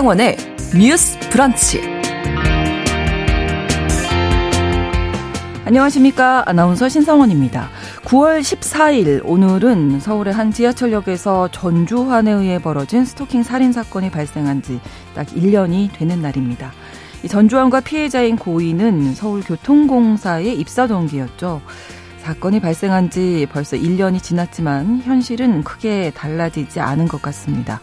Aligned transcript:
신성원의 0.00 0.36
뉴스 0.78 1.18
브런치. 1.28 1.82
안녕하십니까. 5.66 6.42
아나운서 6.46 6.88
신성원입니다. 6.88 7.68
9월 8.04 8.40
14일 8.40 9.20
오늘은 9.24 10.00
서울의 10.00 10.32
한 10.32 10.52
지하철역에서 10.52 11.48
전주환에 11.48 12.30
의해 12.32 12.58
벌어진 12.58 13.04
스토킹 13.04 13.42
살인 13.42 13.72
사건이 13.72 14.10
발생한 14.10 14.62
지 14.62 14.80
딱 15.14 15.26
1년이 15.26 15.90
되는 15.92 16.22
날입니다. 16.22 16.72
전주환과 17.28 17.80
피해자인 17.80 18.36
고인은 18.36 19.14
서울교통공사의 19.14 20.58
입사 20.58 20.86
동기였죠. 20.86 21.60
사건이 22.20 22.60
발생한 22.60 23.10
지 23.10 23.46
벌써 23.52 23.76
1년이 23.76 24.22
지났지만 24.22 25.02
현실은 25.04 25.62
크게 25.62 26.12
달라지지 26.14 26.80
않은 26.80 27.06
것 27.06 27.20
같습니다. 27.20 27.80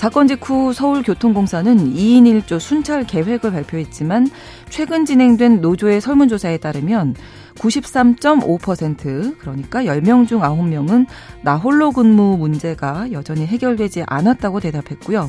사건 0.00 0.26
직후 0.28 0.72
서울교통공사는 0.72 1.92
2인 1.92 2.22
1조 2.22 2.58
순찰 2.58 3.04
계획을 3.04 3.50
발표했지만 3.50 4.30
최근 4.70 5.04
진행된 5.04 5.60
노조의 5.60 6.00
설문조사에 6.00 6.56
따르면 6.56 7.14
93.5% 7.56 9.36
그러니까 9.36 9.82
10명 9.82 10.26
중 10.26 10.40
9명은 10.40 11.04
나 11.42 11.56
홀로 11.58 11.92
근무 11.92 12.38
문제가 12.38 13.12
여전히 13.12 13.44
해결되지 13.44 14.04
않았다고 14.06 14.60
대답했고요. 14.60 15.28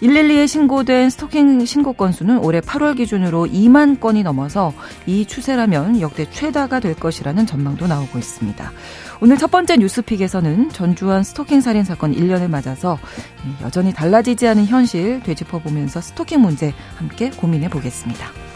112에 0.00 0.48
신고된 0.48 1.10
스토킹 1.10 1.64
신고 1.64 1.92
건수는 1.92 2.38
올해 2.38 2.60
8월 2.60 2.96
기준으로 2.96 3.46
2만 3.46 4.00
건이 4.00 4.24
넘어서 4.24 4.72
이 5.06 5.24
추세라면 5.24 6.00
역대 6.00 6.28
최다가 6.28 6.80
될 6.80 6.94
것이라는 6.94 7.46
전망도 7.46 7.86
나오고 7.86 8.18
있습니다. 8.18 8.72
오늘 9.22 9.36
첫 9.36 9.50
번째 9.50 9.76
뉴스픽에서는 9.76 10.70
전주환 10.70 11.22
스토킹 11.22 11.60
살인 11.60 11.84
사건 11.84 12.14
1년을 12.14 12.48
맞아서 12.48 12.98
여전히 13.60 13.92
달라지지 13.92 14.48
않은 14.48 14.64
현실 14.64 15.22
되짚어보면서 15.22 16.00
스토킹 16.00 16.40
문제 16.40 16.72
함께 16.96 17.28
고민해 17.30 17.68
보겠습니다. 17.68 18.49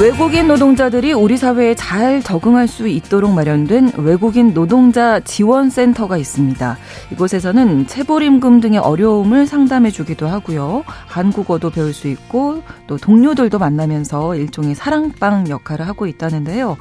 외국인 0.00 0.48
노동자들이 0.48 1.12
우리 1.12 1.36
사회에 1.36 1.76
잘 1.76 2.20
적응할 2.20 2.66
수 2.66 2.88
있도록 2.88 3.32
마련된 3.32 3.92
외국인 3.98 4.52
노동자 4.52 5.20
지원센터가 5.20 6.16
있습니다. 6.16 6.76
이곳에서는 7.12 7.86
체불임금 7.86 8.58
등의 8.60 8.80
어려움을 8.80 9.46
상담해 9.46 9.92
주기도 9.92 10.26
하고요. 10.26 10.82
한국어도 11.06 11.70
배울 11.70 11.94
수 11.94 12.08
있고 12.08 12.62
또 12.88 12.96
동료들도 12.96 13.60
만나면서 13.60 14.34
일종의 14.34 14.74
사랑방 14.74 15.48
역할을 15.48 15.86
하고 15.86 16.08
있다는데요. 16.08 16.76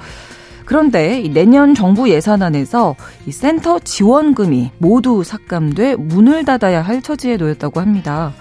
그런데 0.66 1.30
내년 1.32 1.76
정부 1.76 2.10
예산안에서 2.10 2.96
이 3.28 3.32
센터 3.32 3.78
지원금이 3.78 4.72
모두 4.80 5.24
삭감돼 5.24 5.98
문을 5.98 6.46
닫아야 6.46 6.82
할 6.82 7.04
처지에 7.04 7.38
놓였다고 7.38 7.80
합니다. 7.80 8.34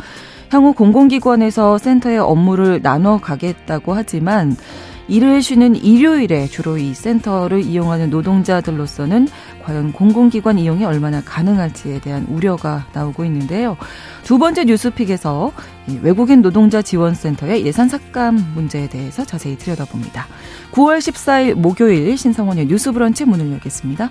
향후 0.53 0.75
공공기관에서 0.75 1.79
센터의 1.79 2.19
업무를 2.19 2.83
나눠 2.83 3.17
가겠다고 3.17 3.95
하지만 3.95 4.55
일을 5.09 5.41
쉬는 5.41 5.77
일요일에 5.77 6.47
주로 6.47 6.77
이 6.77 6.93
센터를 6.93 7.63
이용하는 7.63 8.11
노동자들로서는 8.11 9.29
과연 9.65 9.93
공공기관 9.93 10.59
이용이 10.59 10.85
얼마나 10.85 11.23
가능할지에 11.23 12.01
대한 12.01 12.27
우려가 12.29 12.87
나오고 12.93 13.25
있는데요. 13.25 13.79
두 14.25 14.39
번째 14.39 14.65
뉴스픽에서 14.65 15.53
외국인 16.03 16.43
노동자 16.43 16.83
지원센터의 16.83 17.65
예산 17.65 17.89
삭감 17.89 18.53
문제에 18.55 18.91
대해서 18.91 19.25
자세히 19.25 19.57
들여다봅니다. 19.57 20.27
9월 20.73 20.99
14일 20.99 21.55
목요일 21.55 22.19
신성원의 22.19 22.67
뉴스 22.67 22.93
브런치 22.93 23.25
문을 23.25 23.53
열겠습니다. 23.53 24.11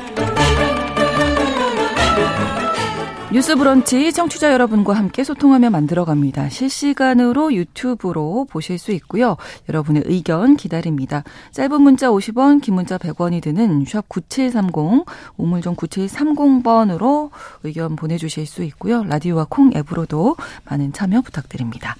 뉴스 3.33 3.55
브런치 3.55 4.11
청취자 4.11 4.51
여러분과 4.51 4.91
함께 4.91 5.23
소통하며 5.23 5.69
만들어갑니다. 5.69 6.49
실시간으로 6.49 7.53
유튜브로 7.53 8.45
보실 8.49 8.77
수 8.77 8.91
있고요. 8.91 9.37
여러분의 9.69 10.03
의견 10.05 10.57
기다립니다. 10.57 11.23
짧은 11.53 11.81
문자 11.81 12.09
50원, 12.09 12.61
긴 12.61 12.75
문자 12.75 12.97
100원이 12.97 13.41
드는 13.41 13.85
샵 13.87 14.09
9730, 14.09 15.05
우물정 15.37 15.77
9730번으로 15.77 17.29
의견 17.63 17.95
보내주실 17.95 18.45
수 18.45 18.63
있고요. 18.63 19.05
라디오와 19.05 19.47
콩 19.49 19.71
앱으로도 19.73 20.35
많은 20.65 20.91
참여 20.91 21.21
부탁드립니다. 21.21 21.95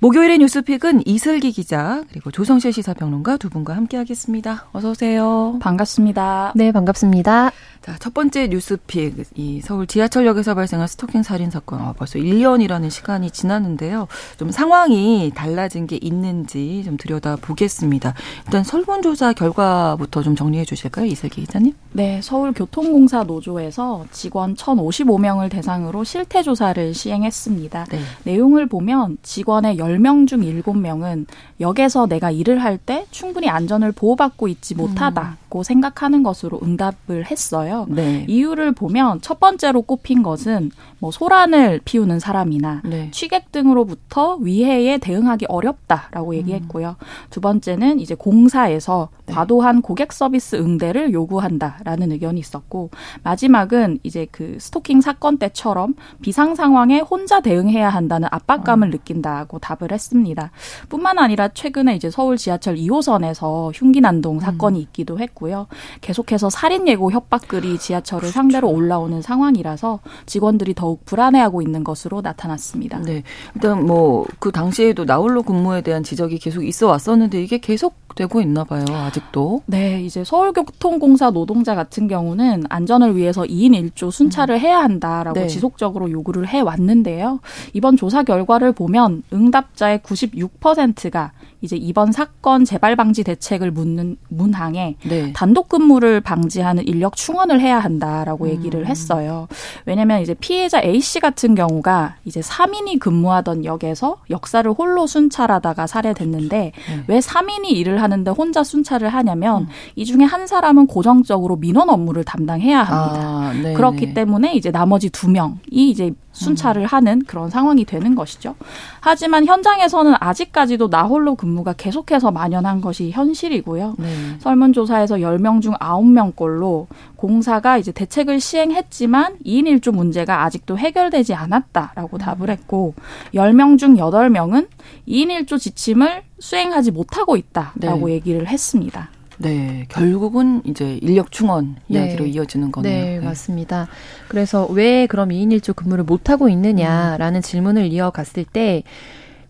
목요일의 0.00 0.38
뉴스픽은 0.38 1.06
이슬기 1.06 1.50
기자 1.50 2.02
그리고 2.10 2.30
조성실 2.30 2.72
시사평론가 2.72 3.36
두 3.36 3.50
분과 3.50 3.74
함께하겠습니다. 3.74 4.66
어서 4.72 4.90
오세요. 4.90 5.58
반갑습니다. 5.60 6.52
네, 6.54 6.70
반갑습니다. 6.70 7.50
자, 7.88 7.96
첫 7.98 8.12
번째 8.12 8.48
뉴스픽. 8.48 9.28
이 9.34 9.62
서울 9.62 9.86
지하철역에서 9.86 10.54
발생한 10.54 10.86
스토킹 10.88 11.22
살인 11.22 11.50
사건. 11.50 11.80
어, 11.80 11.94
벌써 11.96 12.18
1년이라는 12.18 12.90
시간이 12.90 13.30
지났는데요. 13.30 14.08
좀 14.38 14.50
상황이 14.50 15.32
달라진 15.34 15.86
게 15.86 15.98
있는지 16.02 16.82
좀 16.84 16.98
들여다 16.98 17.36
보겠습니다. 17.36 18.12
일단 18.44 18.62
설문조사 18.62 19.32
결과부터 19.32 20.22
좀 20.22 20.36
정리해 20.36 20.66
주실까요? 20.66 21.06
이슬기 21.06 21.40
기자님? 21.40 21.72
네, 21.92 22.20
서울교통공사 22.20 23.22
노조에서 23.22 24.04
직원 24.12 24.54
1,055명을 24.54 25.50
대상으로 25.50 26.04
실태조사를 26.04 26.92
시행했습니다. 26.92 27.86
네. 27.90 28.00
내용을 28.24 28.66
보면 28.66 29.16
직원의 29.22 29.78
10명 29.78 30.28
중 30.28 30.42
7명은 30.42 31.24
역에서 31.60 32.06
내가 32.06 32.30
일을 32.30 32.62
할 32.62 32.78
때 32.78 33.06
충분히 33.10 33.48
안전을 33.48 33.92
보호받고 33.92 34.46
있지 34.46 34.74
못하다 34.76 35.36
고 35.48 35.60
음. 35.60 35.62
생각하는 35.62 36.22
것으로 36.22 36.60
응답을 36.62 37.30
했어요. 37.30 37.86
네. 37.88 38.24
이유를 38.28 38.72
보면 38.72 39.20
첫 39.20 39.40
번째로 39.40 39.82
꼽힌 39.82 40.22
것은 40.22 40.70
뭐 40.98 41.10
소란을 41.10 41.80
피우는 41.84 42.18
사람이나 42.18 42.82
네. 42.84 43.10
취객 43.12 43.52
등으로부터 43.52 44.36
위해에 44.36 44.98
대응하기 44.98 45.46
어렵다라고 45.48 46.34
얘기했고요. 46.36 46.96
음. 46.98 47.04
두 47.30 47.40
번째는 47.40 48.00
이제 48.00 48.14
공사에서 48.14 49.08
네. 49.26 49.34
과도한 49.34 49.82
고객 49.82 50.12
서비스 50.12 50.56
응대를 50.56 51.12
요구한다라는 51.12 52.12
의견이 52.12 52.40
있었고 52.40 52.90
마지막은 53.22 54.00
이제 54.02 54.26
그 54.30 54.56
스토킹 54.58 55.00
사건 55.00 55.38
때처럼 55.38 55.94
비상 56.20 56.54
상황에 56.54 57.00
혼자 57.00 57.40
대응해야 57.40 57.88
한다는 57.88 58.28
압박감을 58.30 58.88
어. 58.88 58.90
느낀다고 58.90 59.58
답을 59.58 59.92
했습니다. 59.92 60.50
뿐만 60.88 61.18
아니라 61.18 61.48
최근에 61.48 61.94
이제 61.94 62.10
서울 62.10 62.36
지하철 62.36 62.76
2호선에서 62.76 63.70
흉기 63.74 64.00
난동 64.00 64.40
사건이 64.40 64.78
음. 64.78 64.82
있기도 64.82 65.18
했고 65.18 65.37
요. 65.46 65.66
계속해서 66.00 66.50
살인 66.50 66.88
예고 66.88 67.12
협박글이 67.12 67.78
지하철을. 67.78 68.28
상대로 68.30 68.68
올라오는 68.70 69.20
상황이라서 69.22 70.00
직원들이 70.26 70.74
더욱 70.74 71.04
불안해하고 71.04 71.62
있는 71.62 71.84
것으로 71.84 72.20
나타났습니다. 72.20 72.98
네. 73.02 73.22
일단 73.54 73.86
뭐 73.86 74.26
그 74.38 74.52
당시에도 74.52 75.04
나홀로 75.04 75.42
근무에 75.42 75.80
대한 75.82 76.02
지적이 76.02 76.38
계속 76.38 76.64
있어 76.64 76.86
왔었는데 76.86 77.42
이게 77.42 77.58
계속 77.58 77.94
되고 78.18 78.40
있나 78.40 78.64
봐요. 78.64 78.84
아직도. 78.88 79.62
네, 79.66 80.02
이제 80.02 80.24
서울교통공사 80.24 81.30
노동자 81.30 81.76
같은 81.76 82.08
경우는 82.08 82.64
안전을 82.68 83.14
위해서 83.14 83.42
2인 83.42 83.92
1조 83.92 84.10
순찰을 84.10 84.56
음. 84.56 84.60
해야 84.60 84.80
한다라고 84.80 85.38
네. 85.38 85.46
지속적으로 85.46 86.10
요구를 86.10 86.48
해 86.48 86.60
왔는데요. 86.60 87.38
이번 87.74 87.96
조사 87.96 88.24
결과를 88.24 88.72
보면 88.72 89.22
응답자의 89.32 90.00
96%가 90.00 91.30
이제 91.60 91.76
이번 91.76 92.12
사건 92.12 92.64
재발 92.64 92.94
방지 92.94 93.24
대책을 93.24 93.70
묻는 93.70 94.16
문항에 94.28 94.96
네. 95.04 95.32
단독 95.32 95.68
근무를 95.68 96.20
방지하는 96.20 96.86
인력 96.86 97.16
충원을 97.16 97.60
해야 97.60 97.78
한다라고 97.78 98.44
음. 98.46 98.50
얘기를 98.50 98.86
했어요. 98.86 99.48
왜냐면 99.84 100.20
이제 100.22 100.34
피해자 100.34 100.80
A 100.80 101.00
씨 101.00 101.20
같은 101.20 101.54
경우가 101.54 102.16
이제 102.24 102.40
3인이 102.40 103.00
근무하던 103.00 103.64
역에서 103.64 104.18
역사를 104.30 104.68
홀로 104.70 105.06
순찰하다가 105.06 105.86
살해됐는데 105.86 106.58
네. 106.58 106.72
왜 107.06 107.18
3인이 107.18 107.70
일을 107.70 108.00
하는 108.02 108.07
데 108.24 108.30
혼자 108.30 108.64
순찰을 108.64 109.08
하냐면 109.08 109.62
음. 109.62 109.68
이 109.96 110.04
중에 110.04 110.24
한 110.24 110.46
사람은 110.46 110.86
고정적으로 110.86 111.56
민원 111.56 111.90
업무를 111.90 112.24
담당해야 112.24 112.82
합니다. 112.82 113.20
아, 113.24 113.74
그렇기 113.74 114.14
때문에 114.14 114.54
이제 114.54 114.70
나머지 114.70 115.10
두 115.10 115.30
명이 115.30 115.56
이제 115.70 116.12
순찰을 116.38 116.82
음. 116.82 116.86
하는 116.86 117.22
그런 117.26 117.50
상황이 117.50 117.84
되는 117.84 118.14
것이죠. 118.14 118.54
하지만 119.00 119.44
현장에서는 119.44 120.14
아직까지도 120.18 120.88
나홀로 120.88 121.34
근무가 121.34 121.72
계속해서 121.72 122.30
만연한 122.30 122.80
것이 122.80 123.10
현실이고요. 123.10 123.96
네. 123.98 124.06
설문조사에서 124.38 125.16
10명 125.16 125.60
중 125.60 125.74
9명꼴로 125.74 126.86
공사가 127.16 127.78
이제 127.78 127.92
대책을 127.92 128.40
시행했지만 128.40 129.38
2인 129.44 129.64
1조 129.64 129.94
문제가 129.94 130.44
아직도 130.44 130.78
해결되지 130.78 131.34
않았다라고 131.34 132.16
음. 132.16 132.18
답을 132.18 132.50
했고 132.50 132.94
10명 133.34 133.78
중 133.78 133.96
8명은 133.96 134.68
2인 135.08 135.46
1조 135.46 135.58
지침을 135.58 136.22
수행하지 136.38 136.92
못하고 136.92 137.36
있다라고 137.36 138.06
네. 138.06 138.14
얘기를 138.14 138.46
했습니다. 138.46 139.10
네, 139.38 139.86
결국은 139.88 140.62
이제 140.64 140.98
인력 141.00 141.30
충원 141.30 141.76
네. 141.86 142.00
이야기로 142.00 142.26
이어지는 142.26 142.72
거네요. 142.72 143.04
네, 143.04 143.18
네, 143.18 143.24
맞습니다. 143.24 143.88
그래서 144.26 144.66
왜 144.66 145.06
그럼 145.06 145.30
2인 145.30 145.48
1조 145.58 145.74
근무를 145.74 146.04
못 146.04 146.28
하고 146.28 146.48
있느냐라는 146.48 147.38
음. 147.38 147.42
질문을 147.42 147.92
이어갔을 147.92 148.44
때 148.44 148.82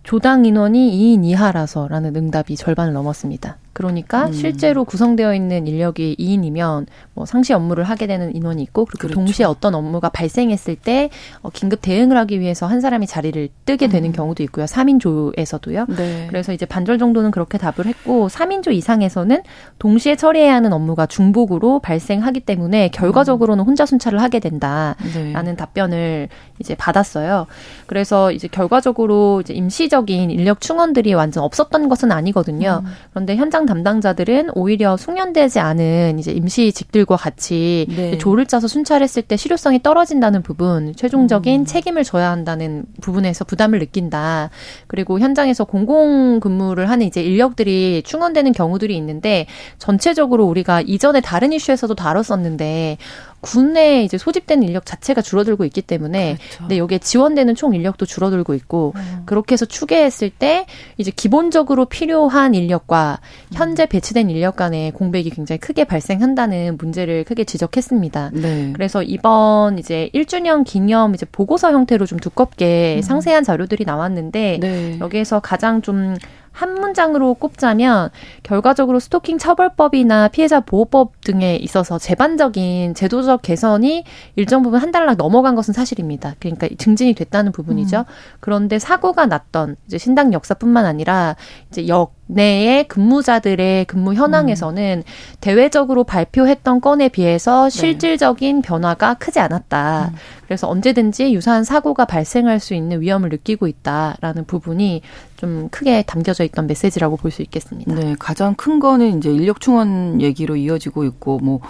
조당 0.02 0.44
인원이 0.44 1.16
2인 1.18 1.24
이하라서라는 1.24 2.16
응답이 2.16 2.56
절반을 2.56 2.92
넘었습니다. 2.92 3.58
그러니까 3.78 4.26
음. 4.26 4.32
실제로 4.32 4.84
구성되어 4.84 5.36
있는 5.36 5.68
인력이 5.68 6.16
2인이면 6.18 6.86
뭐 7.14 7.26
상시 7.26 7.52
업무를 7.52 7.84
하게 7.84 8.08
되는 8.08 8.34
인원이 8.34 8.60
있고 8.64 8.84
그리고 8.84 8.98
그렇죠. 8.98 9.14
동시에 9.14 9.46
어떤 9.46 9.76
업무가 9.76 10.08
발생했을 10.08 10.74
때 10.74 11.10
어, 11.42 11.50
긴급 11.50 11.80
대응을 11.80 12.16
하기 12.16 12.40
위해서 12.40 12.66
한 12.66 12.80
사람이 12.80 13.06
자리를 13.06 13.48
뜨게 13.66 13.86
되는 13.86 14.10
음. 14.10 14.12
경우도 14.12 14.42
있고요. 14.42 14.66
3인조에서도요. 14.66 15.94
네. 15.94 16.26
그래서 16.28 16.52
이제 16.52 16.66
반절 16.66 16.98
정도는 16.98 17.30
그렇게 17.30 17.56
답을 17.56 17.86
했고 17.86 18.26
3인조 18.26 18.72
이상에서는 18.72 19.42
동시에 19.78 20.16
처리해야 20.16 20.56
하는 20.56 20.72
업무가 20.72 21.06
중복으로 21.06 21.78
발생하기 21.78 22.40
때문에 22.40 22.88
결과적으로는 22.88 23.62
혼자 23.62 23.86
순찰을 23.86 24.20
하게 24.20 24.40
된다라는 24.40 24.96
네. 25.44 25.54
답변을 25.54 26.28
이제 26.58 26.74
받았어요. 26.74 27.46
그래서 27.86 28.32
이제 28.32 28.48
결과적으로 28.48 29.40
이제 29.40 29.54
임시적인 29.54 30.32
인력 30.32 30.60
충원들이 30.60 31.14
완전 31.14 31.44
없었던 31.44 31.88
것은 31.88 32.10
아니거든요. 32.10 32.82
음. 32.84 32.90
그런데 33.10 33.36
현장 33.36 33.67
담당자들은 33.68 34.50
오히려 34.54 34.96
숙련되지 34.96 35.60
않은 35.60 36.18
이제 36.18 36.32
임시직들과 36.32 37.16
같이 37.16 37.86
네. 37.90 38.18
조를 38.18 38.46
짜서 38.46 38.66
순찰했을 38.66 39.22
때 39.22 39.36
실효성이 39.36 39.82
떨어진다는 39.82 40.42
부분, 40.42 40.94
최종적인 40.96 41.60
음. 41.60 41.64
책임을 41.66 42.02
져야 42.04 42.30
한다는 42.30 42.86
부분에서 43.02 43.44
부담을 43.44 43.78
느낀다. 43.78 44.50
그리고 44.86 45.20
현장에서 45.20 45.64
공공 45.64 46.40
근무를 46.40 46.88
하는 46.88 47.06
이제 47.06 47.22
인력들이 47.22 48.02
충원되는 48.04 48.52
경우들이 48.52 48.96
있는데 48.96 49.46
전체적으로 49.78 50.46
우리가 50.46 50.80
이전에 50.80 51.20
다른 51.20 51.52
이슈에서도 51.52 51.94
다뤘었는데 51.94 52.96
군내 53.40 54.02
이제 54.02 54.18
소집된 54.18 54.62
인력 54.62 54.84
자체가 54.84 55.22
줄어들고 55.22 55.64
있기 55.66 55.82
때문에 55.82 56.36
그렇죠. 56.36 56.58
근데 56.58 56.78
여기에 56.78 56.98
지원되는 56.98 57.54
총 57.54 57.74
인력도 57.74 58.04
줄어들고 58.04 58.54
있고 58.54 58.92
음. 58.96 59.22
그렇게 59.26 59.52
해서 59.52 59.64
추계했을 59.64 60.30
때 60.30 60.66
이제 60.96 61.12
기본적으로 61.14 61.84
필요한 61.84 62.54
인력과 62.54 63.20
현재 63.52 63.86
배치된 63.86 64.28
인력 64.30 64.56
간의 64.56 64.90
공백이 64.90 65.30
굉장히 65.30 65.58
크게 65.58 65.84
발생한다는 65.84 66.76
문제를 66.78 67.24
크게 67.24 67.44
지적했습니다. 67.44 68.30
네. 68.34 68.72
그래서 68.74 69.02
이번 69.02 69.78
이제 69.78 70.10
1주년 70.14 70.64
기념 70.64 71.14
이제 71.14 71.26
보고서 71.30 71.70
형태로 71.72 72.06
좀 72.06 72.18
두껍게 72.18 72.96
음. 72.96 73.02
상세한 73.02 73.44
자료들이 73.44 73.84
나왔는데 73.84 74.58
네. 74.60 74.98
여기에서 75.00 75.40
가장 75.40 75.80
좀 75.82 76.16
한 76.58 76.74
문장으로 76.74 77.34
꼽자면 77.34 78.10
결과적으로 78.42 78.98
스토킹 78.98 79.38
처벌법이나 79.38 80.26
피해자 80.26 80.58
보호법 80.58 81.20
등에 81.20 81.54
있어서 81.54 82.00
제반적인 82.00 82.94
제도적 82.94 83.42
개선이 83.42 84.02
일정 84.34 84.64
부분 84.64 84.80
한 84.80 84.90
달락 84.90 85.18
넘어간 85.18 85.54
것은 85.54 85.72
사실입니다. 85.72 86.34
그러니까 86.40 86.66
증진이 86.76 87.14
됐다는 87.14 87.52
부분이죠. 87.52 87.98
음. 87.98 88.04
그런데 88.40 88.80
사고가 88.80 89.26
났던 89.26 89.76
이제 89.86 89.98
신당 89.98 90.32
역사뿐만 90.32 90.84
아니라 90.84 91.36
이제 91.68 91.86
역 91.86 92.17
내의 92.28 92.86
근무자들의 92.86 93.86
근무 93.86 94.14
현황에서는 94.14 95.02
음. 95.04 95.10
대외적으로 95.40 96.04
발표했던 96.04 96.80
건에 96.80 97.08
비해서 97.08 97.64
네. 97.64 97.70
실질적인 97.70 98.56
네. 98.56 98.62
변화가 98.62 99.14
크지 99.14 99.40
않았다. 99.40 100.10
음. 100.12 100.16
그래서 100.44 100.68
언제든지 100.68 101.34
유사한 101.34 101.64
사고가 101.64 102.04
발생할 102.04 102.60
수 102.60 102.74
있는 102.74 103.00
위험을 103.00 103.30
느끼고 103.30 103.66
있다라는 103.66 104.44
부분이 104.46 105.02
좀 105.36 105.68
크게 105.70 106.02
담겨져 106.02 106.44
있던 106.44 106.66
메시지라고 106.66 107.16
볼 107.16 107.30
수 107.30 107.42
있겠습니다. 107.42 107.94
네, 107.94 108.14
가장 108.18 108.54
큰 108.54 108.78
거는 108.80 109.18
이제 109.18 109.30
인력 109.30 109.60
충원 109.60 110.20
얘기로 110.22 110.56
이어지고 110.56 111.04
있고 111.04 111.38
뭐 111.42 111.60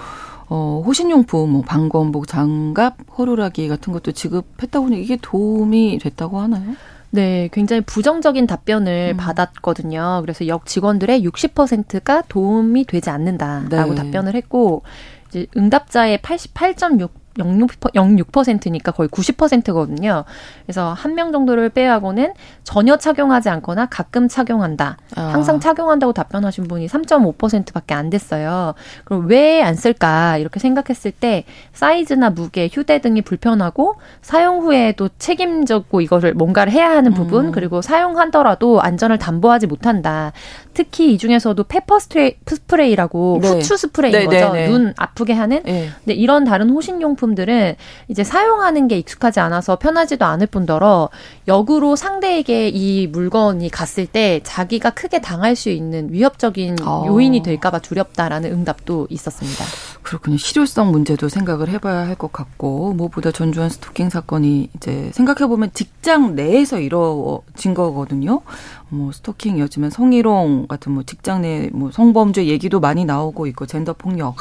어, 0.50 0.82
호신용품, 0.86 1.50
뭐 1.50 1.62
방검복, 1.62 2.26
장갑, 2.26 2.96
호루라기 3.18 3.68
같은 3.68 3.92
것도 3.92 4.12
지급했다고 4.12 4.86
하니 4.86 5.02
이게 5.02 5.18
도움이 5.20 5.98
됐다고 6.02 6.40
하나요? 6.40 6.74
네, 7.10 7.48
굉장히 7.52 7.80
부정적인 7.82 8.46
답변을 8.46 9.14
음. 9.14 9.16
받았거든요. 9.16 10.20
그래서 10.22 10.46
역 10.46 10.66
직원들의 10.66 11.24
60%가 11.24 12.22
도움이 12.28 12.84
되지 12.84 13.10
않는다라고 13.10 13.94
네. 13.94 14.02
답변을 14.02 14.34
했고 14.34 14.82
이제 15.28 15.46
응답자의 15.56 16.18
88.6 16.18 17.10
0.06%니까 17.38 18.92
거의 18.92 19.08
90%거든요. 19.08 20.24
그래서 20.64 20.92
한 20.92 21.18
명 21.18 21.32
정도를 21.32 21.70
빼하고는 21.70 22.32
전혀 22.62 22.96
착용하지 22.96 23.48
않거나 23.48 23.86
가끔 23.86 24.28
착용한다. 24.28 24.98
아. 25.16 25.20
항상 25.20 25.58
착용한다고 25.58 26.12
답변하신 26.12 26.68
분이 26.68 26.86
3.5%밖에 26.86 27.94
안 27.94 28.08
됐어요. 28.10 28.74
그럼 29.04 29.26
왜 29.26 29.58
안 29.62 29.74
쓸까 29.74 30.36
이렇게 30.38 30.60
생각했을 30.60 31.10
때 31.10 31.44
사이즈나 31.72 32.30
무게, 32.30 32.68
휴대 32.72 33.00
등이 33.00 33.22
불편하고 33.22 33.96
사용 34.22 34.60
후에도 34.60 35.08
책임졌고 35.18 36.00
이거를 36.02 36.34
뭔가를 36.34 36.72
해야 36.72 36.90
하는 36.90 37.12
부분 37.12 37.46
음. 37.46 37.52
그리고 37.52 37.82
사용하더라도 37.82 38.80
안전을 38.80 39.18
담보하지 39.18 39.66
못한다. 39.66 40.32
특히 40.74 41.12
이 41.14 41.18
중에서도 41.18 41.60
페퍼 41.64 41.98
스프레이, 41.98 42.36
스프레이라고 42.46 43.38
네. 43.42 43.48
후추 43.48 43.76
스프레이인 43.76 44.18
네, 44.18 44.24
거죠. 44.26 44.52
네, 44.52 44.66
네. 44.66 44.68
눈 44.68 44.94
아프게 44.96 45.32
하는. 45.32 45.62
네. 45.64 45.88
근데 46.04 46.14
이런 46.14 46.44
다른 46.44 46.70
호신용품 46.70 47.27
들은 47.34 47.74
이제 48.08 48.22
사용하는 48.24 48.88
게 48.88 48.98
익숙하지 48.98 49.40
않아서 49.40 49.76
편하지도 49.76 50.24
않을 50.24 50.46
뿐더러 50.46 51.08
역으로 51.46 51.96
상대에게 51.96 52.68
이 52.68 53.06
물건이 53.06 53.70
갔을 53.70 54.06
때 54.06 54.40
자기가 54.42 54.90
크게 54.90 55.20
당할 55.20 55.56
수 55.56 55.70
있는 55.70 56.12
위협적인 56.12 56.76
어. 56.82 57.04
요인이 57.06 57.42
될까봐 57.42 57.78
두렵다라는 57.80 58.52
응답도 58.52 59.06
있었습니다. 59.10 59.64
그렇군요. 60.02 60.36
실효성 60.38 60.90
문제도 60.90 61.28
생각을 61.28 61.68
해봐야 61.68 62.06
할 62.06 62.18
것 62.18 62.32
같고 62.32 62.94
무엇보다 62.94 63.30
전주환 63.30 63.68
스토킹 63.70 64.10
사건이 64.10 64.70
이제 64.74 65.10
생각해 65.12 65.46
보면 65.48 65.70
직장 65.72 66.34
내에서 66.34 66.80
이루어진 66.80 67.74
거거든요. 67.74 68.40
뭐 68.88 69.12
스토킹 69.12 69.58
이어지면 69.58 69.90
성희롱 69.90 70.66
같은 70.66 70.92
뭐 70.92 71.02
직장 71.04 71.42
내 71.42 71.68
뭐 71.72 71.90
성범죄 71.92 72.46
얘기도 72.46 72.80
많이 72.80 73.04
나오고 73.04 73.46
있고 73.48 73.66
젠더 73.66 73.92
폭력 73.92 74.36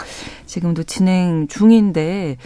지금도 0.45 0.83
진행 0.83 1.47
중인데 1.47 2.37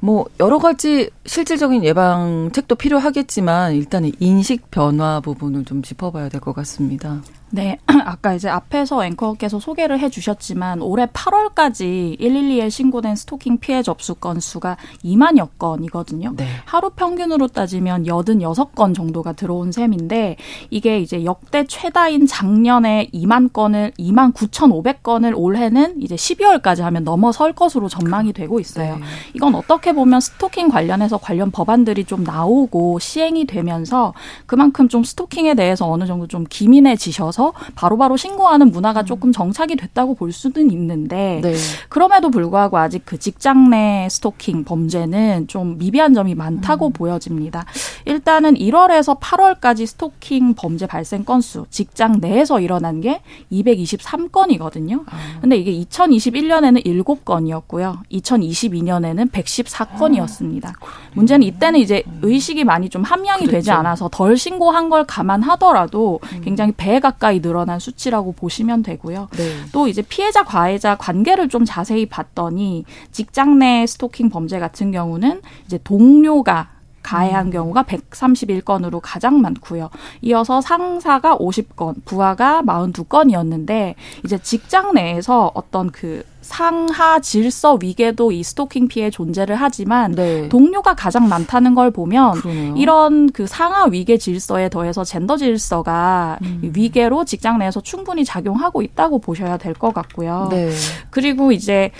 뭐 0.00 0.26
여러 0.38 0.58
가지 0.58 1.10
실질적인 1.26 1.84
예방책도 1.84 2.74
필요하겠지만 2.76 3.74
일단은 3.74 4.12
인식 4.20 4.70
변화 4.70 5.20
부분을 5.20 5.64
좀 5.64 5.82
짚어봐야 5.82 6.28
될 6.28 6.40
것 6.40 6.54
같습니다. 6.54 7.20
네, 7.50 7.78
아까 8.04 8.34
이제 8.34 8.48
앞에서 8.48 9.04
앵커께서 9.04 9.58
소개를 9.58 10.00
해주셨지만 10.00 10.82
올해 10.82 11.06
8월까지 11.06 12.20
112에 12.20 12.70
신고된 12.70 13.16
스토킹 13.16 13.58
피해 13.58 13.82
접수 13.82 14.14
건수가 14.14 14.76
2만여 15.04 15.48
건이거든요. 15.58 16.34
네. 16.36 16.46
하루 16.66 16.90
평균으로 16.90 17.48
따지면 17.48 18.04
86건 18.04 18.94
정도가 18.94 19.32
들어온 19.32 19.72
셈인데 19.72 20.36
이게 20.70 21.00
이제 21.00 21.24
역대 21.24 21.64
최다인 21.64 22.26
작년에 22.26 23.08
2만 23.14 23.52
건을 23.52 23.92
2만 23.98 24.34
9,500건을 24.34 25.32
올해는 25.34 26.02
이제 26.02 26.16
12월까지 26.16 26.82
하면 26.82 27.04
넘어설 27.04 27.54
것으로 27.54 27.88
전망이 27.88 28.32
되고 28.32 28.60
있어요. 28.60 28.96
네. 28.96 29.02
이건 29.34 29.54
어떻게 29.54 29.92
보면 29.92 30.20
스토킹 30.20 30.68
관련해서 30.68 31.16
관련 31.18 31.50
법안들이 31.50 32.04
좀 32.04 32.24
나오고 32.24 32.98
시행이 32.98 33.46
되면서 33.46 34.12
그만큼 34.46 34.88
좀 34.88 35.02
스토킹에 35.02 35.54
대해서 35.54 35.90
어느 35.90 36.06
정도 36.06 36.26
좀 36.26 36.44
기민해지셔서 36.48 37.37
나서 37.38 37.52
바로바로 37.76 38.16
신고하는 38.16 38.72
문화가 38.72 39.04
조금 39.04 39.30
정착이 39.30 39.76
됐다고 39.76 40.16
볼 40.16 40.32
수는 40.32 40.72
있는데 40.72 41.40
네. 41.40 41.54
그럼에도 41.88 42.30
불구하고 42.30 42.78
아직 42.78 43.02
그 43.04 43.16
직장 43.16 43.70
내 43.70 44.08
스토킹 44.10 44.64
범죄는 44.64 45.46
좀 45.46 45.78
미비한 45.78 46.14
점이 46.14 46.34
많다고 46.34 46.88
음. 46.88 46.92
보여집니다. 46.92 47.64
일단은 48.06 48.54
1월에서 48.54 49.20
8월까지 49.20 49.86
스토킹 49.86 50.54
범죄 50.54 50.86
발생 50.86 51.24
건수 51.24 51.66
직장 51.70 52.18
내에서 52.20 52.58
일어난 52.60 53.00
게 53.00 53.22
223건이거든요. 53.52 55.04
아. 55.06 55.16
근데 55.40 55.56
이게 55.56 55.72
2021년에는 55.86 56.84
7건이었고요. 56.84 58.00
2022년에는 58.10 59.30
114건이었습니다. 59.30 60.66
아, 60.66 60.72
문제는 61.14 61.46
이때는 61.46 61.78
이제 61.78 62.02
의식이 62.22 62.64
많이 62.64 62.88
좀 62.88 63.04
함양이 63.04 63.42
그랬죠. 63.42 63.52
되지 63.52 63.70
않아서 63.70 64.08
덜 64.10 64.36
신고한 64.36 64.90
걸 64.90 65.04
감안하더라도 65.04 66.18
음. 66.32 66.40
굉장히 66.42 66.72
배 66.76 66.98
가까이 66.98 67.27
가까이 67.28 67.40
늘어난 67.40 67.78
수치라고 67.78 68.32
보시면 68.32 68.82
되고요. 68.82 69.28
네. 69.36 69.52
또 69.72 69.86
이제 69.86 70.02
피해자 70.02 70.42
가해자 70.42 70.96
관계를 70.96 71.48
좀 71.48 71.64
자세히 71.64 72.06
봤더니 72.06 72.84
직장 73.12 73.58
내 73.58 73.86
스토킹 73.86 74.30
범죄 74.30 74.58
같은 74.58 74.90
경우는 74.90 75.42
이제 75.66 75.78
동료가 75.84 76.70
가해한 77.08 77.46
음. 77.46 77.50
경우가 77.50 77.84
131건으로 77.84 79.00
가장 79.02 79.40
많고요. 79.40 79.88
이어서 80.20 80.60
상사가 80.60 81.36
50건, 81.38 82.04
부하가 82.04 82.62
42건이었는데 82.62 83.94
이제 84.24 84.38
직장 84.38 84.92
내에서 84.92 85.50
어떤 85.54 85.90
그 85.90 86.22
상하 86.42 87.20
질서 87.20 87.76
위계도 87.82 88.32
이 88.32 88.42
스토킹 88.42 88.88
피해 88.88 89.10
존재를 89.10 89.56
하지만 89.56 90.12
네. 90.12 90.48
동료가 90.48 90.94
가장 90.94 91.28
많다는 91.28 91.74
걸 91.74 91.90
보면 91.90 92.40
그러네요. 92.40 92.74
이런 92.76 93.30
그 93.30 93.46
상하 93.46 93.84
위계 93.86 94.16
질서에 94.16 94.70
더해서 94.70 95.04
젠더 95.04 95.36
질서가 95.36 96.38
음. 96.42 96.70
위계로 96.74 97.26
직장 97.26 97.58
내에서 97.58 97.80
충분히 97.82 98.24
작용하고 98.24 98.80
있다고 98.82 99.18
보셔야 99.18 99.56
될 99.58 99.74
것 99.74 99.92
같고요. 99.94 100.48
네. 100.50 100.70
그리고 101.10 101.52
이제 101.52 101.90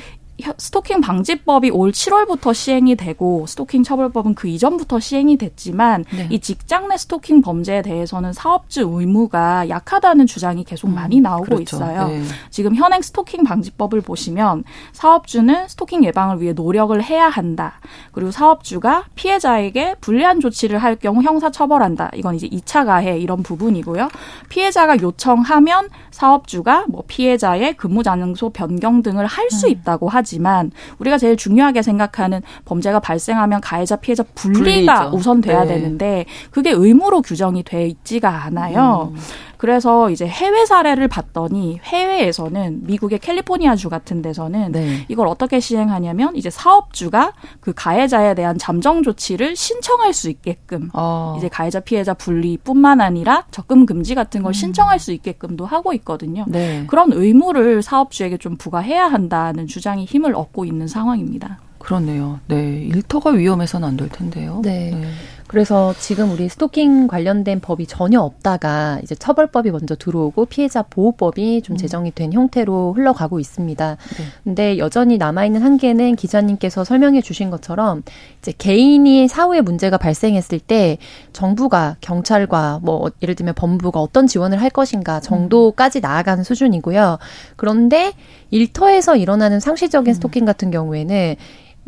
스토킹 0.56 1.00
방지법이 1.00 1.70
올 1.70 1.90
7월부터 1.90 2.54
시행이 2.54 2.96
되고 2.96 3.46
스토킹 3.46 3.82
처벌법은 3.82 4.34
그 4.34 4.48
이전부터 4.48 5.00
시행이 5.00 5.36
됐지만 5.36 6.04
네. 6.14 6.28
이 6.30 6.38
직장 6.38 6.88
내 6.88 6.96
스토킹 6.96 7.42
범죄에 7.42 7.82
대해서는 7.82 8.32
사업주 8.32 8.88
의무가 8.92 9.68
약하다는 9.68 10.26
주장이 10.26 10.64
계속 10.64 10.88
음, 10.88 10.94
많이 10.94 11.20
나오고 11.20 11.44
그렇죠. 11.44 11.76
있어요. 11.76 12.08
네. 12.08 12.22
지금 12.50 12.74
현행 12.74 13.02
스토킹 13.02 13.42
방지법을 13.44 14.00
보시면 14.00 14.64
사업주는 14.92 15.68
스토킹 15.68 16.04
예방을 16.04 16.40
위해 16.40 16.52
노력을 16.52 17.02
해야 17.02 17.28
한다. 17.28 17.80
그리고 18.12 18.30
사업주가 18.30 19.04
피해자에게 19.16 19.96
불리한 20.00 20.40
조치를 20.40 20.78
할 20.78 20.96
경우 20.96 21.22
형사 21.22 21.50
처벌한다. 21.50 22.10
이건 22.14 22.36
이제 22.36 22.48
2차 22.48 22.86
가해 22.86 23.18
이런 23.18 23.42
부분이고요. 23.42 24.08
피해자가 24.48 25.00
요청하면 25.00 25.88
사업주가 26.10 26.86
뭐 26.88 27.02
피해자의 27.06 27.74
근무 27.74 28.02
장소 28.02 28.50
변경 28.50 29.02
등을 29.02 29.26
할수 29.26 29.66
음. 29.66 29.72
있다고 29.72 30.08
하지 30.08 30.27
하지만 30.28 30.70
우리가 30.98 31.16
제일 31.16 31.36
중요하게 31.36 31.80
생각하는 31.80 32.42
범죄가 32.66 33.00
발생하면 33.00 33.62
가해자 33.62 33.96
피해자 33.96 34.22
분리가 34.34 35.00
분리죠. 35.00 35.16
우선 35.16 35.40
돼야 35.40 35.62
네. 35.62 35.74
되는데 35.74 36.26
그게 36.50 36.70
의무로 36.70 37.22
규정이 37.22 37.62
돼 37.62 37.86
있지가 37.86 38.44
않아요. 38.44 39.12
음. 39.14 39.18
그래서 39.58 40.08
이제 40.10 40.26
해외 40.26 40.64
사례를 40.64 41.08
봤더니 41.08 41.80
해외에서는 41.82 42.86
미국의 42.86 43.18
캘리포니아주 43.18 43.90
같은 43.90 44.22
데서는 44.22 44.72
네. 44.72 45.04
이걸 45.08 45.26
어떻게 45.26 45.60
시행하냐면 45.60 46.36
이제 46.36 46.48
사업주가 46.48 47.32
그 47.60 47.72
가해자에 47.74 48.34
대한 48.34 48.56
잠정 48.56 49.02
조치를 49.02 49.56
신청할 49.56 50.12
수 50.12 50.30
있게끔 50.30 50.90
어. 50.94 51.34
이제 51.38 51.48
가해자 51.48 51.80
피해자 51.80 52.14
분리뿐만 52.14 53.00
아니라 53.00 53.44
적금 53.50 53.84
금지 53.84 54.14
같은 54.14 54.42
걸 54.42 54.50
음. 54.50 54.52
신청할 54.54 54.98
수 54.98 55.12
있게끔도 55.12 55.66
하고 55.66 55.92
있거든요. 55.94 56.44
네. 56.48 56.84
그런 56.86 57.12
의무를 57.12 57.82
사업주에게 57.82 58.38
좀 58.38 58.56
부과해야 58.56 59.06
한다는 59.08 59.66
주장이 59.66 60.04
힘을 60.04 60.34
얻고 60.34 60.64
있는 60.64 60.86
상황입니다. 60.86 61.58
그렇네요. 61.78 62.40
네. 62.48 62.82
일터가 62.92 63.30
위험해서는 63.30 63.88
안 63.88 63.96
될 63.96 64.08
텐데요. 64.08 64.60
네. 64.62 64.90
네. 64.92 65.10
그래서 65.48 65.94
지금 65.98 66.30
우리 66.30 66.48
스토킹 66.48 67.08
관련된 67.08 67.60
법이 67.60 67.86
전혀 67.86 68.20
없다가 68.20 69.00
이제 69.02 69.14
처벌법이 69.14 69.70
먼저 69.70 69.96
들어오고 69.96 70.44
피해자 70.44 70.82
보호법이 70.82 71.62
좀 71.62 71.74
음. 71.74 71.76
제정이 71.78 72.12
된 72.12 72.34
형태로 72.34 72.92
흘러가고 72.92 73.40
있습니다. 73.40 73.96
네. 73.96 74.24
근데 74.44 74.78
여전히 74.78 75.16
남아있는 75.16 75.62
한계는 75.62 76.16
기자님께서 76.16 76.84
설명해 76.84 77.22
주신 77.22 77.48
것처럼 77.48 78.02
이제 78.40 78.52
개인이 78.56 79.26
사후에 79.26 79.62
문제가 79.62 79.96
발생했을 79.96 80.60
때 80.60 80.98
정부가 81.32 81.96
경찰과 82.02 82.80
뭐 82.82 83.10
예를 83.22 83.34
들면 83.34 83.54
법무부가 83.54 84.00
어떤 84.00 84.26
지원을 84.26 84.60
할 84.60 84.68
것인가 84.68 85.20
정도까지 85.20 86.00
나아가는 86.00 86.44
수준이고요. 86.44 87.18
그런데 87.56 88.12
일터에서 88.50 89.16
일어나는 89.16 89.60
상시적인 89.60 90.10
음. 90.10 90.14
스토킹 90.14 90.44
같은 90.44 90.70
경우에는 90.70 91.36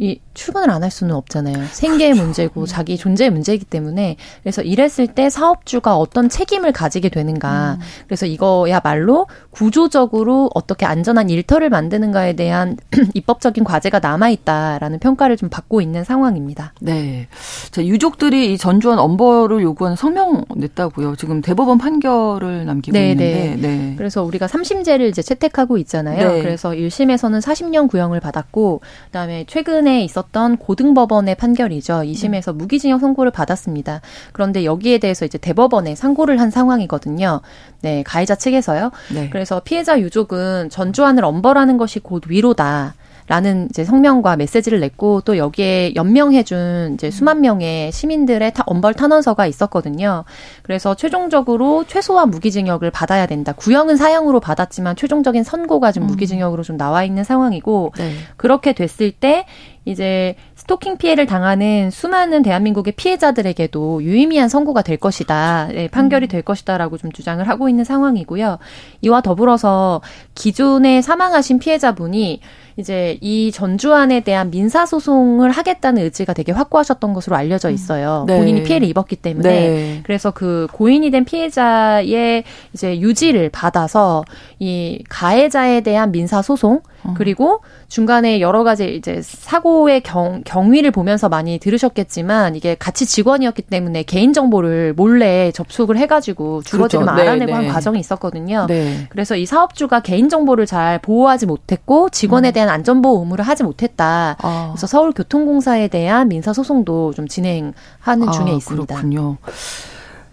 이 0.01 0.19
출근을 0.33 0.71
안 0.71 0.81
할 0.81 0.91
수는 0.91 1.15
없잖아요. 1.15 1.67
생계의 1.73 2.13
그렇죠. 2.13 2.25
문제고 2.25 2.61
음. 2.63 2.67
자기 2.67 2.97
존재의 2.97 3.29
문제이기 3.31 3.67
때문에 3.67 4.17
그래서 4.43 4.63
이랬을 4.63 5.09
때 5.09 5.29
사업주가 5.29 5.97
어떤 5.99 6.31
책임을 6.31 6.73
가지게 6.73 7.11
되는가. 7.11 7.77
음. 7.79 7.81
그래서 8.07 8.25
이거야말로 8.25 9.27
구조적으로 9.51 10.51
어떻게 10.55 10.87
안전한 10.87 11.29
일터를 11.29 11.69
만드는가에 11.69 12.33
대한 12.33 12.79
입법적인 13.13 13.63
과제가 13.65 13.99
남아 13.99 14.31
있다라는 14.31 15.01
평가를 15.01 15.37
좀 15.37 15.51
받고 15.51 15.83
있는 15.83 16.03
상황입니다. 16.03 16.73
네. 16.81 17.29
자, 17.71 17.85
유족들이 17.85 18.55
이 18.55 18.57
전주원 18.59 18.99
엄벌을 18.99 19.61
요구하는 19.63 19.97
성명 19.97 20.45
냈다고요. 20.57 21.17
지금 21.17 21.43
대법원 21.43 21.77
판결을 21.77 22.65
남기고 22.65 22.95
네네. 22.95 23.11
있는데. 23.11 23.69
네. 23.69 23.95
그래서 23.99 24.23
우리가 24.23 24.47
3심제를 24.47 25.09
이제 25.11 25.21
채택하고 25.21 25.77
있잖아요. 25.79 26.33
네. 26.33 26.43
그래서 26.43 26.71
1심에서는 26.71 27.43
40년 27.43 27.89
구형을 27.91 28.21
받았고 28.21 28.81
그다음에 29.07 29.45
최근에 29.47 29.90
최근에 29.91 30.05
있었던 30.05 30.57
고등법원의 30.57 31.35
판결이죠. 31.35 32.03
2심에서 32.05 32.55
음. 32.55 32.59
무기징역 32.59 33.01
선고를 33.01 33.33
받았습니다. 33.33 34.01
그런데 34.33 34.65
여기에 34.65 34.99
대해서 34.99 35.25
이제 35.25 35.37
대법원에 35.37 35.97
상고를 35.97 36.41
한 36.41 36.51
상황이거든요. 36.51 37.41
네, 37.83 38.05
가해자 38.05 38.37
측에서요. 38.37 38.93
네. 39.13 39.29
그래서 39.31 39.61
피해자 39.61 39.99
유족은 39.99 40.71
전주안을 40.71 41.25
엄벌하는 41.25 41.77
것이 41.77 41.99
곧 41.99 42.23
위로다. 42.29 42.95
라는 43.31 43.69
이제 43.71 43.85
성명과 43.85 44.35
메시지를 44.35 44.81
냈고 44.81 45.21
또 45.21 45.37
여기에 45.37 45.95
연명해준 45.95 46.95
이제 46.95 47.13
수만 47.13 47.41
명의 47.41 47.93
시민들의 47.93 48.53
타, 48.53 48.65
엄벌 48.67 48.95
탄원서가 48.95 49.47
있었거든요. 49.47 50.25
그래서 50.65 50.97
최종적으로 50.97 51.85
최소한 51.87 52.31
무기징역을 52.31 52.91
받아야 52.91 53.27
된다. 53.27 53.53
구형은 53.53 53.97
사형으로 53.97 54.41
받았지만 54.41 54.97
최종적인 54.97 55.45
선고가 55.45 55.93
좀 55.93 56.03
음. 56.03 56.07
무기징역으로 56.09 56.65
좀 56.65 56.77
나와 56.77 57.05
있는 57.05 57.23
상황이고 57.23 57.93
네. 57.99 58.15
그렇게 58.37 58.73
됐을 58.73 59.13
때 59.13 59.47
이제 59.85 60.35
스토킹 60.57 60.99
피해를 60.99 61.27
당하는 61.27 61.91
수많은 61.91 62.43
대한민국의 62.43 62.93
피해자들에게도 62.97 64.03
유의미한 64.03 64.49
선고가 64.49 64.83
될 64.83 64.99
것이다. 64.99 65.69
네, 65.73 65.89
판결이 65.89 66.27
음. 66.27 66.29
될 66.29 66.43
것이다라고 66.43 66.99
좀 66.99 67.11
주장을 67.13 67.47
하고 67.49 67.69
있는 67.69 67.85
상황이고요. 67.85 68.59
이와 69.01 69.21
더불어서 69.23 70.03
기존에 70.35 71.01
사망하신 71.01 71.59
피해자분이 71.61 72.41
이제 72.77 73.19
이 73.21 73.51
전주안에 73.53 74.21
대한 74.21 74.51
민사 74.51 74.87
소송을 74.87 75.51
하겠다는 75.51 76.03
의지가 76.03 76.35
되게 76.35 76.53
확고하셨던 76.53 77.15
것으로 77.15 77.37
알려져 77.37 77.69
음. 77.69 77.75
있어요. 77.75 78.25
네. 78.27 78.37
본인이 78.37 78.63
피해를 78.63 78.87
입었기 78.89 79.17
때문에 79.17 79.49
네. 79.49 80.01
그래서 80.05 80.31
그 80.31 80.67
고인이 80.73 81.11
된 81.11 81.25
피해자의 81.25 82.45
이제 82.75 83.01
유지를 83.01 83.49
받아서 83.51 84.25
이 84.59 85.03
가해자에 85.09 85.81
대한 85.81 86.13
민사 86.13 86.43
소송 86.43 86.81
어. 87.05 87.15
그리고 87.17 87.61
중간에 87.89 88.41
여러 88.41 88.63
가지 88.63 88.95
이제 88.95 89.21
사고의 89.23 90.03
경, 90.03 90.43
경위를 90.45 90.91
보면서 90.91 91.29
많이 91.29 91.59
들으셨겠지만 91.59 92.57
이게 92.57 92.75
같이 92.75 93.07
직원이었기 93.07 93.63
때문에 93.63 94.03
개인 94.03 94.33
정보를 94.33 94.95
몰래 94.95 95.51
접속을 95.53 95.97
해가지고 95.97 96.63
주거지를 96.63 97.07
그렇죠. 97.07 97.21
알아내고 97.21 97.47
네, 97.47 97.53
한 97.53 97.63
네. 97.63 97.69
과정이 97.69 97.99
있었거든요. 97.99 98.67
네. 98.69 99.07
그래서 99.11 99.37
이 99.37 99.47
사업주가 99.47 100.01
개인 100.01 100.29
정보를 100.29 100.67
잘 100.67 100.99
보호하지 101.01 101.47
못했고 101.47 102.11
직원에 102.11 102.51
음. 102.51 102.53
대한 102.53 102.69
안전보호 102.69 103.21
의무를 103.21 103.47
하지 103.47 103.63
못했다. 103.63 104.37
아. 104.41 104.69
그래서 104.73 104.87
서울교통공사에 104.87 105.89
대한 105.89 106.29
민사 106.29 106.53
소송도 106.53 107.15
좀 107.15 107.29
진행하는 107.29 108.29
아, 108.29 108.31
중에 108.31 108.53
있습니다. 108.53 108.95
그렇군요. 108.95 109.37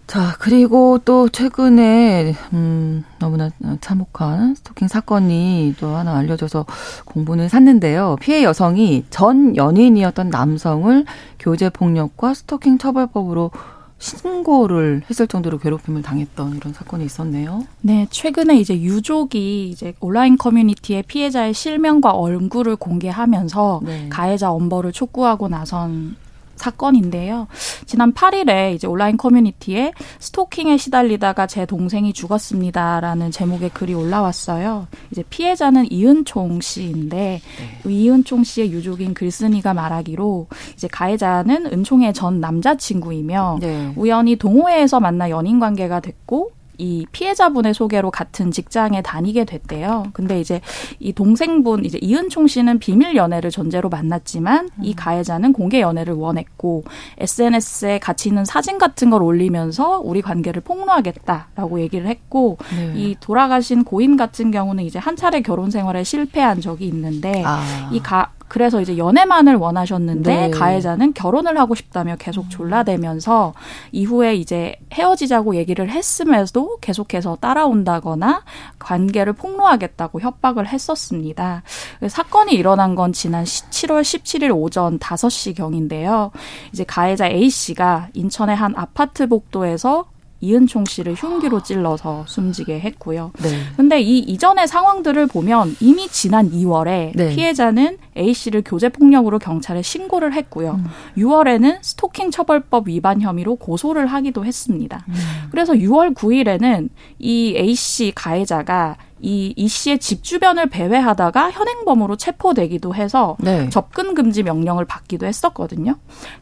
자, 0.07 0.37
그리고 0.39 0.99
또 1.03 1.27
최근에, 1.27 2.33
음, 2.53 3.03
너무나 3.19 3.49
참혹한 3.81 4.55
스토킹 4.55 4.87
사건이 4.87 5.75
또 5.81 5.97
하나 5.97 6.15
알려져서 6.15 6.65
공분을 7.03 7.49
샀는데요. 7.49 8.15
피해 8.21 8.41
여성이 8.43 9.03
전 9.09 9.57
연인이었던 9.57 10.29
남성을 10.29 11.03
교제폭력과 11.39 12.33
스토킹 12.33 12.77
처벌법으로 12.77 13.51
신고를 13.99 15.01
했을 15.09 15.27
정도로 15.27 15.57
괴롭힘을 15.57 16.03
당했던 16.03 16.55
이런 16.55 16.71
사건이 16.71 17.03
있었네요. 17.03 17.65
네, 17.81 18.07
최근에 18.09 18.57
이제 18.57 18.79
유족이 18.79 19.69
이제 19.69 19.93
온라인 19.99 20.37
커뮤니티에 20.37 21.01
피해자의 21.01 21.53
실명과 21.53 22.11
얼굴을 22.11 22.75
공개하면서 22.77 23.81
네. 23.83 24.07
가해자 24.09 24.51
엄벌을 24.51 24.93
촉구하고 24.93 25.49
나선 25.49 26.15
사건인데요. 26.57 27.47
지난 27.85 28.13
8일에 28.13 28.75
이제 28.75 28.87
온라인 28.87 29.17
커뮤니티에 29.17 29.93
스토킹에 30.19 30.77
시달리다가 30.77 31.47
제 31.47 31.65
동생이 31.65 32.13
죽었습니다라는 32.13 33.31
제목의 33.31 33.69
글이 33.69 33.93
올라왔어요. 33.93 34.87
이제 35.11 35.23
피해자는 35.29 35.91
이은총 35.91 36.61
씨인데 36.61 37.41
네. 37.41 37.89
이은총 37.89 38.43
씨의 38.43 38.71
유족인 38.71 39.13
글쓴이가 39.13 39.73
말하기로 39.73 40.47
이제 40.73 40.87
가해자는 40.87 41.67
은총의 41.67 42.13
전 42.13 42.41
남자친구이며 42.41 43.57
네. 43.61 43.93
우연히 43.95 44.35
동호회에서 44.35 44.99
만나 44.99 45.29
연인 45.29 45.59
관계가 45.59 45.99
됐고 45.99 46.56
이 46.77 47.05
피해자분의 47.11 47.73
소개로 47.73 48.11
같은 48.11 48.51
직장에 48.51 49.01
다니게 49.01 49.45
됐대요. 49.45 50.05
근데 50.13 50.39
이제 50.39 50.61
이 50.99 51.13
동생분 51.13 51.85
이제 51.85 51.97
이은총 52.01 52.47
씨는 52.47 52.79
비밀 52.79 53.15
연애를 53.15 53.51
전제로 53.51 53.89
만났지만 53.89 54.69
이 54.81 54.91
음. 54.91 54.95
가해자는 54.95 55.53
공개 55.53 55.81
연애를 55.81 56.13
원했고 56.13 56.83
SNS에 57.17 57.99
같이 57.99 58.29
있는 58.29 58.45
사진 58.45 58.77
같은 58.77 59.09
걸 59.09 59.23
올리면서 59.23 59.99
우리 60.03 60.21
관계를 60.21 60.61
폭로하겠다라고 60.61 61.81
얘기를 61.81 62.07
했고 62.07 62.57
네. 62.75 62.93
이 62.95 63.15
돌아가신 63.19 63.83
고인 63.83 64.17
같은 64.17 64.51
경우는 64.51 64.83
이제 64.83 64.99
한 64.99 65.15
차례 65.15 65.41
결혼 65.41 65.71
생활에 65.71 66.03
실패한 66.03 66.61
적이 66.61 66.87
있는데 66.87 67.43
아. 67.45 67.89
이 67.91 67.99
가, 67.99 68.31
그래서 68.47 68.81
이제 68.81 68.97
연애만을 68.97 69.55
원하셨는데 69.55 70.35
네. 70.35 70.49
가해자는 70.49 71.13
결혼을 71.13 71.59
하고 71.59 71.75
싶다며 71.75 72.15
계속 72.17 72.49
졸라대면서 72.49 73.53
이후에 73.91 74.35
이제 74.35 74.75
헤어지자고 74.93 75.55
얘기를 75.55 75.89
했음에도 75.89 76.77
계속해서 76.79 77.37
따라온다거나 77.41 78.43
관계를 78.79 79.33
폭로하겠다고 79.33 80.21
협박을 80.21 80.67
했었습니다. 80.67 81.63
사건이 82.07 82.53
일어난 82.53 82.95
건 82.95 83.13
지난 83.13 83.43
7월 83.43 84.01
17일 84.01 84.55
오전 84.55 84.99
5시 84.99 85.55
경인데요. 85.55 86.31
이제 86.71 86.83
가해자 86.83 87.27
A 87.27 87.49
씨가 87.49 88.09
인천의 88.13 88.55
한 88.55 88.73
아파트 88.75 89.27
복도에서 89.27 90.05
이은총 90.41 90.85
씨를 90.85 91.15
흉기로 91.15 91.63
ጭ러서 91.63 92.25
숨지게 92.27 92.79
했고요. 92.79 93.31
네. 93.41 93.49
근데 93.75 94.01
이 94.01 94.19
이전의 94.19 94.67
상황들을 94.67 95.27
보면 95.27 95.75
이미 95.79 96.07
지난 96.07 96.51
2월에 96.51 97.13
네. 97.15 97.35
피해자는 97.35 97.97
A 98.15 98.33
씨를 98.33 98.61
교제 98.65 98.89
폭력으로 98.89 99.39
경찰에 99.39 99.81
신고를 99.81 100.33
했고요. 100.33 100.79
음. 100.79 100.85
6월에는 101.17 101.79
스토킹 101.81 102.31
처벌법 102.31 102.87
위반 102.87 103.21
혐의로 103.21 103.55
고소를 103.55 104.07
하기도 104.07 104.45
했습니다. 104.45 105.03
음. 105.07 105.13
그래서 105.51 105.73
6월 105.73 106.13
9일에는 106.13 106.89
이 107.19 107.55
A 107.57 107.73
씨 107.73 108.11
가해자가 108.15 108.97
이, 109.19 109.53
이 109.55 109.67
씨의 109.67 109.99
집 109.99 110.23
주변을 110.23 110.67
배회하다가 110.67 111.51
현행범으로 111.51 112.15
체포되기도 112.15 112.95
해서 112.95 113.35
네. 113.39 113.69
접근 113.69 114.13
금지 114.13 114.43
명령을 114.43 114.85
받기도 114.85 115.25
했었거든요. 115.25 115.95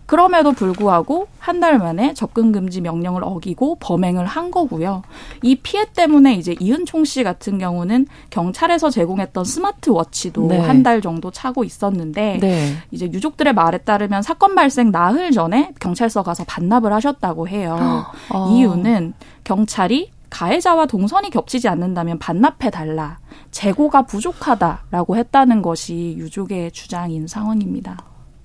그럼에도 0.06 0.52
불구하고 0.52 1.28
한 1.40 1.56
달 1.60 1.78
만에 1.80 2.14
접근 2.14 2.52
금지 2.52 2.82
명령을 2.82 3.24
어기고 3.24 3.78
범행을 3.80 4.26
한 4.26 4.52
거고요. 4.52 5.04
이 5.42 5.56
피해 5.56 5.86
때문에 5.86 6.34
이제 6.36 6.54
이은총 6.60 7.06
씨 7.06 7.24
같은 7.24 7.58
경우는 7.58 8.08
경찰에서 8.30 8.90
제공했던 8.90 9.46
스마트워치도 9.46 10.48
네. 10.48 10.60
한달 10.60 11.02
정도 11.02 11.32
차고 11.32 11.64
있었는데 11.64 12.40
네. 12.42 12.74
이제 12.92 13.06
유족들의 13.06 13.54
말에 13.54 13.78
따르면 13.80 14.22
사건 14.22 14.54
발생 14.54 14.92
나흘 14.92 15.32
전에 15.32 15.72
경찰서 15.80 16.24
가서 16.24 16.44
반납을 16.44 16.92
하셨다고 16.92 17.48
해요. 17.48 18.06
어. 18.34 18.50
이유는 18.52 19.14
경찰이 19.46 20.12
가해자와 20.36 20.86
동선이 20.88 21.30
겹치지 21.30 21.70
않는다면 21.70 22.20
반납해 22.20 22.70
달라. 22.70 23.20
재고가 23.52 24.02
부족하다라고 24.02 25.16
했다는 25.16 25.62
것이 25.62 26.16
유족의 26.18 26.72
주장인 26.74 27.26
상황입니다. 27.26 27.98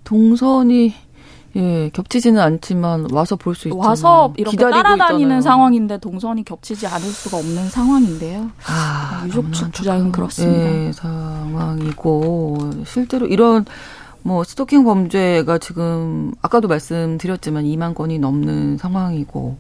동선이 0.05 0.95
예, 1.57 1.91
겹치지는 1.93 2.41
않지만 2.41 3.09
와서 3.11 3.35
볼 3.35 3.57
수 3.57 3.67
있죠. 3.67 3.77
와서 3.77 4.33
이렇게 4.37 4.57
따라다니는 4.57 5.19
있잖아요. 5.21 5.41
상황인데 5.41 5.99
동선이 5.99 6.45
겹치지 6.45 6.87
않을 6.87 7.01
수가 7.09 7.39
없는 7.39 7.69
상황인데요. 7.69 8.51
아, 8.69 9.25
유족 9.27 9.53
측 9.53 9.73
주장은 9.73 10.13
그렇습니다. 10.13 10.73
예, 10.73 10.93
상황이고 10.93 12.71
실제로 12.87 13.27
이런 13.27 13.65
뭐 14.23 14.45
스토킹 14.45 14.85
범죄가 14.85 15.59
지금 15.59 16.33
아까도 16.41 16.69
말씀드렸지만 16.69 17.65
2만 17.65 17.97
건이 17.97 18.21
넘는 18.21 18.79
상황이고 18.79 19.59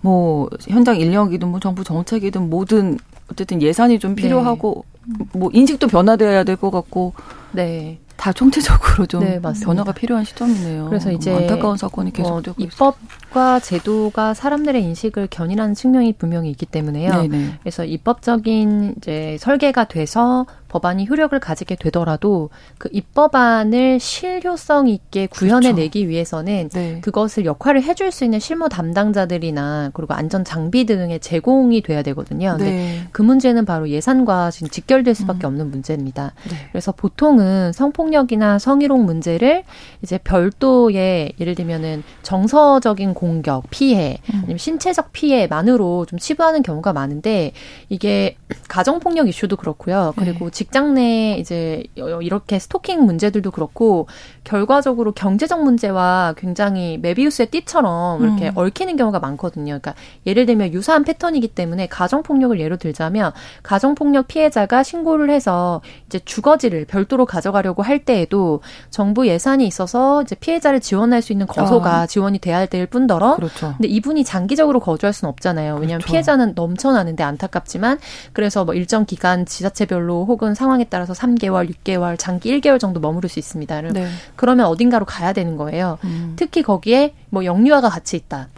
뭐 0.00 0.48
현장 0.68 0.96
인력이든 0.98 1.48
뭐 1.48 1.60
정부 1.60 1.84
정책이든 1.84 2.48
모든 2.50 2.98
어쨌든 3.30 3.60
예산이 3.62 3.98
좀 3.98 4.14
필요하고 4.14 4.84
네. 5.06 5.24
뭐 5.32 5.50
인식도 5.52 5.88
변화돼야 5.88 6.44
될 6.44 6.56
것 6.56 6.70
같고 6.70 7.12
네. 7.52 7.98
다 8.16 8.32
총체적으로 8.34 9.06
좀 9.06 9.20
네, 9.20 9.40
변화가 9.40 9.92
필요한 9.92 10.24
시점이네요. 10.24 10.86
그래서 10.90 11.10
이제 11.10 11.34
안타까운 11.34 11.76
사건이 11.78 12.12
계속되고 12.12 12.54
뭐 12.58 12.66
입법 12.66 12.96
과 13.30 13.60
제도가 13.60 14.34
사람들의 14.34 14.82
인식을 14.82 15.28
견인하는 15.30 15.74
측면이 15.74 16.14
분명히 16.14 16.50
있기 16.50 16.66
때문에요. 16.66 17.12
네네. 17.12 17.28
네. 17.28 17.54
그래서 17.60 17.84
입법적인 17.84 18.94
이제 18.96 19.36
설계가 19.38 19.84
돼서 19.84 20.46
법안이 20.70 21.06
효력을 21.08 21.38
가지게 21.38 21.76
되더라도 21.76 22.48
그 22.78 22.88
입법안을 22.92 24.00
실효성 24.00 24.88
있게 24.88 25.26
구현해내기 25.26 26.00
그렇죠. 26.00 26.08
위해서는 26.08 26.68
네. 26.72 27.00
그것을 27.00 27.44
역할을 27.44 27.82
해줄 27.82 28.12
수 28.12 28.24
있는 28.24 28.38
실무 28.38 28.68
담당자들이나 28.68 29.90
그리고 29.92 30.14
안전 30.14 30.44
장비 30.44 30.86
등의 30.86 31.20
제공이 31.20 31.82
돼야 31.82 32.02
되거든요. 32.02 32.56
네. 32.58 33.02
그 33.10 33.22
문제는 33.22 33.64
바로 33.64 33.88
예산과 33.88 34.52
지금 34.52 34.68
직결될 34.68 35.14
수밖에 35.14 35.46
음. 35.46 35.48
없는 35.48 35.70
문제입니다. 35.70 36.32
네. 36.48 36.56
그래서 36.70 36.92
보통은 36.92 37.72
성폭력이나 37.72 38.58
성희롱 38.58 39.04
문제를 39.04 39.64
이제 40.02 40.18
별도의 40.18 41.32
예를 41.40 41.56
들면은 41.56 42.04
정서적인 42.22 43.14
공격, 43.20 43.64
피해, 43.70 44.18
음. 44.32 44.40
아니면 44.40 44.58
신체적 44.58 45.12
피해만으로 45.12 46.06
좀 46.06 46.18
치부하는 46.18 46.62
경우가 46.62 46.92
많은데 46.92 47.52
이게 47.88 48.36
가정 48.68 48.98
폭력 48.98 49.28
이슈도 49.28 49.56
그렇고요. 49.56 50.12
그리고 50.16 50.46
네. 50.46 50.50
직장 50.50 50.94
내 50.94 51.36
이제 51.38 51.84
이렇게 51.94 52.58
스토킹 52.58 53.04
문제들도 53.04 53.50
그렇고 53.50 54.06
결과적으로 54.44 55.12
경제적 55.12 55.62
문제와 55.62 56.34
굉장히 56.36 56.98
메비우스의 56.98 57.50
띠처럼 57.50 58.22
이렇게 58.22 58.48
음. 58.48 58.52
얽히는 58.56 58.96
경우가 58.96 59.20
많거든요. 59.20 59.78
그러니까 59.80 59.94
예를 60.26 60.46
들면 60.46 60.72
유사한 60.72 61.04
패턴이기 61.04 61.48
때문에 61.48 61.86
가정 61.88 62.22
폭력을 62.22 62.58
예로 62.58 62.78
들자면 62.78 63.32
가정 63.62 63.94
폭력 63.94 64.28
피해자가 64.28 64.82
신고를 64.82 65.30
해서 65.30 65.82
이제 66.06 66.18
주거지를 66.20 66.86
별도로 66.86 67.26
가져가려고 67.26 67.82
할 67.82 67.98
때에도 67.98 68.60
정부 68.88 69.28
예산이 69.28 69.66
있어서 69.66 70.22
이제 70.22 70.34
피해자를 70.36 70.80
지원할 70.80 71.20
수 71.20 71.32
있는 71.32 71.46
거소가 71.46 72.00
아. 72.00 72.06
지원이 72.06 72.38
돼야 72.38 72.66
될 72.66 72.90
뿐 72.90 73.06
더러 73.10 73.34
그렇죠. 73.34 73.74
근데 73.76 73.88
이분이 73.88 74.24
장기적으로 74.24 74.78
거주할 74.78 75.12
수는 75.12 75.30
없잖아요. 75.30 75.74
왜냐하면 75.74 75.98
그렇죠. 75.98 76.12
피해자는 76.12 76.52
넘쳐나는데 76.54 77.24
안타깝지만 77.24 77.98
그래서 78.32 78.64
뭐 78.64 78.74
일정 78.74 79.04
기간 79.04 79.46
지자체별로 79.46 80.24
혹은 80.26 80.54
상황에 80.54 80.84
따라서 80.84 81.12
3개월, 81.12 81.68
6개월, 81.70 82.16
장기 82.18 82.56
1개월 82.56 82.78
정도 82.78 83.00
머무를 83.00 83.28
수 83.28 83.38
있습니다. 83.38 83.80
네. 83.92 84.08
그러면 84.36 84.66
어딘가로 84.66 85.04
가야 85.06 85.32
되는 85.32 85.56
거예요. 85.56 85.98
음. 86.04 86.34
특히 86.36 86.62
거기에 86.62 87.14
뭐 87.30 87.44
영유아가 87.44 87.88
같이 87.88 88.16
있다. 88.16 88.48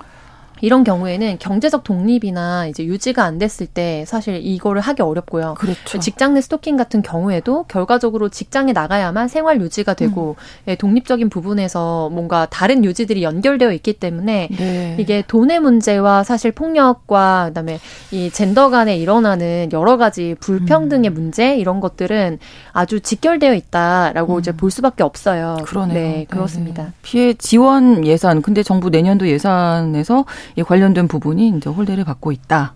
이런 0.62 0.84
경우에는 0.84 1.38
경제적 1.40 1.82
독립이나 1.82 2.68
이제 2.68 2.84
유지가 2.84 3.24
안 3.24 3.36
됐을 3.36 3.66
때 3.66 4.04
사실 4.06 4.36
이거를 4.36 4.80
하기 4.80 5.02
어렵고요. 5.02 5.54
그렇죠. 5.58 5.98
직장 5.98 6.34
내 6.34 6.40
스토킹 6.40 6.76
같은 6.76 7.02
경우에도 7.02 7.64
결과적으로 7.64 8.28
직장에 8.28 8.72
나가야만 8.72 9.26
생활 9.26 9.60
유지가 9.60 9.94
되고 9.94 10.36
음. 10.38 10.68
예, 10.68 10.76
독립적인 10.76 11.30
부분에서 11.30 12.10
뭔가 12.10 12.46
다른 12.46 12.84
유지들이 12.84 13.24
연결되어 13.24 13.72
있기 13.72 13.94
때문에 13.94 14.48
네. 14.56 14.96
이게 15.00 15.24
돈의 15.26 15.58
문제와 15.58 16.22
사실 16.22 16.52
폭력과 16.52 17.46
그다음에 17.48 17.80
이 18.12 18.30
젠더 18.30 18.70
간에 18.70 18.96
일어나는 18.96 19.70
여러 19.72 19.96
가지 19.96 20.36
불평등의 20.38 21.10
음. 21.10 21.14
문제 21.14 21.56
이런 21.56 21.80
것들은 21.80 22.38
아주 22.72 23.00
직결되어 23.00 23.54
있다라고 23.54 24.34
음. 24.34 24.38
이제 24.38 24.52
볼 24.52 24.70
수밖에 24.70 25.02
없어요. 25.02 25.56
그러네요. 25.64 25.94
네, 25.94 26.26
그렇습니다. 26.30 26.84
네. 26.84 26.90
피해 27.02 27.34
지원 27.34 28.06
예산 28.06 28.42
근데 28.42 28.62
정부 28.62 28.90
내년도 28.90 29.26
예산에서 29.26 30.24
이 30.51 30.51
관련된 30.60 31.08
부분이 31.08 31.48
이제 31.56 31.70
홀대를 31.70 32.04
받고 32.04 32.32
있다. 32.32 32.74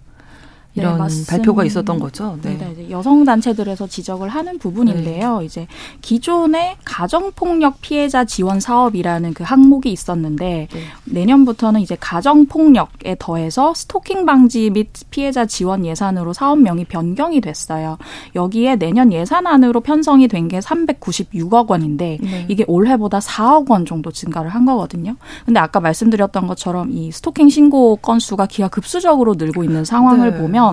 네, 0.76 0.82
이런 0.82 1.06
네, 1.06 1.26
발표가 1.28 1.64
있었던 1.64 1.98
거죠. 1.98 2.38
네. 2.42 2.56
네, 2.56 2.90
여성 2.90 3.24
단체들에서 3.24 3.86
지적을 3.86 4.28
하는 4.28 4.58
부분인데요. 4.58 5.40
네. 5.40 5.44
이제 5.44 5.66
기존의 6.00 6.76
가정 6.84 7.32
폭력 7.32 7.80
피해자 7.80 8.24
지원 8.24 8.60
사업이라는 8.60 9.34
그 9.34 9.44
항목이 9.44 9.90
있었는데 9.92 10.68
네. 10.72 10.80
내년부터는 11.04 11.80
이제 11.80 11.96
가정 12.00 12.46
폭력에 12.46 13.16
더해서 13.18 13.74
스토킹 13.74 14.24
방지 14.24 14.70
및 14.70 14.88
피해자 15.10 15.44
지원 15.44 15.84
예산으로 15.84 16.32
사업명이 16.32 16.86
변경이 16.86 17.40
됐어요. 17.40 17.98
여기에 18.34 18.76
내년 18.76 19.12
예산안으로 19.12 19.80
편성이 19.80 20.28
된 20.28 20.46
게 20.46 20.60
396억 20.60 21.70
원인데 21.70 22.18
네. 22.20 22.46
이게 22.48 22.64
올해보다 22.66 23.18
4억 23.18 23.70
원 23.70 23.84
정도 23.84 24.10
증가를 24.10 24.50
한 24.50 24.64
거거든요. 24.64 25.16
근데 25.44 25.60
아까 25.60 25.80
말씀드렸던 25.80 26.46
것처럼 26.46 26.90
이 26.92 27.10
스토킹 27.12 27.48
신고 27.48 27.96
건수가 27.96 28.46
기하급수적으로 28.46 29.34
늘고 29.34 29.64
있는 29.64 29.84
상황을 29.84 30.32
네. 30.32 30.38
보면 30.38 30.65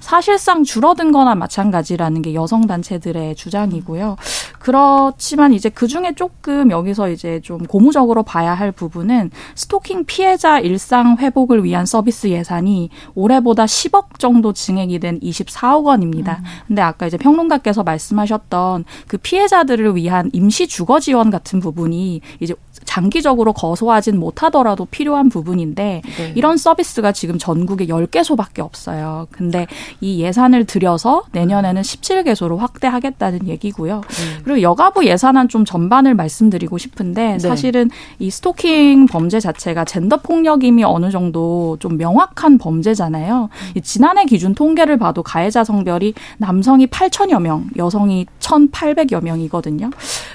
사실상 0.00 0.64
줄어든 0.64 1.12
거나 1.12 1.34
마찬가지라는 1.34 2.22
게 2.22 2.34
여성 2.34 2.66
단체들의 2.66 3.36
주장이고요. 3.36 4.16
그렇지만 4.60 5.54
이제 5.54 5.70
그 5.70 5.88
중에 5.88 6.12
조금 6.14 6.70
여기서 6.70 7.08
이제 7.08 7.40
좀 7.40 7.64
고무적으로 7.64 8.22
봐야 8.22 8.52
할 8.52 8.70
부분은 8.70 9.30
스토킹 9.54 10.04
피해자 10.04 10.58
일상 10.60 11.16
회복을 11.18 11.64
위한 11.64 11.86
서비스 11.86 12.28
예산이 12.28 12.90
올해보다 13.14 13.64
10억 13.64 14.18
정도 14.18 14.52
증액이 14.52 14.98
된 14.98 15.18
24억 15.20 15.84
원입니다. 15.84 16.40
음. 16.40 16.44
근데 16.68 16.82
아까 16.82 17.06
이제 17.06 17.16
평론가께서 17.16 17.82
말씀하셨던 17.84 18.84
그 19.08 19.16
피해자들을 19.16 19.96
위한 19.96 20.28
임시 20.34 20.68
주거 20.68 21.00
지원 21.00 21.30
같은 21.30 21.58
부분이 21.58 22.20
이제 22.40 22.54
장기적으로 22.84 23.52
거소하진 23.52 24.18
못하더라도 24.18 24.84
필요한 24.84 25.28
부분인데 25.28 26.02
네. 26.04 26.32
이런 26.34 26.56
서비스가 26.56 27.12
지금 27.12 27.38
전국에 27.38 27.86
10개소밖에 27.86 28.60
없어요. 28.60 29.26
근데 29.30 29.66
이 30.00 30.20
예산을 30.20 30.64
들여서 30.66 31.24
내년에는 31.32 31.82
17개소로 31.82 32.58
확대하겠다는 32.58 33.48
얘기고요. 33.48 34.00
네. 34.00 34.42
그리고 34.50 34.62
여가부 34.62 35.06
예산안 35.06 35.46
좀 35.46 35.64
전반을 35.64 36.16
말씀드리고 36.16 36.76
싶은데 36.76 37.34
네. 37.34 37.38
사실은 37.38 37.88
이 38.18 38.30
스토킹 38.30 39.06
범죄 39.06 39.38
자체가 39.38 39.84
젠더 39.84 40.16
폭력임이 40.16 40.82
어느 40.82 41.12
정도 41.12 41.76
좀 41.78 41.96
명확한 41.96 42.58
범죄잖아요. 42.58 43.48
음. 43.76 43.80
지난해 43.82 44.24
기준 44.24 44.56
통계를 44.56 44.96
봐도 44.96 45.22
가해자 45.22 45.62
성별이 45.62 46.14
남성이 46.38 46.88
8천여 46.88 47.40
명, 47.40 47.68
여성이 47.76 48.26
1,800여 48.40 49.22
명이거든요. 49.22 49.90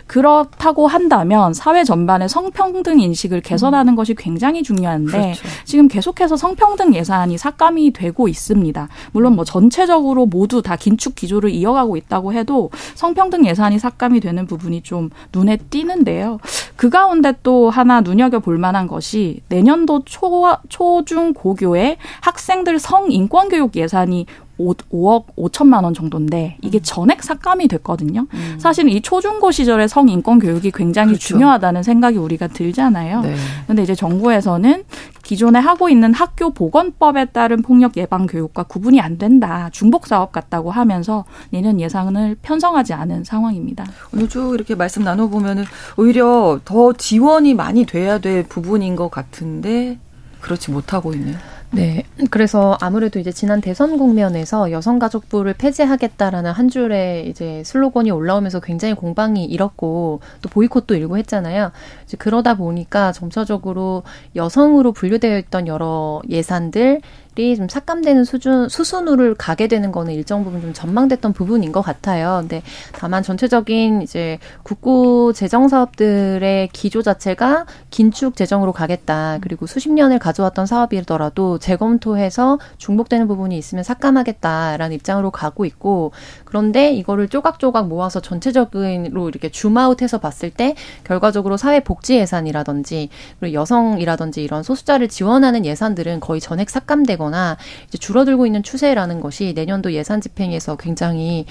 그렇다고 0.08 0.88
한다면 0.88 1.54
사회 1.54 1.84
전반의 1.84 2.30
성평등 2.30 3.01
인식을 3.01 3.41
개선하는 3.41 3.93
음. 3.93 3.95
것이 3.97 4.15
굉장히 4.15 4.63
중요한데 4.63 5.12
그렇죠. 5.12 5.47
지금 5.65 5.89
계속해서 5.89 6.38
성평등 6.38 6.95
예산이 6.95 7.38
삭감이 7.38 7.91
되고 7.91 8.30
있습니다. 8.30 8.88
물론 9.12 9.36
뭐 9.36 9.43
전체적으로 9.43 10.25
모두 10.25 10.62
다 10.62 10.78
긴축 10.78 11.15
기조를 11.15 11.49
이어가고 11.49 11.97
있다고 11.97 12.32
해도 12.32 12.69
성평등 12.93 13.45
예산이 13.45 13.78
삭감 13.78 14.04
이 14.13 14.19
되는 14.19 14.45
부분이 14.45 14.81
좀 14.81 15.09
눈에 15.33 15.57
띄는데요. 15.57 16.39
그 16.75 16.89
가운데 16.89 17.33
또 17.41 17.69
하나 17.69 18.01
눈여겨 18.01 18.39
볼 18.39 18.57
만한 18.57 18.87
것이 18.87 19.41
내년도 19.47 20.03
초, 20.05 20.43
초중 20.69 21.33
고교의 21.33 21.97
학생들 22.21 22.77
성인권 22.79 23.49
교육 23.49 23.75
예산이 23.75 24.25
5, 24.57 24.73
5억 24.73 25.35
5천만 25.37 25.83
원 25.83 25.93
정도인데 25.93 26.57
이게 26.61 26.79
음. 26.79 26.83
전액 26.83 27.23
삭감이 27.23 27.67
됐거든요. 27.67 28.27
음. 28.33 28.55
사실 28.57 28.87
이 28.89 29.01
초중고 29.01 29.51
시절의 29.51 29.89
성인권 29.89 30.39
교육이 30.39 30.71
굉장히 30.71 31.13
그렇죠. 31.13 31.27
중요하다는 31.27 31.83
생각이 31.83 32.17
우리가 32.17 32.47
들잖아요. 32.47 33.21
네. 33.21 33.35
근데 33.67 33.83
이제 33.83 33.95
정부에서는 33.95 34.83
기존에 35.23 35.59
하고 35.59 35.89
있는 35.89 36.13
학교 36.13 36.51
보건법에 36.51 37.25
따른 37.25 37.61
폭력 37.61 37.97
예방 37.97 38.27
교육과 38.27 38.63
구분이 38.63 39.01
안 39.01 39.17
된다. 39.17 39.69
중복 39.71 40.07
사업 40.07 40.31
같다고 40.31 40.71
하면서 40.71 41.25
내년 41.49 41.79
예상을 41.81 42.35
편성하지 42.41 42.93
않은 42.93 43.23
상황입니다. 43.23 43.85
오늘 44.13 44.29
쭉 44.29 44.53
이렇게 44.53 44.75
말씀 44.75 45.03
나눠 45.03 45.27
보면은 45.27 45.65
오히려 45.97 46.59
더 46.63 46.93
지원이 46.93 47.55
많이 47.55 47.85
돼야 47.85 48.19
될 48.19 48.43
부분인 48.43 48.95
것 48.95 49.09
같은데 49.09 49.99
그렇지 50.41 50.71
못하고 50.71 51.13
있네요. 51.13 51.37
네. 51.71 52.04
그래서 52.32 52.78
아무래도 52.80 53.19
이제 53.19 53.32
지난 53.32 53.60
대선 53.60 53.97
국면에서 53.97 54.71
여성가족부를 54.71 55.54
폐지하겠다라는 55.54 56.51
한 56.51 56.69
줄의 56.69 57.28
이제 57.28 57.63
슬로건이 57.65 58.12
올라오면서 58.12 58.62
굉장히 58.62 58.93
공방이 58.93 59.43
일었고 59.43 60.21
또 60.41 60.49
보이콧도 60.49 60.95
일고 60.95 61.17
했잖아요. 61.17 61.71
이제 62.06 62.15
그러다 62.17 62.56
보니까 62.56 63.12
점차적으로 63.12 64.04
여성으로 64.36 64.93
분류되어 64.93 65.38
있던 65.39 65.67
여러 65.67 66.21
예산들 66.30 67.01
좀 67.36 67.67
삭감되는 67.67 68.24
수준 68.24 68.69
수순으로 68.69 69.36
가게 69.38 69.67
되는 69.67 69.91
거는 69.91 70.13
일정 70.13 70.43
부분 70.43 70.62
좀 70.62 70.74
전망됐던 70.74 71.34
부분인 71.34 71.71
것 71.71 71.82
같아요. 71.82 72.38
근데 72.41 72.62
다만 72.93 73.24
전체적인 73.24 74.02
이제 74.02 74.39
국고 74.63 75.34
재정 75.34 75.67
사업들의 75.67 76.69
기조 76.69 77.02
자체가 77.02 77.65
긴축 77.89 78.36
재정으로 78.36 78.71
가겠다. 78.71 79.39
그리고 79.41 79.67
수십 79.67 79.91
년을 79.91 80.19
가져왔던 80.19 80.65
사업이더라도 80.65 81.60
재검토해서 81.60 82.60
중복되는 82.78 83.28
부분이 83.28 83.58
있으면 83.58 83.84
삭감하겠다라는 83.84 84.95
입장으로 84.95 85.32
가고 85.32 85.65
있고 85.65 86.12
그런데 86.45 86.93
이거를 86.93 87.28
조각조각 87.28 87.88
모아서 87.88 88.21
전체적으로 88.21 89.30
이렇게 89.30 89.50
줌아웃해서 89.50 90.19
봤을 90.19 90.50
때 90.52 90.76
결과적으로 91.04 91.58
사회 91.58 91.82
복지 91.82 92.15
예산이라든지 92.15 93.10
그리고 93.39 93.54
여성이라든지 93.54 94.41
이런 94.41 94.63
소수자를 94.63 95.10
지원하는 95.10 95.65
예산들은 95.65 96.21
거의 96.21 96.39
전액 96.39 96.69
삭감되 96.69 97.17
거나 97.25 97.57
이제 97.88 97.97
줄어들고 97.97 98.45
있는 98.45 98.63
추세라는 98.63 99.19
것이 99.19 99.53
내년도 99.53 99.91
예산 99.91 100.21
집행에서 100.21 100.77
굉장히 100.77 101.45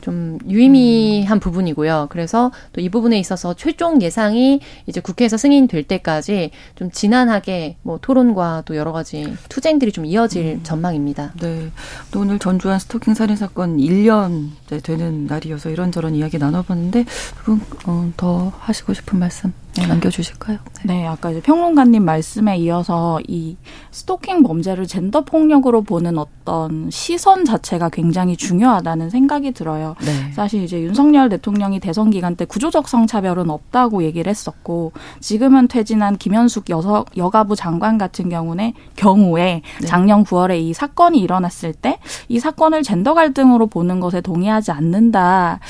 좀 0.00 0.38
유의미한 0.48 1.36
음. 1.36 1.40
부분이고요. 1.40 2.08
그래서 2.10 2.50
또 2.72 2.88
이 2.88 2.90
부분에 2.90 3.18
있어서 3.18 3.52
최종 3.54 4.00
예상이 4.00 4.60
이제 4.86 5.00
국회에서 5.00 5.36
승인될 5.36 5.84
때까지 5.84 6.50
좀 6.74 6.90
진한하게 6.90 7.76
뭐 7.82 7.98
토론과 8.00 8.62
또 8.64 8.76
여러 8.76 8.92
가지 8.92 9.36
투쟁들이 9.50 9.92
좀 9.92 10.06
이어질 10.06 10.44
음. 10.44 10.62
전망입니다. 10.62 11.34
네. 11.40 11.70
또 12.10 12.20
오늘 12.20 12.38
전주한 12.38 12.78
스토킹 12.78 13.12
살인 13.12 13.36
사건 13.36 13.76
1년 13.76 14.48
되는 14.82 15.26
날이어서 15.26 15.68
이런저런 15.68 16.14
이야기 16.14 16.38
나눠봤는데 16.38 17.04
두분 17.44 17.60
어, 17.86 18.10
더 18.16 18.52
하시고 18.58 18.94
싶은 18.94 19.18
말씀 19.18 19.52
네, 19.80 19.86
남겨주실까요? 19.86 20.58
네. 20.84 20.98
네, 20.98 21.06
아까 21.06 21.30
이제 21.30 21.40
평론가님 21.40 22.04
말씀에 22.04 22.56
이어서 22.58 23.20
이 23.26 23.56
스토킹 23.90 24.42
범죄를 24.42 24.86
젠더 24.86 25.22
폭력으로 25.22 25.82
보는 25.82 26.18
어떤 26.18 26.90
시선 26.90 27.44
자체가 27.44 27.88
굉장히 27.88 28.36
중요하다는 28.36 29.10
생각이 29.10 29.52
들어요. 29.52 29.94
네. 30.00 30.32
사실 30.32 30.62
이제 30.64 30.80
윤석열 30.80 31.28
대통령이 31.28 31.80
대선 31.80 32.10
기간 32.10 32.36
때 32.36 32.44
구조적 32.44 32.88
성차별은 32.88 33.50
없다고 33.50 34.02
얘기를 34.02 34.28
했었고 34.30 34.92
지금은 35.20 35.68
퇴진한 35.68 36.16
김현숙 36.16 36.70
여서, 36.70 37.04
여가부 37.16 37.56
장관 37.56 37.98
같은 37.98 38.28
경우에 38.28 38.72
경우에 38.96 39.62
네. 39.80 39.86
작년 39.86 40.24
9월에 40.24 40.60
이 40.60 40.72
사건이 40.72 41.18
일어났을 41.18 41.72
때 41.72 41.98
이 42.28 42.38
사건을 42.38 42.82
젠더 42.82 43.14
갈등으로 43.14 43.66
보는 43.66 44.00
것에 44.00 44.20
동의하지 44.20 44.70
않는다. 44.70 45.60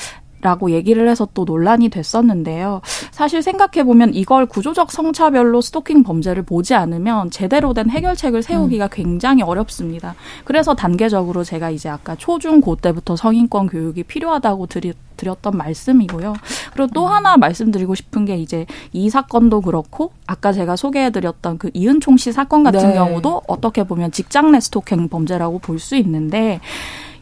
라고 0.41 0.71
얘기를 0.71 1.07
해서 1.09 1.27
또 1.33 1.43
논란이 1.45 1.89
됐었는데요. 1.89 2.81
사실 3.11 3.41
생각해보면 3.41 4.13
이걸 4.13 4.45
구조적 4.45 4.91
성차별로 4.91 5.61
스토킹 5.61 6.03
범죄를 6.03 6.43
보지 6.43 6.75
않으면 6.75 7.29
제대로 7.31 7.73
된 7.73 7.89
해결책을 7.89 8.41
세우기가 8.43 8.85
음. 8.85 8.89
굉장히 8.91 9.43
어렵습니다. 9.43 10.15
그래서 10.45 10.73
단계적으로 10.75 11.43
제가 11.43 11.69
이제 11.69 11.89
아까 11.89 12.15
초 12.15 12.39
중 12.39 12.61
고 12.61 12.75
때부터 12.77 13.15
성인권 13.15 13.67
교육이 13.67 14.03
필요하다고 14.03 14.67
드리, 14.67 14.93
드렸던 15.17 15.57
말씀이고요. 15.57 16.33
그리고 16.73 16.89
또 16.93 17.05
음. 17.05 17.11
하나 17.11 17.35
말씀드리고 17.37 17.95
싶은 17.95 18.23
게 18.25 18.37
이제 18.37 18.65
이 18.93 19.09
사건도 19.09 19.61
그렇고 19.61 20.11
아까 20.25 20.53
제가 20.53 20.75
소개해드렸던 20.77 21.57
그 21.57 21.69
이은총 21.73 22.17
씨 22.17 22.31
사건 22.31 22.63
같은 22.63 22.89
네. 22.89 22.93
경우도 22.95 23.41
어떻게 23.47 23.83
보면 23.83 24.11
직장 24.11 24.51
내 24.51 24.59
스토킹 24.59 25.09
범죄라고 25.09 25.59
볼 25.59 25.79
수 25.79 25.95
있는데 25.97 26.59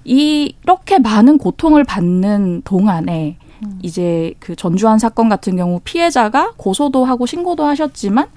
이렇게 0.07 0.99
많은 0.99 1.37
고통을 1.37 1.83
받는 1.83 2.61
동안에 2.63 3.37
음. 3.63 3.79
이제 3.83 4.33
그 4.39 4.55
전주한 4.55 4.99
사건 4.99 5.27
같은 5.27 5.57
경우 5.57 5.81
피해자가 5.83 6.53
고소도 6.55 7.03
하고 7.03 7.25
신고도 7.25 7.65
하셨지만 7.65 8.27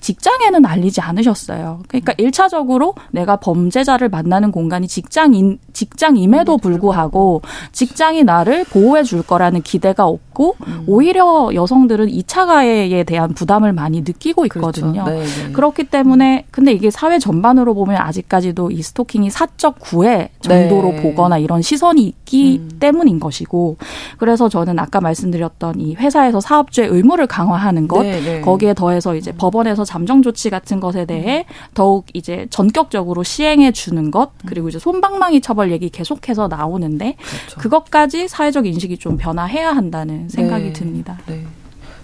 직장에는 0.00 0.64
알리지 0.64 1.00
않으셨어요. 1.00 1.80
그러니까 1.88 2.14
일차적으로 2.18 2.94
내가 3.10 3.36
범죄자를 3.36 4.08
만나는 4.08 4.50
공간이 4.50 4.88
직장인 4.88 5.58
직장임에도 5.72 6.58
불구하고 6.58 7.42
직장이 7.72 8.24
나를 8.24 8.64
보호해 8.64 9.02
줄 9.02 9.22
거라는 9.22 9.62
기대가 9.62 10.06
없고 10.06 10.56
음. 10.66 10.84
오히려 10.86 11.50
여성들은 11.54 12.08
2차 12.08 12.46
가해에 12.46 13.04
대한 13.04 13.34
부담을 13.34 13.72
많이 13.72 14.00
느끼고 14.00 14.46
그렇죠. 14.48 14.80
있거든요. 14.80 15.04
그렇죠. 15.04 15.46
네, 15.46 15.52
그렇기 15.52 15.84
때문에 15.84 16.46
근데 16.50 16.72
이게 16.72 16.90
사회 16.90 17.18
전반으로 17.18 17.74
보면 17.74 17.96
아직까지도 17.96 18.70
이 18.70 18.82
스토킹이 18.82 19.30
사적 19.30 19.78
구애 19.80 20.30
정도로 20.40 20.92
네. 20.92 21.02
보거나 21.02 21.38
이런 21.38 21.62
시선이 21.62 22.02
있기 22.02 22.58
음. 22.58 22.76
때문인 22.80 23.20
것이고 23.20 23.76
그래서 24.18 24.48
저는 24.48 24.78
아까 24.78 25.00
말씀드렸던 25.00 25.80
이 25.80 25.94
회사에서 25.94 26.40
사업주의 26.40 26.88
의무를 26.88 27.26
강화하는 27.26 27.86
것 27.86 28.02
네, 28.02 28.20
네. 28.20 28.40
거기에 28.40 28.74
더해서 28.74 29.14
이제 29.14 29.32
법원에서 29.32 29.84
잠정 29.90 30.22
조치 30.22 30.50
같은 30.50 30.78
것에 30.78 31.04
대해 31.04 31.46
더욱 31.74 32.06
이제 32.14 32.46
전격적으로 32.50 33.24
시행해 33.24 33.72
주는 33.72 34.12
것 34.12 34.30
그리고 34.46 34.68
이제 34.68 34.78
손방망이 34.78 35.40
처벌 35.40 35.72
얘기 35.72 35.90
계속해서 35.90 36.46
나오는데 36.46 37.16
그렇죠. 37.18 37.60
그것까지 37.60 38.28
사회적 38.28 38.66
인식이 38.66 38.98
좀 38.98 39.16
변화해야 39.16 39.72
한다는 39.72 40.28
생각이 40.28 40.66
네. 40.66 40.72
듭니다. 40.72 41.18
네. 41.26 41.44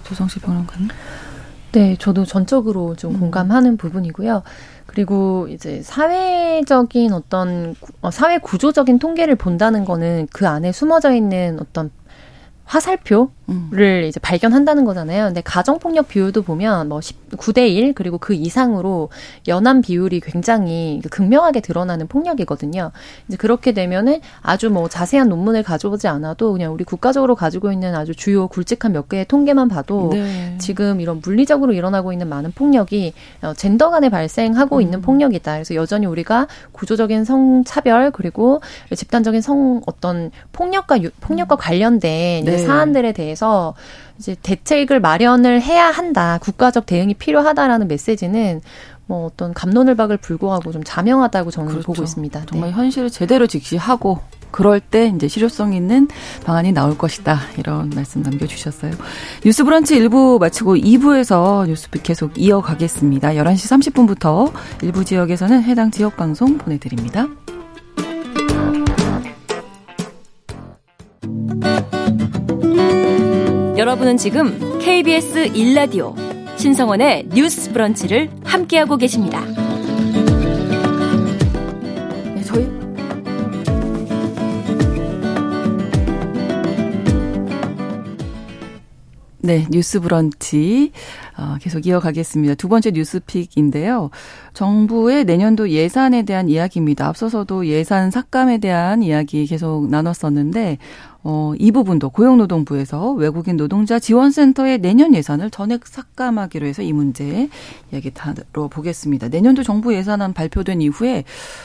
조성식 0.03 0.42
평론가님. 0.42 0.88
네, 1.70 1.94
저도 2.01 2.25
전적으로 2.25 2.96
좀 2.96 3.14
음. 3.14 3.20
공감하는 3.20 3.77
부분이고요. 3.77 4.42
그리고 4.87 5.46
이제 5.49 5.81
사회적인 5.81 7.12
어떤 7.12 7.77
어, 8.01 8.11
사회 8.11 8.38
구조적인 8.38 8.99
통계를 8.99 9.37
본다는 9.37 9.85
거는 9.85 10.27
그 10.33 10.49
안에 10.49 10.72
숨어져 10.72 11.14
있는 11.14 11.59
어떤 11.61 11.92
화살표 12.67 13.31
를 13.71 14.07
이제 14.09 14.19
발견한다는 14.19 14.85
거잖아요. 14.85 15.27
근데 15.27 15.41
가정폭력 15.41 16.09
비율도 16.09 16.43
보면 16.43 16.89
뭐 16.89 16.99
19대 16.99 17.69
1 17.69 17.93
그리고 17.93 18.19
그 18.19 18.35
이상으로 18.35 19.09
연한 19.47 19.83
비율이 19.83 20.19
굉장히 20.19 21.01
극명하게 21.11 21.61
드러나는 21.61 22.09
폭력이거든요. 22.09 22.91
이제 23.29 23.37
그렇게 23.37 23.71
되면은 23.71 24.21
아주 24.43 24.69
뭐 24.69 24.89
자세한 24.89 25.29
논문을 25.29 25.63
가져오지 25.63 26.09
않아도 26.09 26.53
그냥 26.53 26.75
우리 26.75 26.83
국가적으로 26.83 27.37
가지고 27.37 27.71
있는 27.71 27.95
아주 27.95 28.17
주요 28.17 28.49
굵직한 28.49 28.93
몇 28.93 29.09
개의 29.09 29.27
통계만 29.27 29.69
봐도 29.69 30.11
네. 30.13 30.57
지금 30.59 31.01
이런 31.01 31.21
물리적으로 31.21 31.73
일어나고 31.73 32.13
있는 32.13 32.29
많은 32.29 32.51
폭력이 32.51 33.13
어, 33.43 33.55
젠더 33.55 33.91
간에 33.91 34.09
발생하고 34.09 34.79
음. 34.79 34.83
있는 34.83 35.03
폭력이다. 35.03 35.53
그래서 35.53 35.77
여전히 35.77 36.07
우리가 36.07 36.49
구조적인 36.73 37.25
성차별 37.25 38.11
그리고 38.11 38.61
집단적인 38.93 39.41
성 39.41 39.83
어떤 39.87 40.33
폭력과 40.51 41.01
유, 41.05 41.11
폭력과 41.21 41.55
관련된 41.55 42.45
네. 42.45 42.56
사안들에 42.59 43.12
대해 43.12 43.27
대해서 43.27 43.75
이제 44.19 44.37
대책을 44.42 45.01
마련을 45.01 45.61
해야 45.61 45.90
한다. 45.90 46.38
국가적 46.40 46.87
대응이 46.87 47.14
필요하다라는 47.14 47.88
메시지는 47.88 48.62
뭐 49.07 49.27
어떤 49.27 49.53
감론을 49.53 49.95
박을 49.95 50.16
불구하고 50.16 50.73
좀 50.73 50.83
자명하다고 50.85 51.51
저는 51.51 51.69
그렇죠. 51.69 51.87
보고 51.87 52.03
있습니다. 52.03 52.45
정말 52.47 52.71
네. 52.71 52.77
현실을 52.77 53.11
제대로 53.11 53.47
직시하고 53.47 54.21
그럴 54.51 54.81
때 54.81 55.12
이제 55.14 55.29
실효성 55.29 55.75
있는 55.75 56.09
방안이 56.45 56.73
나올 56.73 56.97
것이다. 56.97 57.38
이런 57.59 57.90
말씀 57.95 58.23
남겨주셨어요. 58.23 58.92
뉴스 59.45 59.64
브런치 59.64 60.01
1부 60.01 60.40
마치고 60.40 60.77
2부에서 60.77 61.66
뉴스픽 61.66 62.03
계속 62.03 62.33
이어가겠습니다. 62.37 63.31
11시 63.31 63.92
30분부터 63.92 64.53
일부 64.83 65.05
지역에서는 65.05 65.62
해당 65.62 65.90
지역 65.90 66.16
방송 66.16 66.57
보내드립니다. 66.57 67.27
여러분은 73.79 74.17
지금 74.17 74.79
KBS 74.79 75.53
1라디오 75.53 76.15
신성원의 76.59 77.29
뉴스 77.35 77.71
브런치를 77.73 78.31
함께하고 78.43 78.97
계십니다. 78.97 79.45
네, 82.35 82.43
저희 82.43 82.67
네, 89.43 89.67
뉴스 89.71 90.01
브런치 90.01 90.93
어, 91.37 91.57
계속 91.61 91.87
이어가겠습니다. 91.87 92.55
두 92.55 92.69
번째 92.69 92.93
뉴스픽인데요. 92.93 94.09
정부의 94.55 95.27
내년도 95.27 95.69
예산에 95.69 96.23
대한 96.23 96.49
이야기입니다. 96.49 97.07
앞서서도 97.09 97.67
예산 97.67 98.11
삭감에 98.11 98.57
대한 98.57 99.03
이야기 99.03 99.47
계속 99.47 99.91
나눴었는데 99.91 100.79
어, 101.29 101.55
이 101.59 101.73
부분도 101.73 102.11
고용노동부에서 102.11 103.11
외국인 103.15 103.57
노동자 103.57 103.99
지원센터의 103.99 104.79
내년 104.79 105.12
예산을 105.12 105.51
전액 105.51 105.85
삭감하기로 105.85 106.65
해서 106.69 106.83
이 106.83 106.93
문제 106.93 107.49
이야기 107.91 108.12
다뤄보겠습니다. 108.15 109.29
내년도 109.29 109.65
정부 109.65 109.93
예산안 109.93 110.35
발표된 110.35 110.81
이후에 110.81 111.25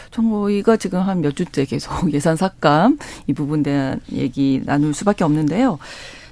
정부가 0.10 0.78
지금 0.78 1.02
한 1.02 1.22
몇 1.22 1.36
주째 1.36 1.66
계속 1.66 1.92
예산 2.12 2.36
삭감 2.36 2.98
이 3.28 3.34
부분 3.34 3.62
대한 3.62 4.00
얘기 4.12 4.64
나눌 4.66 4.96
수밖에 4.96 5.24
없는데요. 5.24 5.78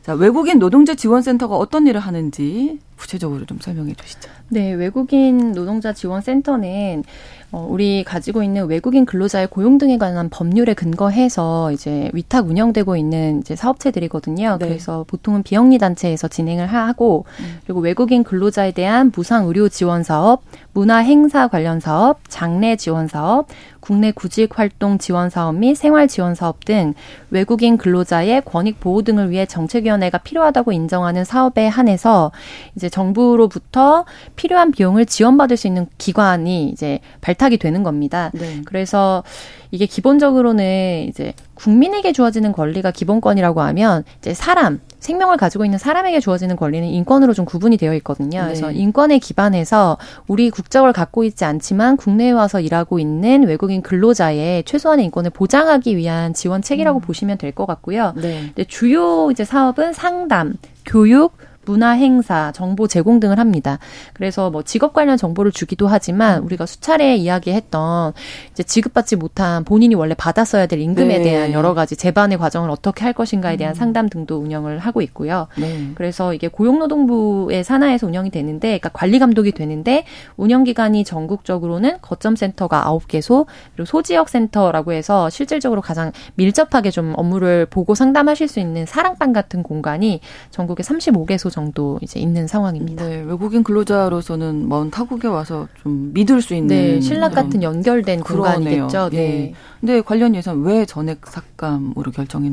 자, 0.01 0.15
외국인 0.15 0.57
노동자 0.57 0.95
지원센터가 0.95 1.55
어떤 1.55 1.85
일을 1.85 1.99
하는지 1.99 2.79
구체적으로 2.97 3.45
좀 3.45 3.59
설명해 3.61 3.93
주시죠. 3.93 4.29
네, 4.47 4.73
외국인 4.73 5.51
노동자 5.51 5.93
지원센터는 5.93 7.03
어, 7.51 7.67
우리 7.67 8.03
가지고 8.03 8.43
있는 8.43 8.67
외국인 8.67 9.05
근로자의 9.05 9.47
고용 9.47 9.79
등에 9.79 9.97
관한 9.97 10.29
법률에 10.29 10.75
근거해서 10.75 11.71
이제 11.71 12.11
위탁 12.13 12.47
운영되고 12.47 12.95
있는 12.95 13.39
이제 13.39 13.55
사업체들이거든요. 13.55 14.57
네. 14.59 14.67
그래서 14.67 15.03
보통은 15.07 15.41
비영리 15.41 15.79
단체에서 15.79 16.27
진행을 16.27 16.67
하고 16.67 17.25
음. 17.39 17.59
그리고 17.63 17.79
외국인 17.79 18.23
근로자에 18.23 18.71
대한 18.71 19.11
무상 19.15 19.47
의료 19.47 19.67
지원 19.67 20.03
사업, 20.03 20.43
문화 20.73 20.97
행사 20.97 21.47
관련 21.47 21.79
사업, 21.79 22.19
장례 22.27 22.75
지원 22.75 23.07
사업, 23.07 23.47
국내 23.79 24.11
구직 24.11 24.59
활동 24.59 24.99
지원 24.99 25.29
사업 25.29 25.55
및 25.55 25.73
생활 25.73 26.07
지원 26.07 26.35
사업 26.35 26.65
등 26.65 26.93
외국인 27.31 27.77
근로자의 27.77 28.43
권익 28.45 28.79
보호 28.79 29.01
등을 29.01 29.31
위해 29.31 29.45
정책위원회가 29.45 30.19
필요하다고 30.19 30.71
인정하는 30.71 31.25
사업에 31.25 31.67
한해서 31.67 32.31
이제 32.75 32.89
정부로부터 32.89 34.05
필요한 34.35 34.71
비용을 34.71 35.05
지원받을 35.05 35.57
수 35.57 35.65
있는 35.65 35.87
기관이 35.97 36.69
이제 36.69 36.99
발 37.21 37.33
탁이 37.39 37.57
되는 37.57 37.81
겁니다. 37.81 38.29
네. 38.35 38.61
그래서 38.65 39.23
이게 39.71 39.85
기본적으로는 39.87 41.07
이제 41.07 41.33
국민에게 41.55 42.11
주어지는 42.11 42.51
권리가 42.51 42.91
기본권이라고 42.91 43.61
하면 43.61 44.03
이제 44.19 44.33
사람 44.33 44.79
생명을 44.99 45.37
가지고 45.37 45.63
있는 45.63 45.77
사람에게 45.79 46.19
주어지는 46.19 46.55
권리는 46.57 46.87
인권으로 46.87 47.33
좀 47.33 47.45
구분이 47.45 47.77
되어 47.77 47.93
있거든요. 47.95 48.41
네. 48.41 48.45
그래서 48.45 48.71
인권에 48.71 49.17
기반해서 49.17 49.97
우리 50.27 50.49
국적을 50.49 50.91
갖고 50.91 51.23
있지 51.23 51.45
않지만 51.45 51.95
국내에 51.97 52.31
와서 52.31 52.59
일하고 52.59 52.99
있는 52.99 53.43
외국인 53.43 53.81
근로자의 53.81 54.63
최소한의 54.65 55.05
인권을 55.05 55.31
보장하기 55.31 55.95
위한 55.97 56.33
지원책이라고 56.33 56.99
음. 56.99 57.01
보시면 57.01 57.37
될 57.37 57.49
것 57.53 57.65
같고요. 57.65 58.13
네. 58.15 58.53
주요 58.67 59.31
이제 59.31 59.43
사업은 59.43 59.93
상담, 59.93 60.53
교육, 60.85 61.37
문화 61.69 61.91
행사, 61.91 62.51
정보 62.51 62.87
제공 62.87 63.19
등을 63.19 63.37
합니다. 63.37 63.77
그래서 64.13 64.49
뭐 64.49 64.63
직업 64.63 64.91
관련 64.91 65.17
정보를 65.17 65.51
주기도 65.51 65.87
하지만 65.87 66.41
우리가 66.41 66.65
수차례 66.65 67.15
이야기했던 67.15 68.13
이제 68.51 68.63
지급받지 68.63 69.15
못한 69.15 69.63
본인이 69.63 69.93
원래 69.93 70.15
받았어야 70.15 70.65
될 70.65 70.79
임금에 70.79 71.19
네. 71.19 71.23
대한 71.23 71.53
여러 71.53 71.75
가지 71.75 71.95
재반의 71.95 72.39
과정을 72.39 72.71
어떻게 72.71 73.03
할 73.03 73.13
것인가에 73.13 73.55
대한 73.55 73.73
음. 73.73 73.75
상담 73.75 74.09
등도 74.09 74.37
운영을 74.37 74.79
하고 74.79 75.03
있고요. 75.03 75.47
네. 75.59 75.91
그래서 75.93 76.33
이게 76.33 76.47
고용노동부의 76.47 77.63
산하에서 77.63 78.07
운영이 78.07 78.31
되는데, 78.31 78.69
그러니까 78.69 78.89
관리 78.89 79.19
감독이 79.19 79.51
되는데 79.51 80.05
운영 80.37 80.63
기관이 80.63 81.03
전국적으로는 81.03 81.99
거점 82.01 82.35
센터가 82.35 82.87
아홉 82.87 83.07
개소 83.07 83.45
그리고 83.75 83.85
소지역 83.85 84.29
센터라고 84.29 84.93
해서 84.93 85.29
실질적으로 85.29 85.81
가장 85.81 86.11
밀접하게 86.33 86.89
좀 86.89 87.13
업무를 87.15 87.67
보고 87.67 87.93
상담하실 87.93 88.47
수 88.47 88.59
있는 88.59 88.87
사랑방 88.87 89.33
같은 89.33 89.61
공간이 89.61 90.19
전국에 90.49 90.81
35개소 90.81 91.51
정도 91.59 91.99
이제 92.01 92.19
있는 92.19 92.47
상황입니다. 92.47 93.05
네, 93.07 93.21
외국인 93.21 93.63
근로자로서는 93.63 94.69
먼 94.69 94.89
타국에 94.89 95.27
와서 95.27 95.67
좀 95.81 96.11
믿을 96.13 96.41
수 96.41 96.55
있는 96.55 96.67
네, 96.75 97.01
신락 97.01 97.33
같은 97.35 97.61
연결된 97.61 98.21
그러네요. 98.21 98.87
공간이겠죠. 98.87 99.09
네. 99.09 99.17
네. 99.17 99.53
근데 99.79 100.01
관련 100.01 100.35
예산 100.35 100.61
왜 100.63 100.85
전액 100.85 101.25
삭감으로 101.27 102.11
결정이 102.11 102.49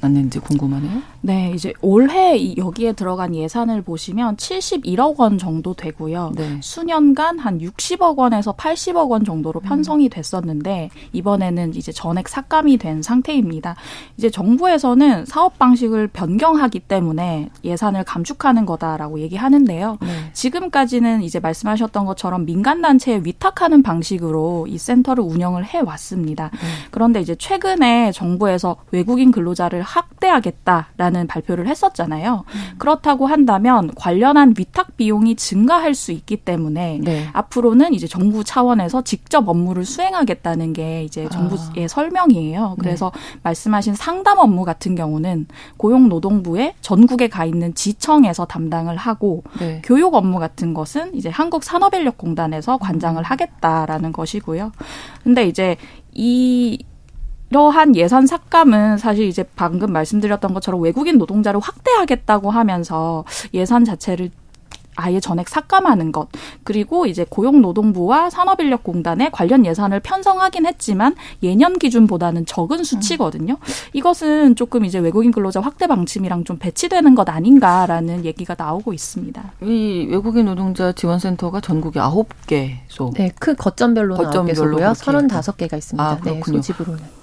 났는지 0.00 0.38
궁금하네요. 0.38 1.02
네, 1.20 1.52
이제 1.54 1.72
올해 1.80 2.56
여기에 2.56 2.92
들어간 2.92 3.34
예산을 3.34 3.82
보시면 3.82 4.36
71억 4.36 5.18
원 5.18 5.38
정도 5.38 5.74
되고요. 5.74 6.32
네. 6.36 6.58
수년간 6.62 7.38
한 7.38 7.58
60억 7.58 8.16
원에서 8.16 8.52
80억 8.52 9.10
원 9.10 9.24
정도로 9.24 9.60
편성이 9.60 10.08
됐었는데 10.08 10.90
이번에는 11.12 11.74
이제 11.74 11.90
전액 11.90 12.28
삭감이 12.28 12.78
된 12.78 13.02
상태입니다. 13.02 13.76
이제 14.16 14.30
정부에서는 14.30 15.26
사업 15.26 15.58
방식을 15.58 16.08
변경하기 16.08 16.80
때문에 16.80 17.50
예산을 17.64 18.04
감축하는 18.04 18.64
거다라고 18.66 19.20
얘기하는데요. 19.20 19.98
네. 20.00 20.08
지금까지는 20.32 21.22
이제 21.22 21.40
말씀하셨던 21.40 22.06
것처럼 22.06 22.46
민간 22.46 22.80
단체에 22.82 23.22
위탁하는 23.24 23.82
방식으로 23.82 24.66
이 24.68 24.78
센터를 24.78 25.24
운영을 25.24 25.64
해 25.64 25.80
왔습니다. 25.80 26.50
네. 26.52 26.58
그런데 26.90 27.20
이제 27.20 27.34
최근에 27.34 28.12
정부에서 28.12 28.76
외국인 28.92 29.32
근로자를 29.32 29.82
확대하겠다라는 29.88 30.86
라는 30.96 31.26
발표를 31.26 31.66
했었잖아요. 31.66 32.44
음. 32.46 32.60
그렇다고 32.78 33.26
한다면 33.26 33.90
관련한 33.94 34.54
위탁 34.56 34.96
비용이 34.96 35.36
증가할 35.36 35.94
수 35.94 36.12
있기 36.12 36.36
때문에 36.36 37.00
네. 37.02 37.28
앞으로는 37.32 37.94
이제 37.94 38.06
정부 38.06 38.44
차원에서 38.44 39.02
직접 39.02 39.48
업무를 39.48 39.84
수행하겠다는 39.84 40.74
게 40.74 41.04
이제 41.04 41.26
아. 41.26 41.28
정부의 41.30 41.84
아. 41.84 41.88
설명이에요. 41.88 42.76
그래서 42.78 43.10
네. 43.14 43.40
말씀하신 43.42 43.94
상담 43.94 44.38
업무 44.38 44.64
같은 44.64 44.94
경우는 44.94 45.46
고용노동부에 45.78 46.74
전국에 46.80 47.28
가 47.28 47.44
있는 47.44 47.74
지청에서 47.74 48.44
담당을 48.44 48.96
하고 48.96 49.42
네. 49.58 49.80
교육 49.84 50.14
업무 50.14 50.38
같은 50.38 50.74
것은 50.74 51.14
이제 51.14 51.28
한국산업인력공단에서 51.30 52.76
관장을 52.78 53.22
하겠다라는 53.22 54.12
것이고요. 54.12 54.72
근데 55.24 55.46
이제 55.46 55.76
이 56.12 56.84
이러한 57.50 57.96
예산 57.96 58.26
삭감은 58.26 58.98
사실 58.98 59.26
이제 59.26 59.44
방금 59.56 59.92
말씀드렸던 59.92 60.54
것처럼 60.54 60.82
외국인 60.82 61.18
노동자를 61.18 61.60
확대하겠다고 61.60 62.50
하면서 62.50 63.24
예산 63.54 63.84
자체를 63.84 64.30
아예 65.00 65.20
전액 65.20 65.48
삭감하는 65.48 66.10
것 66.10 66.28
그리고 66.64 67.06
이제 67.06 67.24
고용노동부와 67.28 68.30
산업인력공단에 68.30 69.30
관련 69.30 69.64
예산을 69.64 70.00
편성하긴 70.00 70.66
했지만 70.66 71.14
예년 71.42 71.78
기준보다는 71.78 72.46
적은 72.46 72.82
수치거든요. 72.82 73.58
이것은 73.92 74.56
조금 74.56 74.84
이제 74.84 74.98
외국인 74.98 75.30
근로자 75.30 75.60
확대 75.60 75.86
방침이랑 75.86 76.42
좀 76.42 76.58
배치되는 76.58 77.14
것 77.14 77.28
아닌가라는 77.28 78.24
얘기가 78.24 78.56
나오고 78.58 78.92
있습니다. 78.92 79.52
이 79.62 80.08
외국인 80.10 80.46
노동자 80.46 80.90
지원센터가 80.90 81.60
전국에 81.60 82.00
아홉 82.00 82.28
개소. 82.48 83.12
네, 83.14 83.30
크 83.38 83.54
거점별로는 83.54 84.26
아홉 84.26 84.46
개소고요. 84.46 84.94
서른다섯 84.94 85.56
개가 85.56 85.76
있습니다. 85.76 86.04
아, 86.04 86.18
네, 86.24 86.40
소집으로는. 86.44 87.17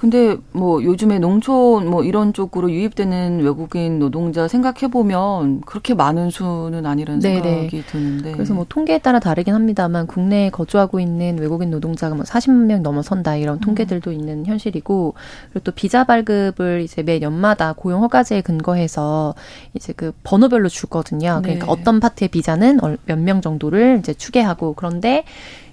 근데 0.00 0.38
뭐 0.52 0.82
요즘에 0.82 1.18
농촌 1.18 1.86
뭐 1.86 2.02
이런 2.02 2.32
쪽으로 2.32 2.70
유입되는 2.70 3.40
외국인 3.42 3.98
노동자 3.98 4.48
생각해 4.48 4.90
보면 4.90 5.60
그렇게 5.60 5.92
많은 5.92 6.30
수는 6.30 6.86
아니라는 6.86 7.20
네네. 7.20 7.42
생각이 7.42 7.82
드는데. 7.86 8.32
그래서 8.32 8.54
뭐 8.54 8.64
통계에 8.66 8.96
따라 8.96 9.18
다르긴 9.20 9.52
합니다만 9.52 10.06
국내에 10.06 10.48
거주하고 10.48 11.00
있는 11.00 11.36
외국인 11.38 11.70
노동자가 11.70 12.14
뭐 12.14 12.24
40만 12.24 12.64
명 12.64 12.82
넘어선다 12.82 13.36
이런 13.36 13.56
음. 13.56 13.60
통계들도 13.60 14.10
음. 14.10 14.14
있는 14.14 14.46
현실이고 14.46 15.12
그리고 15.52 15.64
또 15.64 15.72
비자 15.72 16.04
발급을 16.04 16.80
이제 16.80 17.02
매 17.02 17.20
연마다 17.20 17.74
고용 17.74 18.02
허가제에 18.02 18.40
근거해서 18.40 19.34
이제 19.74 19.92
그 19.94 20.12
번호별로 20.22 20.70
주거든요. 20.70 21.40
그러니까 21.42 21.66
네. 21.66 21.70
어떤 21.72 22.00
파트의 22.00 22.28
비자는 22.28 22.80
몇 23.04 23.18
명 23.18 23.42
정도를 23.42 23.98
이제 23.98 24.14
추계하고 24.14 24.72
그런데 24.72 25.24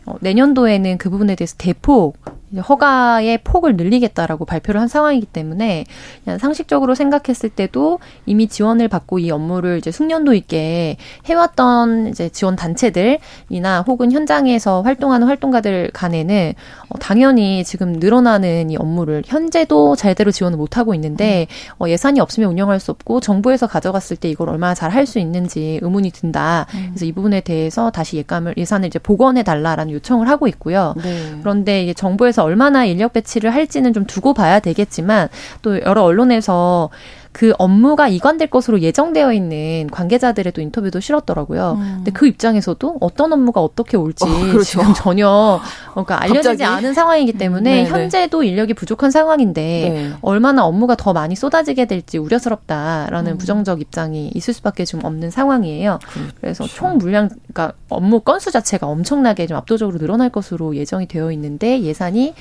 어, 0.08 0.16
내년도에는 0.22 0.98
그 0.98 1.10
부분에 1.10 1.36
대해서 1.36 1.56
대폭 1.58 2.18
허가의 2.58 3.40
폭을 3.44 3.76
늘리겠다라고 3.76 4.46
발표를 4.46 4.80
한 4.80 4.88
상황이기 4.88 5.26
때문에 5.26 5.84
그냥 6.24 6.40
상식적으로 6.40 6.96
생각했을 6.96 7.50
때도 7.50 8.00
이미 8.26 8.48
지원을 8.48 8.88
받고 8.88 9.20
이 9.20 9.30
업무를 9.32 9.80
이제 9.80 9.92
숙련도 9.92 10.34
있게 10.34 10.96
해왔던 11.26 12.08
이제 12.08 12.30
지원 12.30 12.56
단체들이나 12.56 13.82
혹은 13.86 14.14
현장에서 14.14 14.82
활동하는 14.82 15.28
활동가들 15.28 15.92
간에는 15.94 16.54
어, 16.90 16.98
당연히 17.00 17.66
지금 17.66 17.94
늘어나는 17.94 18.70
이 18.70 18.78
업무를 18.78 19.24
현재도 19.26 19.98
제대로 19.98 20.32
지원을 20.32 20.58
못 20.58 20.78
하고 20.78 20.94
있는데 20.96 21.48
어, 21.80 21.90
예산이 21.90 22.22
없으면 22.22 22.50
운영할 22.50 22.80
수 22.80 22.92
없고 22.92 23.20
정부에서 23.20 23.68
가져갔을 23.68 24.16
때 24.16 24.30
이걸 24.30 24.50
얼마나 24.50 24.74
잘 24.74 24.88
할 24.92 25.06
수 25.06 25.20
있는지 25.20 25.80
의문이 25.82 26.12
든다. 26.12 26.66
그래서 26.72 27.06
이 27.06 27.12
부분에 27.12 27.42
대해서 27.42 27.92
다시 27.92 28.18
예감을 28.18 28.56
예산을 28.58 28.88
이제 28.88 29.00
복원해 29.00 29.44
달라라는 29.44 29.94
요청을 29.98 30.30
하고 30.30 30.48
있고요. 30.48 30.94
네. 31.04 31.38
그런데 31.42 31.84
이게 31.84 31.94
정부에서 31.94 32.44
얼마나 32.44 32.86
인력 32.86 33.14
배치를 33.14 33.54
할지는 33.54 33.94
좀 33.94 34.06
두고 34.06 34.34
봐야 34.34 34.60
되겠지만 34.60 35.30
또 35.62 35.80
여러 35.82 36.04
언론에서 36.04 36.90
그 37.38 37.54
업무가 37.60 38.08
이관될 38.08 38.50
것으로 38.50 38.80
예정되어 38.80 39.32
있는 39.32 39.88
관계자들의 39.92 40.54
또 40.54 40.60
인터뷰도 40.60 41.00
실었더라고요. 41.00 41.78
음. 41.78 41.94
근데 41.98 42.10
그 42.12 42.26
입장에서도 42.26 42.98
어떤 43.00 43.32
업무가 43.32 43.62
어떻게 43.62 43.96
올지 43.96 44.24
어, 44.24 44.28
그렇죠. 44.28 44.64
지금 44.64 44.92
전혀 44.96 45.60
그러니까 45.92 46.20
알려지지 46.24 46.48
갑자기? 46.48 46.64
않은 46.64 46.96
상황이기 46.96 47.34
때문에 47.34 47.84
음, 47.84 47.92
현재도 47.92 48.42
인력이 48.42 48.74
부족한 48.74 49.12
상황인데 49.12 49.62
네. 49.62 50.14
얼마나 50.24 50.66
업무가 50.66 50.96
더 50.96 51.14
많이 51.14 51.36
쏟아지게 51.36 51.86
될지 51.86 52.18
우려스럽다라는 52.18 53.34
음. 53.34 53.38
부정적 53.38 53.82
입장이 53.82 54.32
있을 54.34 54.56
수밖에 54.56 54.84
좀 54.86 55.06
없는 55.06 55.30
상황이에요. 55.30 56.00
그렇죠. 56.12 56.32
그래서 56.42 56.64
총 56.66 56.98
물량 56.98 57.30
그러니까 57.54 57.78
업무 57.90 58.22
건수 58.22 58.50
자체가 58.50 58.88
엄청나게 58.88 59.46
좀 59.46 59.58
압도적으로 59.58 60.00
늘어날 60.00 60.32
것으로 60.32 60.76
예정이 60.76 61.06
되어 61.08 61.32
있는데 61.32 61.82
예산이 61.82 62.34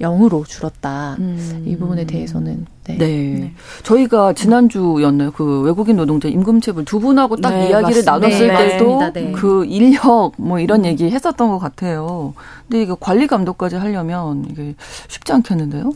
0으로 0.00 0.46
줄었다. 0.46 1.16
음. 1.18 1.64
이 1.66 1.76
부분에 1.76 2.04
대해서는 2.04 2.66
네. 2.84 2.96
네. 2.96 3.06
네. 3.06 3.52
저희가 3.82 4.32
지난주였나요? 4.32 5.32
그 5.32 5.60
외국인 5.62 5.96
노동자 5.96 6.28
임금체불 6.28 6.84
두 6.84 7.00
분하고 7.00 7.36
딱 7.36 7.50
네, 7.50 7.68
이야기를 7.68 8.04
맞습니다. 8.04 8.12
나눴을 8.12 8.48
네, 8.48 8.68
때도 8.78 9.12
네. 9.12 9.32
그 9.32 9.64
인력 9.66 10.32
뭐 10.36 10.58
이런 10.58 10.80
음. 10.80 10.84
얘기 10.86 11.10
했었던 11.10 11.50
것 11.50 11.58
같아요. 11.58 12.34
근데 12.68 12.82
이게 12.82 12.94
관리 12.98 13.26
감독까지 13.26 13.76
하려면 13.76 14.46
이게 14.50 14.74
쉽지 15.08 15.32
않겠는데요? 15.32 15.92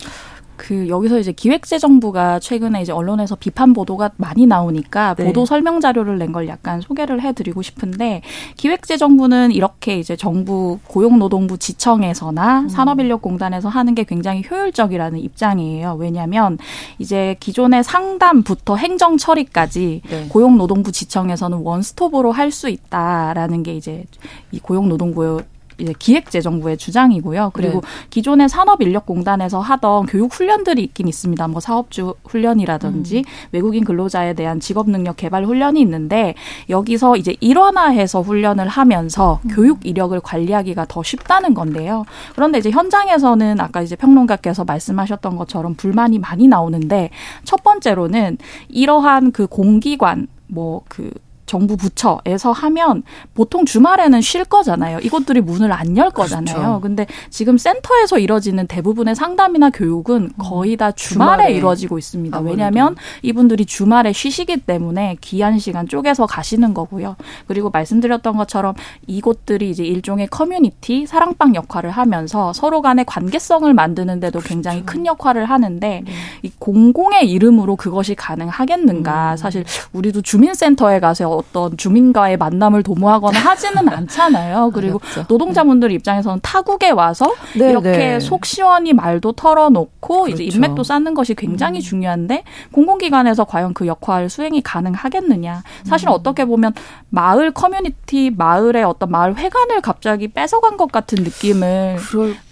그 0.56 0.88
여기서 0.88 1.18
이제 1.18 1.32
기획재정부가 1.32 2.38
최근에 2.38 2.82
이제 2.82 2.92
언론에서 2.92 3.34
비판 3.36 3.72
보도가 3.72 4.10
많이 4.16 4.46
나오니까 4.46 5.14
네. 5.14 5.24
보도 5.24 5.44
설명 5.46 5.80
자료를 5.80 6.18
낸 6.18 6.32
걸 6.32 6.48
약간 6.48 6.80
소개를 6.80 7.20
해드리고 7.20 7.62
싶은데 7.62 8.22
기획재정부는 8.56 9.52
이렇게 9.52 9.98
이제 9.98 10.16
정부 10.16 10.78
고용노동부 10.86 11.58
지청에서나 11.58 12.60
음. 12.60 12.68
산업인력공단에서 12.68 13.68
하는 13.68 13.94
게 13.94 14.04
굉장히 14.04 14.42
효율적이라는 14.48 15.18
입장이에요. 15.18 15.96
왜냐하면 15.98 16.58
이제 16.98 17.36
기존의 17.40 17.84
상담부터 17.84 18.76
행정 18.76 19.16
처리까지 19.18 20.02
네. 20.08 20.26
고용노동부 20.28 20.92
지청에서는 20.92 21.58
원스톱으로 21.58 22.32
할 22.32 22.52
수 22.52 22.68
있다라는 22.68 23.62
게 23.62 23.74
이제 23.74 24.04
이 24.52 24.58
고용노동부 24.60 25.40
이제 25.82 25.94
기획재정부의 25.98 26.76
주장이고요. 26.76 27.50
그리고 27.52 27.80
네. 27.80 27.86
기존의 28.10 28.48
산업인력공단에서 28.48 29.60
하던 29.60 30.06
교육 30.06 30.32
훈련들이 30.32 30.82
있긴 30.84 31.08
있습니다. 31.08 31.48
뭐 31.48 31.60
사업주 31.60 32.14
훈련이라든지 32.24 33.18
음. 33.18 33.22
외국인 33.52 33.84
근로자에 33.84 34.34
대한 34.34 34.60
직업 34.60 34.88
능력 34.88 35.16
개발 35.16 35.44
훈련이 35.44 35.80
있는데 35.80 36.34
여기서 36.70 37.16
이제 37.16 37.36
일원화해서 37.40 38.22
훈련을 38.22 38.68
하면서 38.68 39.40
음. 39.44 39.50
교육 39.50 39.84
이력을 39.84 40.18
관리하기가 40.20 40.86
더 40.88 41.02
쉽다는 41.02 41.54
건데요. 41.54 42.04
그런데 42.34 42.58
이제 42.58 42.70
현장에서는 42.70 43.60
아까 43.60 43.82
이제 43.82 43.96
평론가께서 43.96 44.64
말씀하셨던 44.64 45.36
것처럼 45.36 45.74
불만이 45.74 46.18
많이 46.18 46.48
나오는데 46.48 47.10
첫 47.44 47.62
번째로는 47.62 48.38
이러한 48.68 49.32
그 49.32 49.46
공기관 49.46 50.28
뭐그 50.46 51.10
정부 51.52 51.76
부처에서 51.76 52.50
하면 52.50 53.02
보통 53.34 53.66
주말에는 53.66 54.22
쉴 54.22 54.42
거잖아요. 54.46 55.00
이곳들이 55.00 55.42
문을 55.42 55.70
안 55.70 55.92
열 55.98 56.08
거잖아요. 56.08 56.56
그렇죠. 56.56 56.80
근데 56.80 57.06
지금 57.28 57.58
센터에서 57.58 58.18
이뤄지는 58.18 58.66
대부분의 58.66 59.14
상담이나 59.14 59.68
교육은 59.68 60.16
음. 60.16 60.30
거의 60.38 60.78
다 60.78 60.90
주말에, 60.92 61.42
주말에. 61.42 61.52
이루어지고 61.52 61.98
있습니다. 61.98 62.34
아무래도. 62.38 62.52
왜냐하면 62.54 62.96
이분들이 63.20 63.66
주말에 63.66 64.14
쉬시기 64.14 64.56
때문에 64.56 65.18
귀한 65.20 65.58
시간 65.58 65.86
쪼개서 65.86 66.24
가시는 66.24 66.72
거고요. 66.72 67.16
그리고 67.46 67.68
말씀드렸던 67.68 68.38
것처럼 68.38 68.74
이곳들이 69.06 69.68
이제 69.68 69.84
일종의 69.84 70.28
커뮤니티 70.28 71.04
사랑방 71.04 71.54
역할을 71.54 71.90
하면서 71.90 72.54
서로 72.54 72.80
간의 72.80 73.04
관계성을 73.04 73.70
만드는데도 73.74 74.38
그렇죠. 74.38 74.48
굉장히 74.48 74.82
큰 74.86 75.04
역할을 75.04 75.44
하는데 75.44 76.02
네. 76.02 76.12
이 76.42 76.50
공공의 76.58 77.30
이름으로 77.30 77.76
그것이 77.76 78.14
가능하겠는가? 78.14 79.32
음. 79.32 79.36
사실 79.36 79.64
우리도 79.92 80.22
주민센터에 80.22 80.98
가서 81.00 81.41
어떤 81.42 81.76
주민과의 81.76 82.36
만남을 82.36 82.82
도모하거나 82.82 83.38
하지는 83.38 83.88
않잖아요. 83.88 84.70
그리고 84.74 85.00
어렵죠. 85.02 85.26
노동자분들 85.28 85.90
입장에서는 85.92 86.40
타국에 86.42 86.90
와서 86.90 87.32
네, 87.56 87.70
이렇게 87.70 87.90
네. 87.90 88.20
속 88.20 88.46
시원히 88.46 88.92
말도 88.92 89.32
털어놓고 89.32 90.22
그렇죠. 90.22 90.42
이제 90.42 90.44
인맥도 90.44 90.82
쌓는 90.82 91.14
것이 91.14 91.34
굉장히 91.34 91.80
음. 91.80 91.82
중요한데 91.82 92.44
공공기관에서 92.72 93.44
과연 93.44 93.74
그 93.74 93.86
역할 93.86 94.28
수행이 94.28 94.62
가능하겠느냐. 94.62 95.62
사실 95.84 96.08
음. 96.08 96.12
어떻게 96.12 96.44
보면 96.44 96.72
마을 97.10 97.50
커뮤니티 97.52 98.30
마을의 98.30 98.84
어떤 98.84 99.10
마을 99.10 99.36
회관을 99.36 99.80
갑자기 99.80 100.28
뺏어간 100.28 100.76
것 100.76 100.90
같은 100.90 101.22
느낌을 101.22 101.98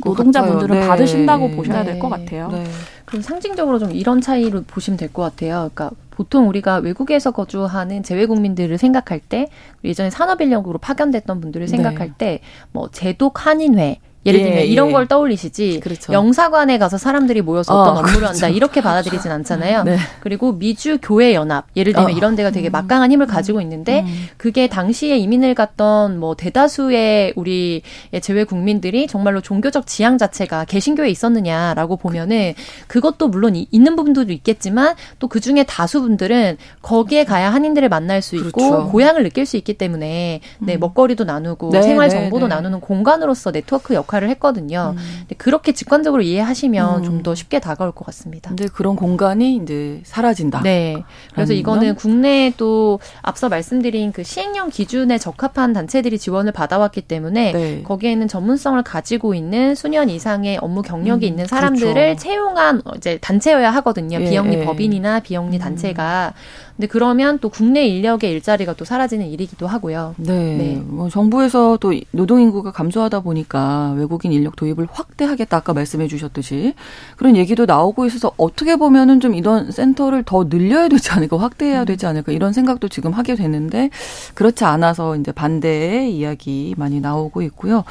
노동자분들은 0.04 0.80
네. 0.80 0.86
받으신다고 0.86 1.50
보셔야 1.52 1.84
될것 1.84 2.10
네. 2.10 2.24
같아요. 2.24 2.64
네. 3.10 3.18
그럼 3.18 3.22
상징적으로 3.22 3.78
좀 3.78 3.92
이런 3.92 4.20
차이로 4.20 4.62
보시면 4.64 4.96
될 4.96 5.10
것 5.12 5.22
같아요. 5.22 5.70
그러니까 5.74 5.90
보통 6.10 6.48
우리가 6.48 6.76
외국에서 6.76 7.30
거주하는 7.32 8.02
재외 8.02 8.26
국민들을 8.26 8.78
생각할 8.78 9.18
때 9.20 9.48
예전에 9.84 10.10
산업인력으로 10.10 10.78
파견됐던 10.78 11.40
분들을 11.40 11.66
생각할 11.66 12.14
네. 12.18 12.40
때뭐 12.72 12.90
제독 12.92 13.46
한인회 13.46 14.00
예를 14.26 14.40
들면 14.40 14.58
예, 14.58 14.64
이런 14.66 14.88
예. 14.88 14.92
걸 14.92 15.06
떠올리시지 15.06 15.80
그렇죠. 15.80 16.12
영사관에 16.12 16.76
가서 16.76 16.98
사람들이 16.98 17.40
모여서 17.40 17.80
어떤 17.80 17.96
어, 17.96 17.98
업무를 18.00 18.18
그렇죠. 18.18 18.34
한다 18.34 18.48
이렇게 18.54 18.82
받아들이진 18.82 19.30
않잖아요. 19.30 19.84
네. 19.84 19.96
그리고 20.20 20.52
미주 20.52 20.98
교회 21.00 21.32
연합 21.32 21.66
예를 21.74 21.94
들면 21.94 22.12
어. 22.12 22.14
이런 22.14 22.36
데가 22.36 22.50
되게 22.50 22.68
음. 22.68 22.72
막강한 22.72 23.10
힘을 23.10 23.26
가지고 23.26 23.62
있는데 23.62 24.00
음. 24.00 24.26
그게 24.36 24.68
당시에 24.68 25.16
이민을 25.16 25.54
갔던 25.54 26.18
뭐 26.18 26.34
대다수의 26.34 27.32
우리 27.36 27.80
제외 28.20 28.44
국민들이 28.44 29.06
정말로 29.06 29.40
종교적 29.40 29.86
지향 29.86 30.18
자체가 30.18 30.66
개신교에 30.66 31.08
있었느냐라고 31.08 31.96
보면은 31.96 32.52
그것도 32.88 33.28
물론 33.28 33.54
있는 33.70 33.96
부분도 33.96 34.24
있겠지만 34.30 34.94
또 35.18 35.30
그 35.30 35.40
중에 35.40 35.62
다수분들은 35.62 36.58
거기에 36.82 37.24
가야 37.24 37.50
한인들을 37.54 37.88
만날 37.88 38.20
수 38.20 38.36
있고 38.36 38.50
그렇죠. 38.50 38.88
고향을 38.90 39.22
느낄 39.22 39.46
수 39.46 39.56
있기 39.56 39.74
때문에 39.74 40.40
네 40.58 40.74
음. 40.74 40.80
먹거리도 40.80 41.24
나누고 41.24 41.70
네, 41.70 41.80
생활 41.80 42.08
네, 42.08 42.16
정보도 42.16 42.48
네, 42.48 42.56
나누는 42.56 42.80
공간으로서 42.80 43.52
네트워크 43.52 43.94
역 43.94 44.09
역할을 44.10 44.28
했거든요. 44.30 44.94
음. 44.96 45.02
근데 45.20 45.34
그렇게 45.36 45.72
직관적으로 45.72 46.22
이해하시면 46.22 46.98
음. 46.98 47.04
좀더 47.04 47.34
쉽게 47.34 47.60
다가올 47.60 47.92
것 47.92 48.04
같습니다. 48.06 48.48
근데 48.48 48.66
그런 48.66 48.96
공간이 48.96 49.56
이제 49.56 50.00
사라진다. 50.04 50.62
네. 50.62 51.02
그래서 51.32 51.52
이거는 51.52 51.94
국내에 51.94 52.52
또 52.56 52.98
앞서 53.22 53.48
말씀드린 53.48 54.12
그 54.12 54.24
시행령 54.24 54.68
기준에 54.68 55.18
적합한 55.18 55.72
단체들이 55.72 56.18
지원을 56.18 56.52
받아왔기 56.52 57.02
때문에 57.02 57.52
네. 57.52 57.82
거기에는 57.84 58.26
전문성을 58.28 58.82
가지고 58.82 59.34
있는 59.34 59.74
수년 59.74 60.10
이상의 60.10 60.58
업무 60.60 60.82
경력이 60.82 61.26
음, 61.26 61.28
있는 61.28 61.46
사람들을 61.46 61.94
그렇죠. 61.94 62.20
채용한 62.20 62.82
이제 62.96 63.18
단체여야 63.18 63.70
하거든요. 63.70 64.20
예, 64.20 64.28
비영리 64.28 64.56
예. 64.56 64.64
법인이나 64.64 65.20
비영리 65.20 65.56
음. 65.56 65.60
단체가. 65.60 66.34
근데 66.80 66.88
그러면 66.88 67.38
또 67.40 67.50
국내 67.50 67.86
인력의 67.86 68.30
일자리가 68.32 68.72
또 68.72 68.86
사라지는 68.86 69.26
일이기도 69.26 69.66
하고요. 69.66 70.14
네. 70.16 70.56
네. 70.56 70.82
뭐 70.82 71.10
정부에서 71.10 71.76
또 71.78 71.92
노동 72.10 72.40
인구가 72.40 72.72
감소하다 72.72 73.20
보니까 73.20 73.92
외국인 74.00 74.32
인력 74.32 74.56
도입을 74.56 74.88
확대하겠다 74.90 75.56
아까 75.56 75.72
말씀해 75.72 76.08
주셨듯이 76.08 76.74
그런 77.16 77.36
얘기도 77.36 77.66
나오고 77.66 78.06
있어서 78.06 78.32
어떻게 78.36 78.76
보면은 78.76 79.20
좀 79.20 79.34
이런 79.34 79.70
센터를 79.70 80.24
더 80.24 80.48
늘려야 80.48 80.88
되지 80.88 81.10
않을까 81.10 81.38
확대해야 81.38 81.84
되지 81.84 82.06
않을까 82.06 82.32
이런 82.32 82.52
생각도 82.52 82.88
지금 82.88 83.12
하게 83.12 83.34
되는데 83.34 83.90
그렇지 84.34 84.64
않아서 84.64 85.16
이제 85.16 85.32
반대의 85.32 86.16
이야기 86.16 86.74
많이 86.76 87.00
나오고 87.00 87.42
있고요. 87.42 87.84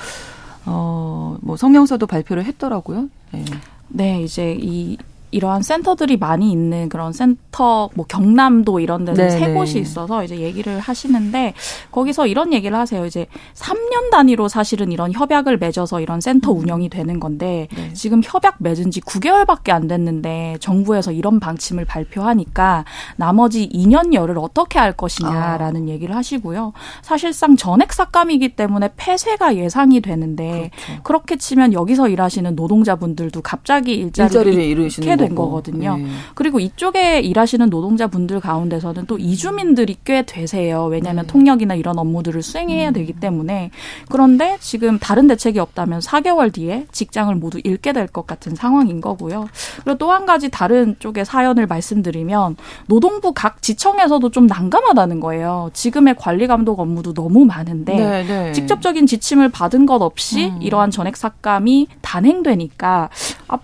어, 0.66 1.38
뭐 1.42 1.58
성명서도 1.58 2.06
발표를 2.08 2.46
했더라고요. 2.46 3.10
네. 3.32 3.46
네, 3.88 4.22
이제 4.22 4.56
이 4.60 4.98
이러한 5.32 5.62
센터들이 5.62 6.18
많이 6.18 6.52
있는 6.52 6.90
그런 6.90 7.14
센터, 7.14 7.90
뭐 7.94 8.06
경남도 8.06 8.80
이런 8.80 9.06
네, 9.06 9.30
세 9.30 9.48
네. 9.48 9.54
곳이 9.54 9.80
있어서 9.80 10.24
이제 10.24 10.40
얘기를 10.40 10.80
하시는데 10.80 11.54
거기서 11.92 12.28
이런 12.28 12.54
얘기를 12.54 12.78
하세요. 12.78 13.06
이제 13.06 13.28
3년 13.54 14.10
단위로 14.12 14.48
사실은 14.48 14.92
이런 14.92 15.12
협약을 15.14 15.58
맺어서 15.58 16.02
이런 16.02 16.22
센터 16.22 16.52
음. 16.52 16.60
운영이 16.60 16.90
되는 16.90 17.20
건데 17.20 17.68
네. 17.76 17.94
지금 17.94 18.22
협약 18.24 18.56
맺은 18.60 18.92
지 18.92 19.02
9개월밖에 19.02 19.70
안 19.70 19.88
됐는데 19.88 20.58
정부에서 20.60 21.12
이런 21.12 21.40
방침을 21.40 21.86
발표하니까 21.86 22.86
나머지 23.16 23.70
2년여를 23.70 24.42
어떻게 24.42 24.80
할 24.80 24.94
것이냐라는 24.94 25.84
아. 25.84 25.88
얘기를 25.88 26.16
하시고요. 26.16 26.74
사실상 27.02 27.56
전액 27.56 27.94
삭감이기 27.94 28.56
때문에 28.56 28.90
폐쇄가 28.98 29.56
예상이 29.56 30.02
되는데 30.02 30.72
그렇죠. 30.86 31.04
그렇게 31.04 31.36
치면 31.38 31.74
여기서 31.74 32.10
일하시는 32.10 32.56
노동자분들도 32.56 33.42
갑자기 33.42 33.94
일자리를, 33.94 34.54
일자리를 34.54 34.84
잃게 34.86 35.19
된 35.20 35.36
거거든요. 35.36 35.98
네. 35.98 36.06
그리고 36.36 36.60
이쪽에 36.60 37.20
일하시는 37.22 37.70
노동자분들 37.70 38.40
가운데서는 38.40 39.06
또 39.06 39.18
이주민들이 39.18 39.96
꽤 40.04 40.24
되세요. 40.24 40.86
왜냐하면 40.86 41.26
네. 41.26 41.32
통역이나 41.32 41.76
이런 41.76 41.98
업무들을 42.00 42.42
수행해야 42.42 42.90
음. 42.90 42.94
되기 42.94 43.14
때문에 43.14 43.72
그런데 44.10 44.58
지금 44.60 45.00
다른 45.00 45.28
대책이 45.28 45.60
없다면 45.60 46.00
4개월 46.02 46.52
뒤에 46.52 46.86
직장을 46.92 47.34
모두 47.36 47.60
잃게 47.64 47.94
될 47.94 48.10
것 48.12 48.26
같은 48.26 48.56
상황인 48.56 49.02
거고요. 49.02 49.48
그리고 49.84 49.98
또 49.98 50.10
한 50.10 50.26
가지 50.26 50.50
다른 50.50 50.96
쪽의 50.98 51.24
사연을 51.26 51.68
말씀드리면 51.68 52.56
노동부 52.88 53.32
각 53.34 53.62
지청에서도 53.62 54.32
좀 54.32 54.48
난감하다는 54.48 55.20
거예요. 55.20 55.70
지금의 55.74 56.16
관리 56.18 56.48
감독 56.48 56.80
업무도 56.80 57.14
너무 57.14 57.46
많은데 57.46 57.96
네, 57.96 58.24
네. 58.24 58.52
직접적인 58.54 59.06
지침을 59.06 59.50
받은 59.50 59.86
것 59.86 60.02
없이 60.02 60.48
음. 60.48 60.62
이러한 60.64 60.90
전액 60.90 61.16
삭감이 61.16 61.88
단행되니까 62.02 63.10
앞 63.48 63.62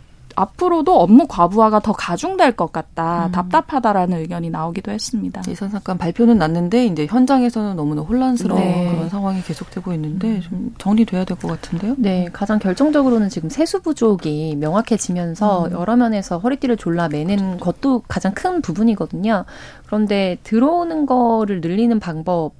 으로도 0.61 0.99
업무 0.99 1.27
과부하가 1.27 1.79
더 1.79 1.91
가중될 1.93 2.53
것 2.53 2.71
같다. 2.71 3.27
음. 3.27 3.31
답답하다라는 3.31 4.19
의견이 4.19 4.49
나오기도 4.49 4.91
했습니다. 4.91 5.41
예산 5.47 5.69
삭감 5.69 5.97
발표는 5.97 6.37
났는데 6.37 6.85
이제 6.87 7.05
현장에서는 7.05 7.75
너무나 7.75 8.01
혼란스러운 8.01 8.59
네. 8.61 8.91
그런 8.91 9.09
상황이 9.09 9.41
계속되고 9.41 9.93
있는데 9.93 10.41
좀 10.41 10.73
정리돼야 10.77 11.23
될 11.23 11.35
것 11.37 11.47
같은데요. 11.49 11.95
네, 11.97 12.27
가장 12.31 12.59
결정적으로는 12.59 13.29
지금 13.29 13.49
세수 13.49 13.81
부족이 13.81 14.55
명확해지면서 14.59 15.65
음. 15.67 15.71
여러 15.73 15.95
면에서 15.95 16.37
허리띠를 16.39 16.77
졸라 16.77 17.07
매는 17.09 17.57
것도 17.59 18.03
가장 18.07 18.33
큰 18.33 18.61
부분이거든요. 18.61 19.45
그런데 19.85 20.37
들어오는 20.43 21.05
거를 21.05 21.61
늘리는 21.61 21.99
방법 21.99 22.53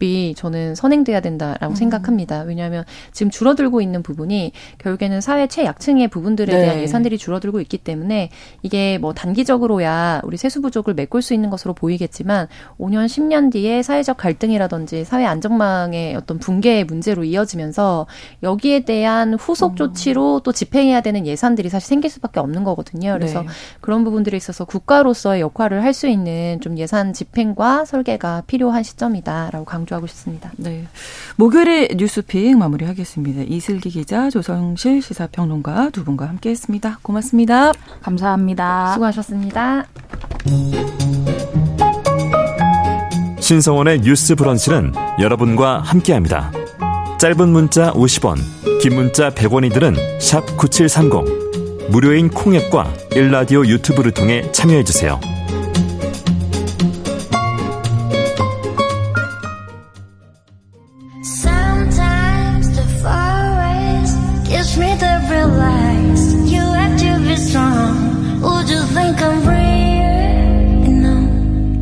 방법이 0.00 0.34
저는 0.36 0.74
선행돼야 0.74 1.20
된다라고 1.20 1.74
음. 1.74 1.76
생각합니다. 1.76 2.40
왜냐하면 2.42 2.84
지금 3.12 3.30
줄어들고 3.30 3.80
있는 3.80 4.02
부분이 4.02 4.52
결국에는 4.78 5.20
사회 5.20 5.46
최약층의 5.46 6.08
부분들에 6.08 6.52
네. 6.52 6.60
대한 6.62 6.80
예산들이 6.80 7.18
줄어들고 7.18 7.60
있기 7.60 7.78
때문에 7.78 8.30
이게 8.62 8.98
뭐 8.98 9.12
단기적으로야 9.12 10.22
우리 10.24 10.36
세수 10.36 10.60
부족을 10.62 10.94
메꿀 10.94 11.22
수 11.22 11.34
있는 11.34 11.50
것으로 11.50 11.74
보이겠지만 11.74 12.48
5년, 12.78 13.06
10년 13.06 13.52
뒤에 13.52 13.82
사회적 13.82 14.16
갈등이라든지 14.16 15.04
사회 15.04 15.26
안정망의 15.26 16.16
어떤 16.16 16.38
붕괴의 16.38 16.84
문제로 16.84 17.22
이어지면서 17.22 18.06
여기에 18.42 18.80
대한 18.80 19.34
후속 19.34 19.72
음. 19.72 19.76
조치로 19.76 20.40
또 20.42 20.52
집행해야 20.52 21.02
되는 21.02 21.26
예산들이 21.26 21.68
사실 21.68 21.88
생길 21.88 22.10
수밖에 22.10 22.40
없는 22.40 22.64
거거든요. 22.64 23.12
그래서 23.12 23.42
네. 23.42 23.48
그런 23.80 24.02
부분들에 24.02 24.36
있어서 24.36 24.64
국가로서의 24.64 25.42
역할을 25.42 25.84
할 25.84 25.90
수 25.90 26.06
있는 26.06 26.60
좀 26.60 26.78
예산 26.78 27.12
집행과 27.12 27.84
설계가 27.84 28.44
필요한 28.46 28.84
시점이다라고 28.84 29.64
강조 29.64 29.89
강조하고 29.90 30.06
싶습니다. 30.06 30.52
네. 30.56 30.86
목요일의 31.36 31.90
뉴스픽 31.96 32.56
마무리하겠습니다. 32.56 33.42
이슬기 33.42 33.90
기자, 33.90 34.30
조성실 34.30 35.02
시사평론가 35.02 35.90
두 35.90 36.04
분과 36.04 36.28
함께했습니다. 36.28 37.00
고맙습니다. 37.02 37.72
감사합니다. 38.02 38.92
수고하셨습니다. 38.94 39.86
신성원의 43.40 44.00
뉴스 44.00 44.34
브런치는 44.36 44.92
여러분과 45.20 45.80
함께합니다. 45.80 46.52
짧은 47.18 47.48
문자 47.48 47.92
50원, 47.92 48.38
긴 48.80 48.94
문자 48.94 49.30
100원이들은 49.30 50.56
9730. 50.56 51.90
무료인 51.90 52.30
콩앱과 52.30 52.94
일라디오 53.16 53.66
유튜브를 53.66 54.12
통해 54.12 54.50
참여해주세요. 54.52 55.39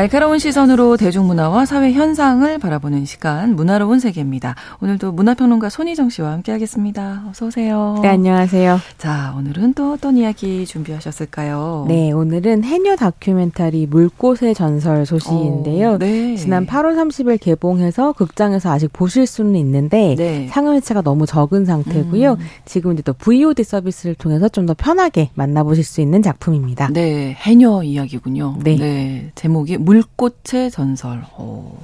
날카로운 0.00 0.38
시선으로 0.38 0.96
대중문화와 0.96 1.66
사회 1.66 1.92
현상을 1.92 2.58
바라보는 2.58 3.04
시간 3.04 3.54
문화로운 3.54 4.00
세계입니다. 4.00 4.54
오늘도 4.80 5.12
문화평론가 5.12 5.68
손희정 5.68 6.08
씨와 6.08 6.32
함께하겠습니다. 6.32 7.24
어서 7.28 7.44
오세요. 7.44 7.98
네, 8.00 8.08
안녕하세요. 8.08 8.78
자, 8.96 9.34
오늘은 9.36 9.74
또 9.74 9.92
어떤 9.92 10.16
이야기 10.16 10.64
준비하셨을까요? 10.64 11.84
네, 11.86 12.12
오늘은 12.12 12.64
해녀 12.64 12.96
다큐멘터리 12.96 13.88
물꽃의 13.88 14.54
전설 14.54 15.04
소식인데요. 15.04 15.90
어, 15.90 15.98
네. 15.98 16.34
지난 16.34 16.64
8월 16.66 16.96
30일 16.96 17.38
개봉해서 17.38 18.14
극장에서 18.14 18.70
아직 18.70 18.90
보실 18.94 19.26
수는 19.26 19.54
있는데 19.56 20.14
네. 20.16 20.48
상영 20.48 20.76
회차가 20.76 21.02
너무 21.02 21.26
적은 21.26 21.66
상태고요. 21.66 22.32
음. 22.32 22.38
지금 22.64 22.94
이제 22.94 23.02
또 23.02 23.12
VOD 23.12 23.64
서비스를 23.64 24.14
통해서 24.14 24.48
좀 24.48 24.64
더 24.64 24.72
편하게 24.72 25.28
만나보실 25.34 25.84
수 25.84 26.00
있는 26.00 26.22
작품입니다. 26.22 26.88
네, 26.92 27.36
해녀 27.40 27.82
이야기군요. 27.82 28.56
네, 28.62 28.76
네 28.76 29.32
제목이 29.34 29.76
물꽃의 29.90 30.70
전설. 30.70 31.24
오, 31.36 31.76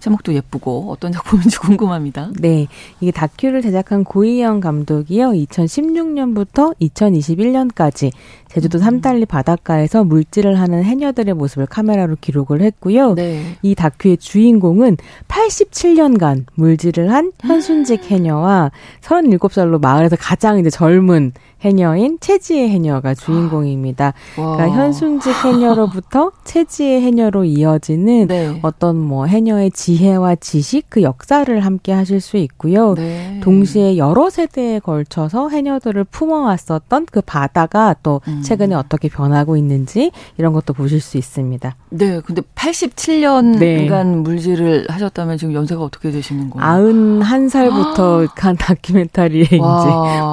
제목도 0.00 0.34
예쁘고 0.34 0.90
어떤 0.90 1.12
작품인지 1.12 1.58
궁금합니다. 1.60 2.30
네. 2.38 2.66
이게 3.00 3.10
다큐를 3.10 3.62
제작한 3.62 4.04
고이영 4.04 4.60
감독이요. 4.60 5.30
2016년부터 5.30 6.74
2021년까지 6.80 8.12
제주도 8.48 8.78
삼달리 8.78 9.26
바닷가에서 9.26 10.04
물질을 10.04 10.58
하는 10.58 10.82
해녀들의 10.82 11.34
모습을 11.34 11.66
카메라로 11.66 12.16
기록을 12.20 12.62
했고요. 12.62 13.14
네. 13.14 13.42
이 13.62 13.74
다큐의 13.74 14.16
주인공은 14.16 14.96
87년간 15.28 16.44
물질을 16.54 17.12
한 17.12 17.32
현순직 17.40 18.10
해녀와 18.10 18.70
37살로 19.02 19.80
마을에서 19.80 20.16
가장 20.16 20.58
이제 20.58 20.70
젊은 20.70 21.32
해녀인 21.62 22.18
채지의 22.20 22.68
해녀가 22.68 23.14
주인공입니다. 23.14 24.14
그러니까 24.34 24.70
현순직 24.70 25.32
해녀로부터 25.44 26.32
채지의 26.44 27.00
해녀로 27.02 27.44
이어지는 27.44 28.28
네. 28.28 28.58
어떤 28.62 28.96
뭐 28.96 29.26
해녀 29.26 29.55
의 29.56 29.70
지혜와 29.70 30.36
지식 30.36 30.86
그 30.88 31.02
역사를 31.02 31.58
함께 31.60 31.92
하실 31.92 32.20
수 32.20 32.36
있고요. 32.36 32.94
네. 32.94 33.40
동시에 33.42 33.96
여러 33.96 34.30
세대에 34.30 34.80
걸쳐서 34.80 35.48
해녀들을 35.48 36.04
품어왔었던 36.04 37.06
그 37.10 37.20
바다가 37.20 37.94
또 38.02 38.20
음. 38.28 38.42
최근에 38.42 38.74
어떻게 38.74 39.08
변하고 39.08 39.56
있는지 39.56 40.10
이런 40.38 40.52
것도 40.52 40.72
보실 40.72 41.00
수 41.00 41.16
있습니다. 41.16 41.76
네, 41.90 42.20
근데 42.20 42.42
87년간 42.54 43.58
네. 43.58 44.04
물질을 44.16 44.86
하셨다면 44.88 45.38
지금 45.38 45.54
연세가 45.54 45.82
어떻게 45.82 46.10
되시는 46.10 46.50
거예요? 46.50 46.66
91살부터 46.66 48.28
간 48.34 48.56
다큐멘터리에 48.56 49.42
이제 49.42 49.58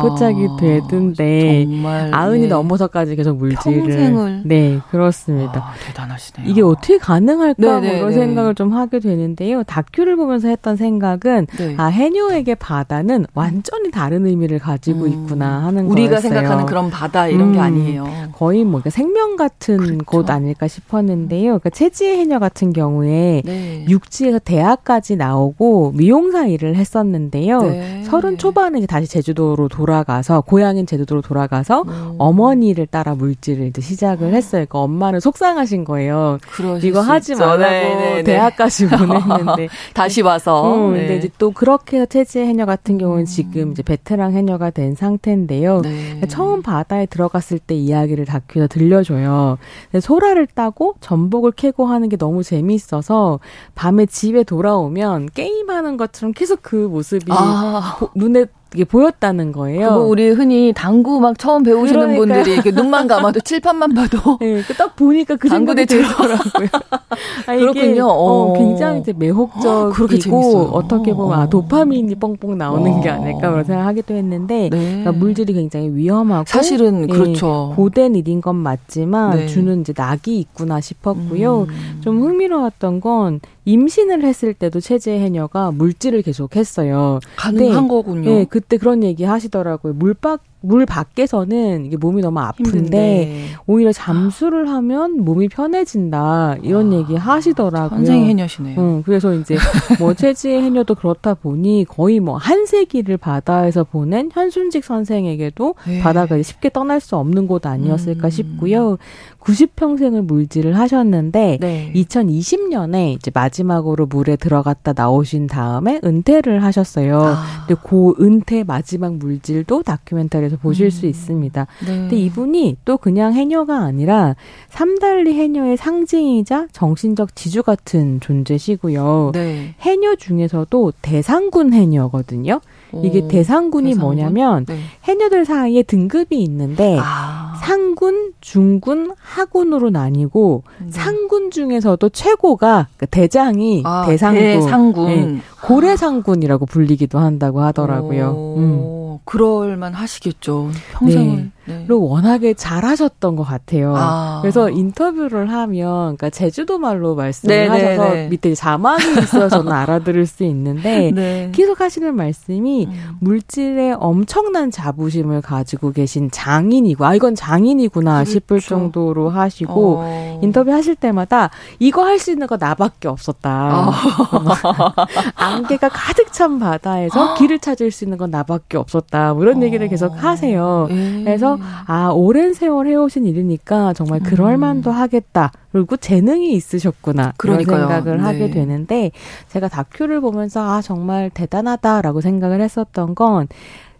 포착이 0.01 0.47
되던데 0.59 1.65
정말 1.65 2.13
아흔이 2.13 2.43
네. 2.43 2.47
넘어서까지 2.47 3.15
계속 3.15 3.38
물질을 3.38 3.82
평생을 3.82 4.41
네, 4.45 4.80
그렇습니다. 4.89 5.59
와, 5.59 5.74
대단하시네요. 5.86 6.49
이게 6.49 6.61
어떻게 6.61 6.97
가능할까 6.97 7.80
네, 7.80 7.80
네, 7.80 7.88
뭐 7.88 7.97
이런 7.97 8.09
네. 8.09 8.15
생각을 8.15 8.55
좀 8.55 8.74
하게 8.74 8.99
되는 8.99 9.12
데요. 9.36 9.64
다큐를 9.64 10.16
보면서 10.16 10.47
했던 10.47 10.76
생각은 10.76 11.47
네. 11.57 11.76
아, 11.78 11.86
해녀에게 11.86 12.55
바다는 12.55 13.26
완전히 13.34 13.91
다른 13.91 14.26
의미를 14.26 14.59
가지고 14.59 15.05
음. 15.05 15.07
있구나 15.07 15.64
하는 15.64 15.86
우리가 15.88 16.09
거였어요. 16.09 16.34
생각하는 16.34 16.66
그런 16.66 16.89
바다 16.89 17.28
이런 17.28 17.49
음. 17.49 17.53
게 17.53 17.59
아니에요. 17.59 18.07
거의 18.34 18.64
뭐 18.64 18.82
생명 18.89 19.36
같은 19.36 19.78
그렇죠. 19.78 20.05
곳 20.05 20.30
아닐까 20.30 20.68
싶었는데요. 20.68 21.59
그러니까 21.59 21.70
체지의 21.70 22.18
해녀 22.18 22.39
같은 22.39 22.74
경우에 22.74 23.41
네. 23.45 23.86
육지에서 23.88 24.39
대학까지 24.39 25.16
나오고 25.16 25.93
미용사 25.95 26.47
일을 26.47 26.76
했었는데요. 26.76 27.61
네. 27.61 28.03
서른 28.03 28.38
초반에 28.38 28.80
이제 28.80 28.88
다시 28.88 29.07
제주도로 29.07 29.68
돌아가서 29.68 30.41
고향인 30.41 30.86
제주도로 30.86 31.22
돌아가서 31.22 31.84
음. 31.84 32.16
어머니를 32.18 32.88
따라 32.88 33.16
물질을 33.16 33.68
이제 33.68 33.82
시작을 33.82 34.34
했어요. 34.34 34.66
그러니까 34.68 34.80
엄마는 34.80 35.20
속상하신 35.20 35.84
거예요. 35.84 36.38
이거 36.84 37.01
하지 37.01 37.36
말라고 37.36 37.61
네, 37.61 37.95
네, 37.95 38.14
네. 38.16 38.24
대학까지 38.24 38.86
뭐 38.88 39.03
보냈는데 39.08 39.70
다시 39.93 40.22
와서. 40.22 40.88
음, 40.88 40.93
네. 40.93 40.99
근데 40.99 41.18
이제 41.18 41.30
또 41.38 41.51
그렇게 41.51 41.97
해서 41.97 42.06
체제 42.06 42.45
해녀 42.45 42.66
같은 42.66 42.97
경우는 42.97 43.26
지금 43.26 43.72
이제 43.72 43.84
베테랑 43.84 44.34
해녀가 44.34 44.70
된 44.70 44.95
상태인데요. 44.95 45.82
네. 45.82 46.04
그러니까 46.06 46.28
처음 46.28 46.62
바다에 46.62 47.06
들어갔을 47.06 47.60
때 47.60 47.76
이야기를 47.76 48.26
다큐에서 48.26 48.68
들려줘요. 48.68 49.58
소라를 49.99 50.47
따고 50.47 50.95
전복을 51.01 51.51
캐고 51.51 51.86
하는 51.86 52.10
게 52.10 52.18
너무 52.18 52.43
재미있어서 52.43 53.39
밤에 53.76 54.06
집에 54.06 54.43
돌아오면 54.43 55.30
게임하는 55.34 55.97
것처럼 55.97 56.34
계속 56.34 56.60
그 56.62 56.76
모습이 56.76 57.26
아. 57.30 57.99
눈에 58.16 58.45
이게 58.74 58.84
보였다는 58.86 59.51
거예요. 59.51 59.89
그거 59.89 60.01
우리 60.01 60.30
흔히 60.30 60.74
당구 60.76 61.19
막 61.19 61.38
처음 61.38 61.63
배우시는 61.63 62.15
그러니까요. 62.15 62.19
분들이 62.19 62.53
이렇게 62.53 62.71
눈만 62.71 63.07
감아도 63.07 63.39
칠판만 63.45 63.93
봐도 63.93 64.38
네, 64.39 64.61
딱 64.78 64.95
보니까 64.95 65.36
그 65.36 65.47
당구대 65.47 65.86
들더라고요. 65.86 66.67
아, 67.45 67.55
그렇군요. 67.55 68.05
어, 68.07 68.51
어, 68.51 68.53
굉장히 68.53 69.01
이제 69.01 69.13
매혹적이고 69.15 70.69
어, 70.71 70.88
떻게 70.88 71.13
보면 71.13 71.39
아, 71.39 71.49
도파민이 71.49 72.15
뻥뻥 72.15 72.57
나오는 72.57 73.01
게 73.01 73.09
아닐까 73.09 73.51
그런 73.51 73.63
생각하기도 73.63 74.13
했는데 74.15 74.69
네. 74.69 74.80
그러니까 74.80 75.11
물질이 75.11 75.53
굉장히 75.53 75.89
위험하고 75.93 76.45
사실은 76.47 77.03
예, 77.09 77.13
그렇죠. 77.13 77.74
고된 77.76 78.15
일인 78.15 78.41
건 78.41 78.55
맞지만 78.55 79.38
네. 79.38 79.47
주는 79.47 79.82
이제 79.82 79.93
낙이 79.95 80.39
있구나 80.39 80.82
싶었고요. 80.82 81.67
음. 81.69 81.99
좀 82.01 82.21
흥미로웠던 82.21 83.01
건 83.01 83.39
임신을 83.66 84.24
했을 84.24 84.53
때도 84.53 84.80
체제 84.80 85.20
해녀가 85.20 85.72
물질을 85.72 86.22
계속 86.22 86.55
했어요. 86.55 87.20
가능한 87.38 87.88
거군요. 87.88 88.30
네, 88.30 88.45
그때 88.45 88.78
그런 88.78 89.03
얘기 89.03 89.24
하시더라고요. 89.24 89.93
물밖 89.93 90.41
물 90.66 90.86
밖에서는 90.86 91.86
이게 91.86 91.97
몸이 91.97 92.22
너무 92.22 92.39
아픈데 92.39 92.70
힘든데. 92.72 93.45
오히려 93.68 93.91
잠수를 93.91 94.70
하면 94.70 95.20
몸이 95.26 95.49
편해진다 95.49 96.57
이런 96.64 96.93
아, 96.93 96.95
얘기 96.95 97.16
하시더라고요. 97.16 97.97
선생 97.97 98.26
해녀시네요. 98.26 98.80
응, 98.80 99.03
그래서 99.05 99.34
이제 99.34 99.57
뭐 99.99 100.14
체지 100.16 100.49
해녀도 100.49 100.95
그렇다 100.95 101.34
보니 101.34 101.86
거의 101.88 102.20
뭐 102.20 102.38
한 102.38 102.66
세기를 102.66 103.18
바다에서 103.18 103.84
보낸 103.84 104.30
현순직 104.32 104.84
선생에게도 104.84 105.76
네. 105.88 105.99
바다가 106.01 106.41
쉽게 106.41 106.70
떠날 106.70 106.99
수 106.99 107.16
없는 107.16 107.47
곳 107.47 107.66
아니었을까 107.66 108.28
음. 108.28 108.30
싶고요. 108.30 108.97
90평생을 109.39 110.22
물질을 110.22 110.78
하셨는데 110.78 111.57
네. 111.59 111.91
2020년에 111.95 113.14
이제 113.16 113.32
마지막으로 113.34 114.05
물에 114.05 114.36
들어갔다 114.36 114.93
나오신 114.95 115.47
다음에 115.47 115.99
은퇴를 116.03 116.64
하셨어요. 116.64 117.22
아. 117.22 117.66
근데 117.68 117.80
그 117.86 118.14
은퇴 118.20 118.64
마지막 118.64 119.16
물질도 119.16 119.84
다큐멘터리에서 119.84 120.53
보실 120.58 120.88
음. 120.88 120.89
수 120.89 121.06
있습니다. 121.06 121.68
네. 121.82 121.86
근데 121.86 122.16
이분이 122.18 122.78
또 122.86 122.97
그냥 122.97 123.34
해녀가 123.34 123.80
아니라 123.80 124.36
삼달리 124.70 125.34
해녀의 125.34 125.78
상징이자 125.78 126.68
정신적 126.72 127.36
지주 127.36 127.64
같은 127.64 128.20
존재시고요. 128.20 129.32
네. 129.34 129.76
해녀 129.82 130.16
중에서도 130.16 130.93
대상군 131.01 131.74
해녀거든요. 131.74 132.62
이게 133.04 133.28
대상군이 133.28 133.91
대상군? 133.91 134.16
뭐냐면 134.16 134.66
네. 134.66 134.78
해녀들 135.04 135.45
사이에 135.45 135.84
등급이 135.84 136.41
있는데 136.43 136.97
아. 137.01 137.54
상군, 137.64 138.34
중군, 138.41 139.14
하군으로 139.18 139.89
나뉘고 139.89 140.64
네. 140.80 140.91
상군 140.91 141.49
중에서도 141.49 142.08
최고가 142.10 142.88
그 142.97 143.06
대장이 143.06 143.84
아, 143.86 144.06
대상군, 144.06 144.41
대상군. 144.41 145.06
네, 145.08 145.41
고래상군이라고 145.66 146.66
불리기도 146.66 147.20
한다고 147.20 147.62
하더라고요. 147.62 148.56
음. 148.58 149.03
그럴만 149.26 149.93
하시겠죠. 149.93 150.72
평생을. 150.91 151.36
네. 151.38 151.51
네. 151.66 151.86
워낙에 151.89 152.55
잘하셨던 152.55 153.36
것 153.36 153.43
같아요. 153.43 153.93
아. 153.95 154.39
그래서 154.41 154.70
인터뷰를 154.70 155.51
하면, 155.51 156.18
그러니까 156.18 156.30
제주도 156.30 156.80
말로 156.80 157.16
말씀을 157.16 157.55
네, 157.55 157.61
네 157.64 157.68
하셔서 157.68 158.14
네. 158.14 158.28
밑에 158.30 158.55
자막이 158.55 159.03
있어서 159.22 159.49
저는 159.49 159.72
알아들을 159.72 160.26
수 160.26 160.43
있는데 160.43 161.11
네. 161.16 161.49
계속 161.53 161.80
하시는 161.82 162.16
말씀이 162.16 162.88
음. 162.88 163.18
물질에 163.20 163.91
엄청난 163.91 164.72
자부심을 164.72 165.41
가지고 165.41 165.91
계신 165.91 166.32
장인이고, 166.32 167.05
아 167.05 167.14
이건 167.14 167.36
장인이구나 167.36 168.16
그렇죠. 168.16 168.32
싶을 168.32 168.59
정도로 168.59 169.30
하시고 169.30 169.97
어. 169.99 170.39
인터뷰 170.41 170.72
하실 170.72 170.95
때마다 170.95 171.51
이거 171.80 172.03
할 172.03 172.24
수 172.24 172.32
있는 172.32 172.47
거 172.47 172.57
나밖에 172.57 173.07
없었다. 173.09 173.89
어. 173.89 173.91
안개가 175.36 175.89
가득 175.89 176.32
찬 176.32 176.57
바다에서 176.57 177.34
길을 177.36 177.59
찾을 177.59 177.91
수 177.91 178.05
있는 178.05 178.18
건 178.18 178.32
나밖에 178.32 178.78
없었다. 178.78 179.34
뭐 179.34 179.43
이런 179.43 179.57
어. 179.57 179.64
얘기를 179.64 179.88
계속 179.89 180.24
하세요. 180.24 180.88
예. 180.89 181.24
그래서 181.26 181.53
아 181.86 182.10
오랜 182.10 182.54
세월 182.54 182.88
해오신 182.88 183.26
일이니까 183.26 183.93
정말 183.93 184.20
그럴만도 184.20 184.91
음. 184.91 184.95
하겠다. 184.95 185.51
그리고 185.72 185.97
재능이 185.97 186.54
있으셨구나. 186.54 187.34
그런 187.38 187.64
생각을 187.64 188.18
네. 188.18 188.24
하게 188.24 188.49
되는데 188.51 189.12
제가 189.49 189.68
다큐를 189.68 190.22
보면서 190.22 190.62
아 190.62 190.82
정말 190.82 191.30
대단하다라고 191.30 192.22
생각을 192.22 192.62
했었던 192.62 193.16
건 193.16 193.47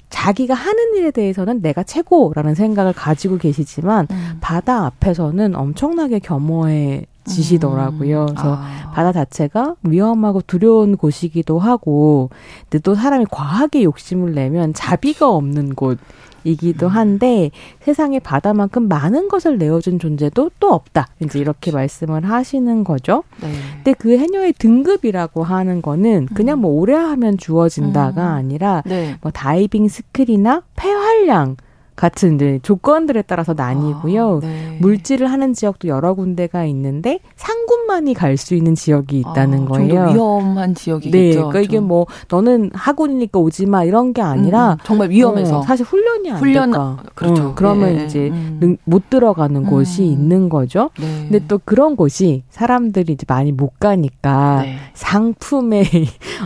자기가 0.10 0.54
하는 0.54 0.95
일에 0.95 1.10
대해서는 1.10 1.64
내가 1.64 1.82
최고라는 1.82 2.54
생각을 2.54 2.93
가지고 2.93 3.39
계시지만 3.39 4.08
음. 4.12 4.38
바다 4.41 4.86
앞에서는 4.86 5.56
엄청나게 5.56 6.20
겸허해 6.20 7.08
지시더라고요. 7.26 8.22
음. 8.22 8.26
그래서 8.28 8.58
아. 8.60 8.91
바다 8.93 9.12
자체가 9.12 9.76
위험하고 9.84 10.41
두려운 10.45 10.97
곳이기도 10.97 11.58
하고, 11.58 12.30
근데 12.70 12.80
또 12.80 12.95
사람이 12.95 13.26
과하게 13.32 13.84
욕심을 13.84 14.34
내면 14.36 14.74
자비가 14.74 15.30
없는 15.30 15.74
곳. 15.74 15.97
이기도 16.43 16.87
한데 16.87 17.51
세상에 17.81 18.19
바다만큼 18.19 18.87
많은 18.87 19.27
것을 19.27 19.57
내어준 19.57 19.99
존재도 19.99 20.51
또 20.59 20.73
없다. 20.73 21.07
이제 21.21 21.39
이렇게 21.39 21.71
그렇죠. 21.71 21.77
말씀을 21.77 22.29
하시는 22.29 22.83
거죠. 22.83 23.23
네. 23.41 23.51
근데 23.75 23.93
그 23.93 24.17
해녀의 24.17 24.53
등급이라고 24.53 25.43
하는 25.43 25.81
거는 25.81 26.27
그냥 26.33 26.59
뭐 26.59 26.71
오래 26.71 26.93
하면 26.93 27.37
주어진다가 27.37 28.33
음. 28.33 28.37
아니라 28.37 28.83
네. 28.85 29.17
뭐 29.21 29.31
다이빙 29.31 29.87
skill이나 29.88 30.63
폐활량 30.75 31.57
같은 31.95 32.35
이제 32.35 32.59
조건들에 32.63 33.21
따라서 33.23 33.53
나뉘고요. 33.53 34.37
아, 34.43 34.45
네. 34.45 34.77
물질을 34.81 35.31
하는 35.31 35.53
지역도 35.53 35.87
여러 35.87 36.13
군데가 36.13 36.65
있는데 36.65 37.19
상군만이 37.35 38.13
갈 38.13 38.33
수 38.37 38.55
있는 38.55 38.73
지역이 38.75 39.19
있다는 39.19 39.63
아, 39.63 39.65
거예요. 39.67 40.07
위험한 40.11 40.73
지역이겠죠. 40.75 41.17
네, 41.17 41.35
그러니까 41.35 41.59
이게 41.61 41.79
뭐 41.79 42.07
너는 42.29 42.71
하군이니까 42.74 43.38
오지 43.39 43.67
마 43.67 43.83
이런 43.83 44.11
게 44.11 44.21
아니라 44.23 44.73
음, 44.73 44.77
정말 44.83 45.11
위험해서 45.11 45.59
어, 45.59 45.61
사실 45.61 45.85
훈련이 45.85 46.31
안 46.31 46.39
훈련 46.39 46.71
될까. 46.71 46.97
그렇죠. 47.15 47.49
어, 47.49 47.53
그러면 47.55 47.95
네, 47.95 48.05
이제 48.05 48.29
음. 48.29 48.77
못 48.85 49.09
들어가는 49.11 49.63
곳이 49.65 50.01
음. 50.01 50.07
있는 50.07 50.49
거죠. 50.49 50.89
네. 50.99 51.27
근데 51.29 51.45
또 51.47 51.59
그런 51.63 51.95
곳이 51.95 52.43
사람들이 52.49 53.13
이제 53.13 53.25
많이 53.27 53.51
못 53.51 53.79
가니까 53.79 54.63
네. 54.63 54.77
상품의 54.95 55.85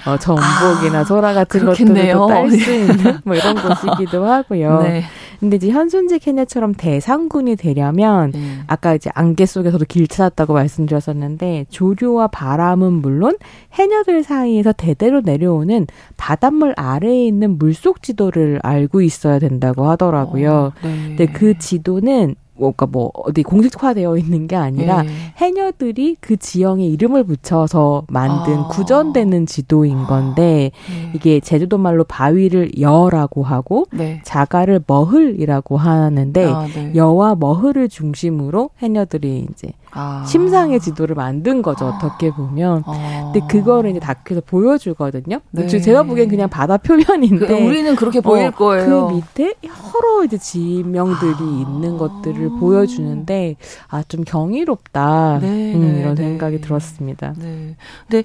어, 0.05 0.17
전복이나 0.17 0.99
아, 0.99 1.03
소라 1.03 1.33
같은 1.33 1.65
것들을 1.65 2.27
딸수 2.27 2.71
있는 2.73 3.19
뭐 3.23 3.35
이런 3.35 3.55
곳이기도 3.55 4.25
하고요. 4.25 4.81
네. 4.81 5.03
근데 5.39 5.57
이제 5.57 5.69
현순직 5.69 6.25
해녀처럼 6.25 6.73
대상군이 6.73 7.55
되려면 7.55 8.31
음. 8.33 8.63
아까 8.67 8.95
이제 8.95 9.11
안개 9.13 9.45
속에서도 9.45 9.85
길 9.87 10.07
찾았다고 10.07 10.53
말씀드렸었는데 10.53 11.65
조류와 11.69 12.27
바람은 12.27 12.93
물론 12.93 13.37
해녀들 13.73 14.23
사이에서 14.23 14.71
대대로 14.71 15.21
내려오는 15.21 15.85
바닷물 16.17 16.73
아래에 16.75 17.25
있는 17.27 17.57
물속 17.57 18.01
지도를 18.01 18.59
알고 18.63 19.01
있어야 19.01 19.37
된다고 19.39 19.87
하더라고요. 19.89 20.51
어, 20.51 20.73
네. 20.81 21.15
근데 21.15 21.25
그 21.27 21.57
지도는 21.57 22.35
그러니까 22.58 22.86
뭐 22.86 23.12
어디 23.14 23.43
공식화되어 23.43 24.18
있는 24.18 24.47
게 24.47 24.55
아니라 24.55 25.03
네. 25.03 25.10
해녀들이 25.38 26.18
그 26.20 26.38
지형에 26.38 26.86
이름을 26.86 27.24
붙여서 27.24 28.05
만든 28.10 28.60
아. 28.60 28.68
구전되는 28.68 29.45
지도인 29.45 30.03
건데 30.05 30.72
네. 30.89 31.12
이게 31.14 31.39
제주도 31.39 31.78
말로 31.78 32.03
바위를 32.03 32.80
여라고 32.80 33.43
하고 33.43 33.86
네. 33.91 34.22
자가를 34.24 34.84
머흘이라고 34.86 35.78
하는데 35.78 36.45
아, 36.45 36.68
네. 36.68 36.91
여와 36.95 37.36
머흘을 37.36 37.89
중심으로 37.89 38.72
해녀들이 38.80 39.47
이제 39.51 39.74
아. 39.97 40.23
심상의 40.25 40.79
지도를 40.79 41.15
만든 41.15 41.61
거죠 41.61 41.85
아. 41.85 41.89
어떻게 41.89 42.31
보면. 42.31 42.83
아. 42.85 43.31
근데 43.33 43.45
그거를 43.47 43.91
이제 43.91 43.99
다큐에서 43.99 44.41
보여주거든요. 44.45 45.39
네. 45.51 45.67
제가 45.67 46.03
보기엔 46.03 46.27
그냥 46.29 46.49
바다 46.49 46.77
표면인데 46.77 47.45
그, 47.47 47.53
우리는 47.53 47.95
그렇게 47.95 48.19
보일 48.19 48.47
어, 48.47 48.51
거예요. 48.51 49.07
그 49.07 49.13
밑에 49.13 49.53
여러 49.63 50.23
이제 50.25 50.37
지명들이 50.37 51.33
아. 51.39 51.67
있는 51.67 51.97
것들을 51.97 52.49
보여주는데 52.59 53.55
아 53.89 54.03
좀 54.07 54.23
경이롭다 54.23 55.39
네, 55.41 55.73
음, 55.73 55.81
네, 55.81 55.99
이런 55.99 56.15
네. 56.15 56.23
생각이 56.23 56.61
들었습니다. 56.61 57.33
네. 57.37 57.75
근데 58.07 58.23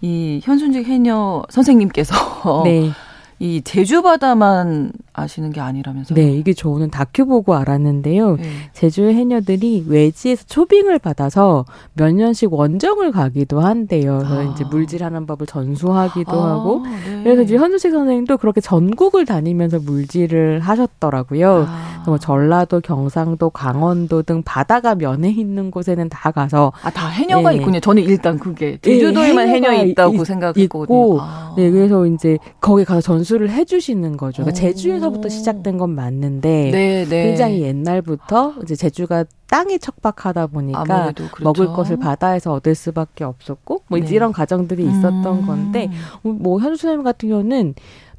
이 0.00 0.40
현순직 0.42 0.86
해녀 0.86 1.42
선생님께서 1.48 2.62
네. 2.64 2.90
이 3.40 3.62
제주 3.62 4.02
바다만 4.02 4.92
아시는 5.14 5.50
게 5.50 5.60
아니라면서요? 5.60 6.16
네, 6.16 6.32
이게 6.32 6.52
저는 6.52 6.90
다큐 6.90 7.24
보고 7.24 7.54
알았는데요. 7.54 8.36
네. 8.36 8.42
제주의 8.72 9.14
해녀들이 9.14 9.84
외지에서 9.88 10.44
초빙을 10.46 10.98
받아서 10.98 11.64
몇 11.94 12.12
년씩 12.12 12.52
원정을 12.52 13.12
가기도 13.12 13.60
한대요. 13.60 14.18
그래서 14.18 14.40
아. 14.40 14.42
이제 14.42 14.64
물질하는 14.64 15.26
법을 15.26 15.46
전수하기도 15.46 16.32
아, 16.32 16.50
하고. 16.50 16.82
네. 16.84 17.22
그래서 17.22 17.42
이제 17.42 17.56
현수식 17.56 17.92
선생님도 17.92 18.38
그렇게 18.38 18.60
전국을 18.60 19.24
다니면서 19.24 19.78
물질을 19.78 20.60
하셨더라고요. 20.60 21.66
아. 21.68 22.02
뭐 22.06 22.18
전라도, 22.18 22.80
경상도, 22.80 23.50
강원도 23.50 24.22
등 24.22 24.42
바다가 24.42 24.94
면에 24.94 25.30
있는 25.30 25.70
곳에는 25.70 26.08
다 26.08 26.32
가서 26.32 26.72
아, 26.82 26.90
다 26.90 27.08
해녀가 27.08 27.50
네. 27.50 27.56
있군요. 27.56 27.80
저는 27.80 28.02
일단 28.02 28.38
그게 28.38 28.72
네, 28.72 28.78
제주도에만 28.82 29.48
해녀 29.48 29.72
있다고 29.72 30.24
생각했거든요. 30.24 31.20
아. 31.20 31.54
네, 31.56 31.70
그래서 31.70 32.04
이제 32.06 32.36
거기 32.60 32.84
가서 32.84 33.00
전수를 33.00 33.50
해 33.50 33.64
주시는 33.64 34.16
거죠. 34.16 34.42
그러니까 34.42 34.60
제주에 34.60 34.98
서부터 35.04 35.28
시작된 35.28 35.78
건 35.78 35.90
맞는데 35.90 36.70
네, 36.70 37.04
네. 37.04 37.24
굉장히 37.24 37.62
옛날부터 37.62 38.54
이제 38.62 38.74
제주가 38.74 39.24
땅이 39.48 39.78
척박하다 39.78 40.48
보니까 40.48 41.12
그렇죠. 41.12 41.28
먹을 41.42 41.66
것을 41.68 41.98
바다에서 41.98 42.52
얻을 42.52 42.74
수밖에 42.74 43.24
없었고 43.24 43.82
뭐 43.86 43.98
네. 43.98 44.06
이런 44.10 44.32
과정들이 44.32 44.84
있었던 44.84 45.26
음. 45.26 45.46
건데 45.46 45.90
뭐 46.22 46.58
현수 46.60 46.82
선생님 46.82 47.04
같은 47.04 47.28
경우는 47.28 47.74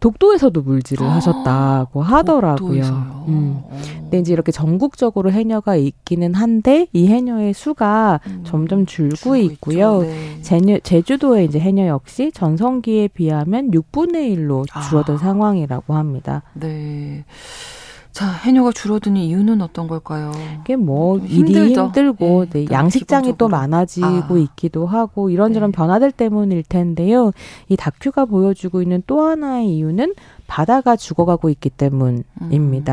독도에서도 0.05 0.61
물질을 0.61 1.03
아, 1.03 1.15
하셨다고 1.15 2.03
하더라고요. 2.03 2.83
음. 3.27 3.63
근데 4.01 4.19
이제 4.19 4.33
이렇게 4.33 4.51
전국적으로 4.51 5.31
해녀가 5.31 5.75
있기는 5.75 6.35
한데 6.35 6.85
이 6.93 7.07
해녀의 7.07 7.55
수가 7.55 8.19
음, 8.27 8.43
점점 8.45 8.85
줄고 8.85 9.35
있고요. 9.35 10.03
네. 10.03 10.41
제녀, 10.43 10.77
제주도의 10.77 11.45
이제 11.45 11.59
해녀 11.59 11.87
역시 11.87 12.31
전성기에 12.31 13.07
비하면 13.07 13.71
6분의 13.71 14.37
1로 14.37 14.67
줄어든 14.87 15.15
아. 15.15 15.17
상황이라고 15.17 15.95
합니다. 15.95 16.43
네. 16.53 17.25
자, 18.15 18.31
해녀가 18.31 18.71
줄어드는 18.71 19.17
이유는 19.17 19.61
어떤 19.61 19.89
걸까요? 19.89 20.31
이게 20.61 20.77
뭐 20.77 21.17
일이 21.17 21.73
힘들고 21.73 22.45
네, 22.45 22.65
네, 22.65 22.67
양식장이 22.71 23.23
기본적으로. 23.23 23.35
또 23.37 23.49
많아지고 23.49 24.07
아. 24.07 24.37
있기도 24.37 24.85
하고 24.85 25.29
이런저런 25.29 25.73
네. 25.73 25.75
변화들 25.75 26.13
때문일 26.13 26.63
텐데요. 26.63 27.33
이 27.67 27.75
다큐가 27.75 28.23
보여주고 28.23 28.81
있는 28.81 29.03
또 29.05 29.19
하나의 29.23 29.75
이유는 29.75 30.13
바다가 30.47 30.95
죽어가고 30.95 31.49
있기 31.49 31.71
때문입니다. 31.71 32.23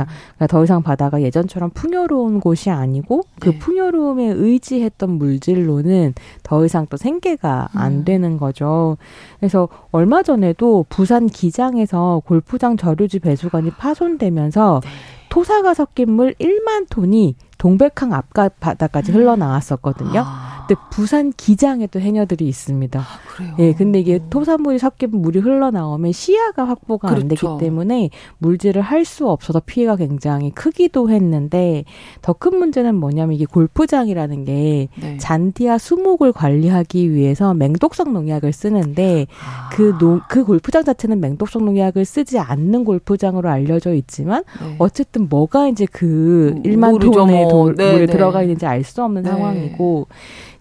음. 0.02 0.06
그러니까 0.34 0.46
더 0.48 0.64
이상 0.64 0.82
바다가 0.82 1.22
예전처럼 1.22 1.70
풍요로운 1.70 2.40
곳이 2.40 2.70
아니고 2.70 3.22
그 3.38 3.50
네. 3.50 3.58
풍요로움에 3.58 4.24
의지했던 4.24 5.18
물질로는 5.18 6.14
더 6.42 6.64
이상 6.64 6.86
또 6.90 6.96
생계가 6.96 7.68
안 7.74 7.92
음. 7.92 8.04
되는 8.04 8.38
거죠. 8.38 8.96
그래서 9.38 9.68
얼마 9.92 10.24
전에도 10.24 10.84
부산 10.88 11.26
기장에서 11.26 12.22
골프장 12.24 12.76
저류지 12.76 13.20
배수관이 13.20 13.70
파손되면서 13.70 14.80
네. 14.82 14.90
토사가 15.32 15.72
섞인 15.72 16.12
물 16.12 16.34
1만 16.34 16.90
톤이 16.90 17.36
동백항 17.62 18.12
앞가 18.12 18.48
바다까지 18.48 19.12
음. 19.12 19.18
흘러나왔었거든요. 19.18 20.24
아. 20.26 20.64
근데 20.66 20.80
부산 20.90 21.32
기장에도 21.36 22.00
해녀들이 22.00 22.46
있습니다. 22.48 23.00
아, 23.00 23.04
그래요? 23.28 23.54
예, 23.58 23.72
근데 23.72 24.00
이게 24.00 24.20
토사물이 24.30 24.78
섞인 24.78 25.10
물이 25.10 25.40
흘러나오면 25.40 26.12
시야가 26.12 26.64
확보가 26.64 27.08
그렇죠. 27.08 27.22
안 27.22 27.28
되기 27.28 27.40
그렇죠. 27.40 27.58
때문에 27.58 28.10
물질을 28.38 28.82
할 28.82 29.02
수 29.02 29.28
없어서 29.28 29.60
피해가 29.60 29.96
굉장히 29.96 30.50
크기도 30.52 31.10
했는데 31.10 31.84
더 32.22 32.32
큰 32.32 32.56
문제는 32.56 32.94
뭐냐면 32.94 33.34
이게 33.34 33.44
골프장이라는 33.44 34.44
게 34.44 34.88
네. 35.00 35.16
잔디와 35.18 35.78
수목을 35.78 36.32
관리하기 36.32 37.12
위해서 37.12 37.52
맹독성 37.52 38.12
농약을 38.12 38.52
쓰는데 38.52 39.26
아. 39.44 39.68
그, 39.72 39.96
노, 39.98 40.20
그 40.28 40.44
골프장 40.44 40.84
자체는 40.84 41.20
맹독성 41.20 41.64
농약을 41.64 42.04
쓰지 42.04 42.38
않는 42.38 42.84
골프장으로 42.84 43.48
알려져 43.48 43.92
있지만 43.94 44.44
네. 44.60 44.76
어쨌든 44.78 45.28
뭐가 45.28 45.68
이제 45.68 45.86
그 45.90 46.54
1만 46.64 47.00
톤의 47.00 47.48
도, 47.52 47.74
네, 47.74 47.92
물에 47.92 48.06
네. 48.06 48.12
들어가 48.12 48.42
있는지 48.42 48.66
알 48.66 48.82
수 48.82 49.02
없는 49.04 49.22
네. 49.22 49.30
상황이고 49.30 50.08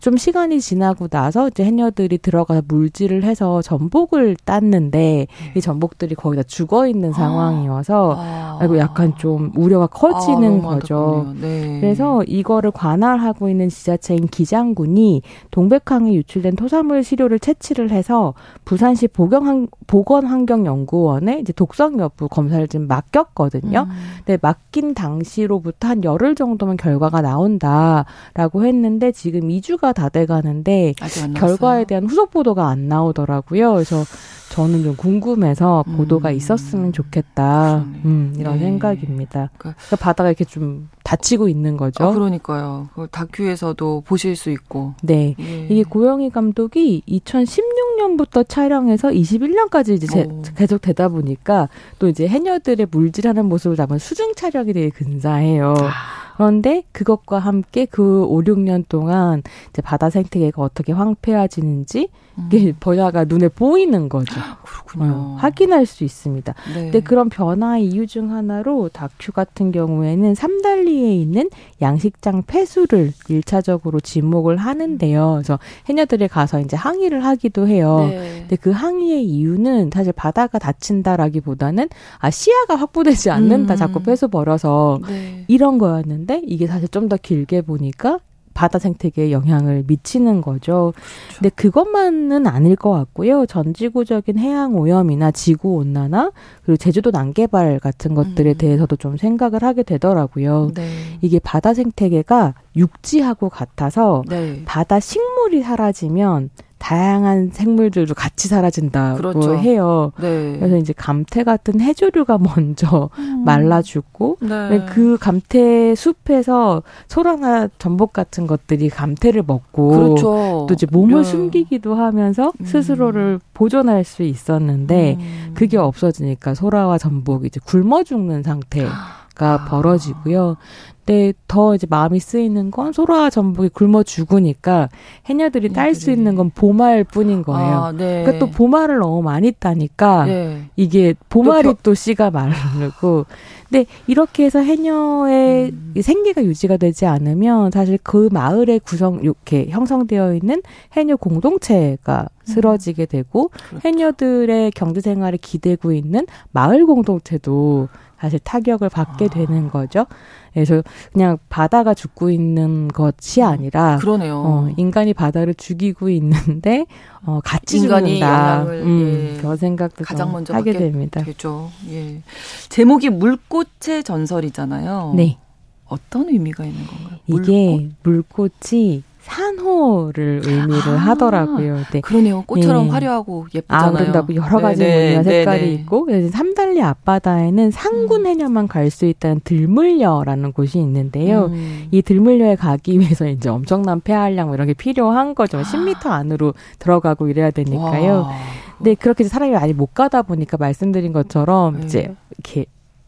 좀 0.02 0.18
시간이 0.18 0.60
지나고 0.62 1.08
나서 1.08 1.48
이제 1.48 1.64
해녀들이 1.64 2.18
들어가서 2.18 2.64
물질을 2.68 3.24
해서 3.24 3.62
전복을 3.62 4.36
땄는데 4.44 5.28
이 5.56 5.62
전복들이 5.62 6.16
거의 6.16 6.38
다 6.38 6.44
죽어 6.44 6.88
있는 6.88 7.14
상황이어서 7.14 8.16
아. 8.18 8.58
아 8.60 8.66
이고 8.66 8.80
약간 8.80 9.16
좀 9.18 9.52
우려가 9.56 9.86
커지는 9.88 10.66
아, 10.66 10.70
거죠. 10.70 11.34
네. 11.40 11.80
그래서 11.80 12.24
이거를 12.24 12.72
관할하고 12.72 13.48
있는 13.48 13.70
지자체인 13.70 14.28
기장군이 14.28 15.22
동백항에 15.52 16.14
유출된 16.14 16.56
토사물 16.56 17.04
시료를 17.04 17.40
채취를 17.40 17.92
해서 17.92 18.34
부산시 18.66 19.08
보경 19.08 19.68
보건환경연구원에 19.86 21.40
이제 21.40 21.54
독성 21.54 22.00
여부 22.00 22.28
검사를 22.28 22.68
좀 22.68 22.88
맡겼거든요. 22.88 23.88
음. 23.88 23.96
근데 24.26 24.40
맡긴 24.42 24.96
당시로부터 24.96 25.90
한 25.90 26.04
열흘 26.04 26.34
정도면 26.34 26.78
결과가 26.82 27.22
나온다라고 27.22 28.66
했는데 28.66 29.12
지금 29.12 29.42
2주가 29.42 29.94
다 29.94 30.10
돼가는데 30.10 30.94
결과에 31.36 31.86
대한 31.86 32.06
후속 32.06 32.32
보도가 32.32 32.68
안 32.68 32.88
나오더라고요. 32.88 33.74
그래서 33.74 34.04
저는 34.52 34.84
좀 34.84 34.96
궁금해서 34.98 35.86
음. 35.88 35.98
보도가 35.98 36.32
있었으면 36.32 36.92
좋겠다. 36.92 37.86
음, 38.04 38.36
이런 38.38 38.56
네. 38.56 38.66
생각입니다. 38.66 39.50
그러니까, 39.58 39.76
그러니까 39.78 39.96
바다가 39.96 40.30
이렇게 40.30 40.44
좀 40.44 40.90
닫히고 41.04 41.48
있는 41.48 41.78
거죠. 41.78 42.04
아, 42.04 42.12
그러니까요. 42.12 42.90
다큐에서도 43.12 44.04
보실 44.06 44.36
수 44.36 44.52
있고. 44.52 44.94
네. 45.04 45.36
예. 45.40 45.68
이게 45.70 45.84
고영희 45.84 46.32
감독이 46.32 47.02
2016년부터 47.08 48.46
촬영해서 48.46 49.10
21년까지 49.10 49.92
이제 49.92 50.08
제, 50.08 50.28
계속 50.56 50.82
되다 50.82 51.08
보니까 51.08 51.70
또 51.98 52.10
이제 52.10 52.28
해녀들의 52.28 52.88
물질하는 52.92 53.46
모습을 53.46 53.78
담은 53.78 54.00
수중 54.00 54.34
촬영이 54.36 54.74
되게 54.74 54.90
근사해요. 54.90 55.76
아. 55.78 56.21
그런데 56.42 56.82
그것과 56.92 57.38
함께 57.38 57.86
그 57.86 58.26
5, 58.26 58.42
6년 58.42 58.86
동안 58.90 59.44
이제 59.70 59.84
바다 59.84 60.10
생태계가 60.10 60.60
어떻게 60.60 60.92
황폐해지는지 60.92 62.10
이게 62.48 62.70
음. 62.70 62.74
번화가 62.80 63.26
눈에 63.26 63.50
보이는 63.50 64.10
거죠. 64.10 64.34
그렇군요. 64.64 65.12
어, 65.14 65.36
확인할 65.40 65.86
수 65.86 66.04
있습니다. 66.04 66.54
네. 66.74 66.82
근데 66.84 67.00
그런 67.02 67.30
변화의 67.30 67.86
이유 67.86 68.08
중 68.08 68.32
하나로 68.32 68.90
다큐 68.90 69.32
같은 69.32 69.72
경우에는 69.72 70.34
삼달리에 70.34 71.14
있는 71.14 71.50
양식장 71.82 72.44
폐수를 72.48 73.12
일차적으로 73.30 74.00
지목을 74.00 74.58
하는데요. 74.58 75.34
그래서 75.34 75.60
해녀들이 75.90 76.28
가서 76.28 76.60
이제 76.62 76.76
항의를 76.76 77.24
하기도 77.24 77.68
해요. 77.68 78.08
네. 78.10 78.40
근데 78.40 78.56
그 78.56 78.72
항의의 78.72 79.26
이유는 79.26 79.92
사실 79.94 80.14
바다가 80.14 80.58
다친다라기보다는 80.58 81.90
아 82.20 82.30
시야가 82.30 82.76
확보되지 82.76 83.30
않는다. 83.30 83.76
음. 83.76 83.78
자꾸 83.78 84.02
폐수 84.02 84.30
벌어서 84.30 85.00
네. 85.08 85.44
이런 85.48 85.78
거였는데 85.78 86.31
이게 86.40 86.68
사실 86.68 86.88
좀 86.88 87.10
더 87.10 87.18
길게 87.18 87.62
보니까 87.64 88.20
바다 88.54 88.80
생태계에 88.80 89.32
영향을 89.32 89.84
미치는 89.88 90.42
거죠. 90.42 90.94
그렇죠. 90.96 91.40
근데 91.40 91.50
그것만은 91.50 92.48
아닐 92.48 92.76
것 92.76 92.92
같고요. 92.92 93.46
전지구적인 93.46 94.38
해양 94.38 94.76
오염이나 94.76 95.32
지구 95.32 95.76
온난화 95.76 96.32
그리고 96.64 96.78
제주도 96.78 97.12
난개발 97.12 97.80
같은 97.80 98.14
것들에 98.14 98.52
음. 98.52 98.58
대해서도 98.58 98.96
좀 98.98 99.18
생각을 99.18 99.64
하게 99.64 99.84
되더라고요. 99.84 100.72
네. 100.76 100.90
이게 101.22 101.40
바다 101.40 101.74
생태계가 101.74 102.56
육지하고 102.76 103.50
같아서 103.50 104.24
네. 104.28 104.62
바다 104.66 105.00
식물이 105.00 105.64
사라지면 105.64 106.50
다양한 106.82 107.52
생물들도 107.54 108.16
같이 108.16 108.48
사라진다고 108.48 109.18
그렇죠. 109.18 109.56
해요. 109.56 110.12
네. 110.20 110.58
그래서 110.58 110.78
이제 110.78 110.94
감태 110.94 111.44
같은 111.44 111.80
해조류가 111.80 112.40
먼저 112.56 113.12
음. 113.20 113.44
말라 113.46 113.84
죽고 113.84 114.40
네. 114.42 114.84
그 114.90 115.18
감태 115.20 115.94
숲에서 115.94 116.82
소라나 117.08 117.68
전복 117.78 118.14
같은 118.14 118.48
것들이 118.48 118.90
감태를 118.90 119.44
먹고 119.46 119.90
그렇죠. 119.90 120.66
또 120.68 120.74
이제 120.74 120.88
몸을 120.92 121.22
네. 121.22 121.24
숨기기도 121.24 121.94
하면서 121.94 122.52
음. 122.60 122.66
스스로를 122.66 123.40
보존할 123.54 124.04
수 124.04 124.24
있었는데 124.24 125.18
음. 125.20 125.52
그게 125.54 125.78
없어지니까 125.78 126.56
소라와 126.56 126.98
전복이 126.98 127.46
이제 127.46 127.60
굶어 127.64 128.04
죽는 128.04 128.42
상태. 128.42 128.88
가 129.34 129.54
아. 129.54 129.66
벌어지고요. 129.66 130.58
근데 131.06 131.34
더 131.48 131.76
이제 131.76 131.88
마음이 131.90 132.20
쓰이는 132.20 132.72
건 132.72 132.94
소라 132.94 133.30
전복이 133.30 133.70
굶어 133.70 134.04
죽으니까 134.04 134.90
해녀들이 135.26 135.70
딸 135.74 135.96
수 135.96 136.12
있는 136.12 136.36
건 136.36 136.52
보말 136.54 137.04
뿐인 137.04 137.44
거예요. 137.44 137.84
아, 137.84 137.92
네. 137.92 138.24
그러니까 138.24 138.40
또 138.40 138.52
보말을 138.52 139.00
너무 139.00 139.22
많이 139.22 139.52
따니까 139.52 140.26
네. 140.26 140.66
이게 140.76 141.14
보말이 141.30 141.64
또, 141.64 141.78
또 141.84 141.94
씨가 141.94 142.32
마르고 142.32 143.26
근데 143.70 143.86
이렇게 144.06 144.46
해서 144.46 144.60
해녀의 144.60 145.72
음. 145.72 145.94
생계가 146.00 146.44
유지가 146.44 146.78
되지 146.78 147.06
않으면 147.06 147.72
사실 147.72 147.98
그 148.04 148.28
마을의 148.32 148.80
구성 148.80 149.20
이렇게 149.22 149.68
형성되어 149.70 150.36
있는 150.36 150.62
해녀 150.94 151.16
공동체가 151.16 152.28
쓰러지게 152.44 153.06
되고 153.06 153.50
그렇죠. 153.50 153.88
해녀들의 153.88 154.72
경제 154.72 155.00
생활에 155.00 155.38
기대고 155.38 155.94
있는 155.94 156.26
마을 156.52 156.86
공동체도 156.86 157.88
사실 158.22 158.40
타격을 158.40 158.90
받게 158.90 159.26
아. 159.26 159.28
되는 159.30 159.70
거죠. 159.70 160.06
그래서 160.54 160.84
그냥 161.12 161.40
바다가 161.50 161.96
죽고 161.96 162.30
있는 162.30 162.88
것이 162.88 163.42
아니라 163.42 163.98
그러네요. 163.98 164.38
어, 164.38 164.70
인간이 164.78 165.14
바다를 165.16 165.56
죽이고 165.56 166.10
있는데 166.10 166.86
어, 167.26 167.40
같이 167.44 167.78
인간이 167.78 168.20
죽는다. 168.20 168.64
음, 168.64 169.32
예. 169.34 169.38
그런 169.38 169.58
생각도 169.58 170.04
가장 170.04 170.32
먼저 170.32 170.54
하게 170.54 170.74
됩니다. 170.74 171.24
되죠. 171.24 171.72
예. 171.90 172.22
제목이 172.70 173.10
물꽃의 173.10 174.04
전설이잖아요. 174.04 175.14
네. 175.16 175.38
어떤 175.86 176.30
의미가 176.30 176.64
있는 176.64 176.86
건가요? 176.86 177.20
이게 177.26 177.92
물꽃? 178.04 178.52
물꽃이 178.62 179.04
산호를 179.22 180.42
의미를 180.44 180.94
아, 180.94 180.98
하더라고요. 180.98 181.78
네. 181.92 182.02
그러네요. 182.02 182.44
꽃처럼 182.48 182.86
네. 182.86 182.90
화려하고 182.92 183.48
예쁘잖아요. 183.54 183.98
아름답고 183.98 184.36
여러 184.36 184.60
가지 184.60 184.80
네네, 184.80 185.06
무늬와 185.06 185.24
색깔이 185.24 185.62
네네. 185.62 185.74
있고 185.74 186.08
삼달리 186.32 186.82
앞바다에는 186.82 187.72
상군 187.72 188.22
음. 188.22 188.26
해녀만 188.28 188.68
갈 188.68 188.92
수 188.92 189.06
있다는 189.06 189.40
들물려라는 189.46 190.52
곳이 190.52 190.78
있는데요. 190.80 191.46
음. 191.46 191.88
이 191.92 192.02
들물려에 192.02 192.56
가기 192.56 193.00
위해서 193.00 193.26
이제 193.28 193.48
엄청난 193.48 194.02
폐활량 194.02 194.48
뭐 194.48 194.56
이런 194.56 194.68
게 194.68 194.74
필요한 194.74 195.34
거죠. 195.34 195.60
아. 195.60 195.62
10m 195.62 196.08
안으로 196.08 196.54
들어가고 196.80 197.30
이래야 197.30 197.52
되니까요. 197.52 198.22
와. 198.24 198.32
근데 198.78 198.96
그렇게 198.96 199.24
사람이 199.24 199.54
많이 199.54 199.74
못 199.74 199.94
가다 199.94 200.24
보니까 200.24 200.58
말씀드린 200.58 201.14
것처럼 201.14 201.80
네. 201.80 201.86
이제 201.86 202.16
이렇게 202.32 202.66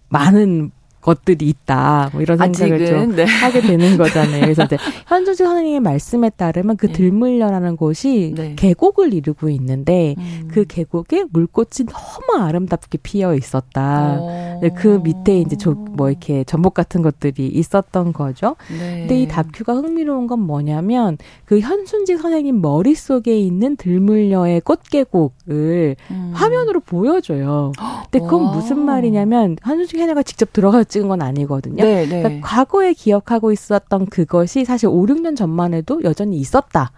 많은 0.09 0.71
것들이 1.03 1.47
있다. 1.47 2.09
뭐 2.13 2.21
이런 2.21 2.37
생각을 2.37 2.83
아직은, 2.83 2.85
좀 2.87 3.15
네. 3.15 3.25
하게 3.25 3.61
되는 3.61 3.95
거잖아요. 3.97 4.41
그래서 4.41 4.63
이제 4.63 4.77
현주지 5.07 5.43
선생님의 5.43 5.79
말씀에 5.81 6.29
따르면 6.31 6.77
그 6.77 6.87
네. 6.87 6.93
들물려라는 6.93 7.75
곳이 7.75 8.33
네. 8.35 8.53
계곡을 8.55 9.13
이루고 9.13 9.49
있는데 9.49 10.15
음. 10.17 10.47
그 10.51 10.65
계곡에 10.65 11.25
물꽃이 11.31 11.87
너무 11.87 12.43
아름답게 12.43 12.99
피어 13.03 13.35
있었다. 13.35 14.17
어. 14.19 14.61
그 14.75 15.01
밑에 15.03 15.39
이제 15.39 15.57
조, 15.57 15.73
뭐 15.73 16.09
이렇게 16.09 16.43
전복 16.45 16.73
같은 16.73 17.01
것들이 17.01 17.47
있었던 17.47 18.13
거죠. 18.13 18.55
네. 18.71 18.99
근데 18.99 19.21
이 19.21 19.27
다큐가 19.27 19.73
흥미로운 19.73 20.27
건 20.27 20.39
뭐냐면 20.39 21.17
그 21.45 21.59
현순지 21.59 22.17
선생님 22.17 22.61
머릿속에 22.61 23.37
있는 23.37 23.75
들물려의 23.75 24.61
꽃계곡을 24.61 25.95
음. 26.11 26.31
화면으로 26.33 26.79
보여줘요. 26.79 27.73
근데 28.09 28.19
그건 28.19 28.51
무슨 28.55 28.79
말이냐면 28.79 29.57
현순지 29.61 29.97
해녀가 29.97 30.23
직접 30.23 30.53
들어가 30.53 30.83
찍은 30.93 31.07
건 31.07 31.21
아니거든요. 31.21 31.83
네, 31.83 32.05
네. 32.05 32.21
그러니까 32.21 32.47
과거에 32.47 32.93
기억하고 32.93 33.51
있었던 33.51 34.05
그것이 34.05 34.63
사실 34.63 34.87
5, 34.87 35.05
6년 35.07 35.35
전만 35.35 35.73
해도 35.73 36.01
여전히 36.03 36.37
있었다. 36.37 36.91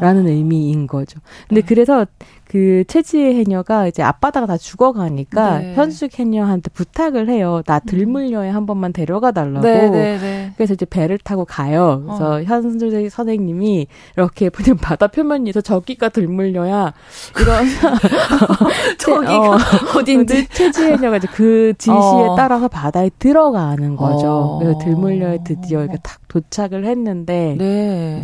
라는 0.00 0.26
어. 0.26 0.28
의미인 0.28 0.86
거죠. 0.86 1.20
근데 1.48 1.60
네. 1.60 1.66
그래서 1.66 2.06
그 2.48 2.84
최지혜 2.86 3.34
해녀가 3.34 3.88
이제 3.88 4.02
앞바다가 4.02 4.46
다 4.46 4.56
죽어가니까 4.56 5.58
네. 5.58 5.74
현숙 5.74 6.18
해녀한테 6.18 6.70
부탁을 6.70 7.28
해요. 7.28 7.62
나 7.66 7.76
음. 7.76 7.86
들물려에 7.86 8.50
한 8.50 8.66
번만 8.66 8.92
데려가 8.92 9.32
달라고. 9.32 9.66
네, 9.66 9.88
네, 9.90 10.18
네, 10.18 10.52
그래서 10.56 10.74
이제 10.74 10.86
배를 10.86 11.18
타고 11.18 11.44
가요. 11.44 12.02
그래서 12.06 12.36
어. 12.36 12.42
현숙 12.42 13.10
선생님이 13.10 13.88
이렇게 14.16 14.48
그냥 14.50 14.76
바다 14.76 15.08
표면 15.08 15.46
위에서 15.46 15.60
저기가 15.60 16.08
들물려야 16.08 16.92
이런 17.40 17.66
저기가 18.98 19.50
어, 19.50 19.58
어딘지 19.96 20.46
최지혜 20.48 20.92
해녀가 20.92 21.16
이제 21.16 21.28
그 21.32 21.74
지시에 21.78 21.94
어. 21.94 22.34
따라서 22.36 22.68
바다에 22.68 23.10
들어가는 23.18 23.96
거죠. 23.96 24.28
어. 24.28 24.58
그래서 24.58 24.78
들물려에 24.78 25.38
드디어 25.44 25.82
이렇게 25.82 25.98
탁 26.02 26.20
도착을 26.28 26.86
했는데 26.86 27.56
네. 27.58 28.20